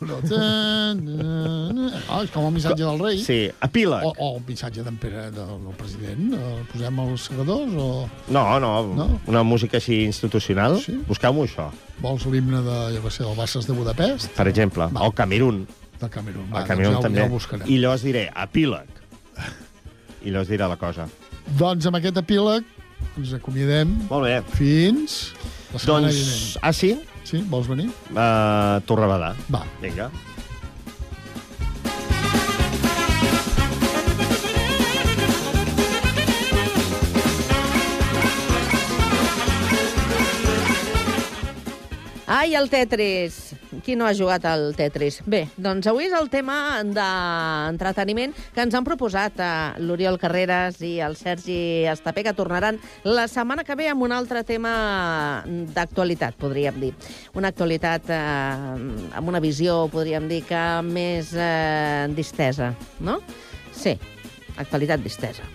Ah, 2.10 2.22
és 2.24 2.30
com 2.34 2.44
el 2.48 2.52
missatge 2.52 2.82
del 2.82 2.98
rei. 2.98 3.18
Sí, 3.22 3.36
epíleg. 3.62 4.02
O, 4.04 4.10
o 4.18 4.30
el 4.36 4.42
missatge 4.48 4.82
d'en 4.82 4.96
Pere, 5.00 5.28
del, 5.34 5.50
del 5.62 5.74
president. 5.78 6.32
El 6.34 6.64
posem 6.72 6.98
els 7.04 7.26
segadors 7.28 7.74
o... 7.78 7.86
No, 8.34 8.42
no, 8.62 8.72
No? 8.96 9.06
una 9.30 9.42
música 9.46 9.78
així 9.78 10.00
institucional. 10.08 10.78
Sí? 10.82 10.96
Busqueu-m'ho 11.08 11.44
això, 11.46 11.68
Vols 12.00 12.24
l'himne 12.32 12.62
de, 12.64 12.76
jo 12.96 13.02
què 13.04 13.10
sé, 13.12 13.22
del 13.26 13.36
Basses 13.38 13.66
de 13.68 13.74
Budapest? 13.76 14.30
per 14.36 14.48
exemple. 14.48 14.88
O 14.96 15.06
el 15.06 15.14
Camerún. 15.14 15.66
Del 16.00 16.10
Camerún. 16.10 16.46
El 16.48 16.54
Va, 16.56 16.64
Camerún 16.64 16.94
doncs 16.96 17.04
ja, 17.04 17.08
també. 17.08 17.20
ja 17.20 17.26
ho 17.28 17.34
buscarem. 17.34 17.66
I 17.68 17.78
llavors 17.82 18.02
diré 18.08 18.24
epíleg. 18.32 18.88
I 20.24 20.30
llavors 20.32 20.48
diré 20.50 20.66
la 20.66 20.78
cosa. 20.80 21.06
Doncs 21.60 21.86
amb 21.86 22.00
aquest 22.00 22.16
epíleg 22.22 22.64
ens 23.20 23.34
acomiadem. 23.36 23.92
Molt 24.10 24.24
bé. 24.26 24.40
Fins 24.56 25.20
la 25.74 25.78
setmana 25.78 26.08
Doncs, 26.08 26.16
vinent. 26.16 26.64
ah, 26.64 26.72
sí? 26.72 26.94
Sí, 27.30 27.44
vols 27.46 27.68
venir? 27.70 27.86
Uh, 28.10 28.80
Torrebedà. 28.90 29.34
Va. 29.54 29.62
Vinga. 29.84 30.08
Ai, 42.30 42.54
el 42.54 42.68
Tetris. 42.70 43.56
Qui 43.82 43.96
no 43.98 44.06
ha 44.06 44.12
jugat 44.14 44.44
al 44.46 44.68
Tetris? 44.78 45.16
Bé, 45.26 45.40
doncs 45.58 45.88
avui 45.90 46.06
és 46.06 46.12
el 46.14 46.28
tema 46.30 46.78
d'entreteniment 46.86 48.30
que 48.54 48.62
ens 48.62 48.76
han 48.78 48.86
proposat 48.86 49.42
eh, 49.42 49.48
l'Oriol 49.82 50.14
Carreras 50.22 50.78
i 50.86 50.92
el 51.02 51.16
Sergi 51.18 51.88
Estapé, 51.90 52.22
que 52.22 52.36
tornaran 52.38 52.78
la 53.02 53.26
setmana 53.26 53.66
que 53.66 53.74
ve 53.74 53.88
amb 53.90 54.06
un 54.06 54.14
altre 54.14 54.44
tema 54.46 55.42
d'actualitat, 55.74 56.38
podríem 56.38 56.78
dir. 56.78 56.92
Una 57.34 57.50
actualitat 57.50 58.06
eh, 58.14 58.20
amb 58.22 59.26
una 59.26 59.42
visió, 59.42 59.88
podríem 59.90 60.30
dir, 60.30 60.44
que 60.46 60.66
més 60.86 61.34
eh, 61.34 62.06
distesa, 62.14 62.76
no? 63.02 63.18
Sí, 63.74 63.98
actualitat 64.54 65.02
distesa. 65.02 65.50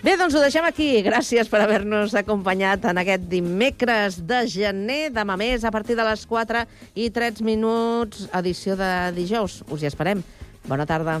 Bé, 0.00 0.14
doncs 0.16 0.32
ho 0.32 0.40
deixem 0.40 0.64
aquí. 0.64 0.86
Gràcies 1.04 1.48
per 1.52 1.58
haver-nos 1.60 2.14
acompanyat 2.16 2.86
en 2.88 3.00
aquest 3.02 3.26
dimecres 3.28 4.16
de 4.24 4.38
gener. 4.48 5.10
Demà 5.12 5.36
més, 5.36 5.66
a 5.68 5.72
partir 5.74 5.98
de 5.98 6.06
les 6.08 6.24
4 6.30 6.64
i 6.96 7.10
3 7.12 7.44
minuts, 7.44 8.24
edició 8.40 8.78
de 8.80 8.90
dijous. 9.20 9.60
Us 9.68 9.84
hi 9.84 9.92
esperem. 9.92 10.24
Bona 10.64 10.88
tarda. 10.88 11.20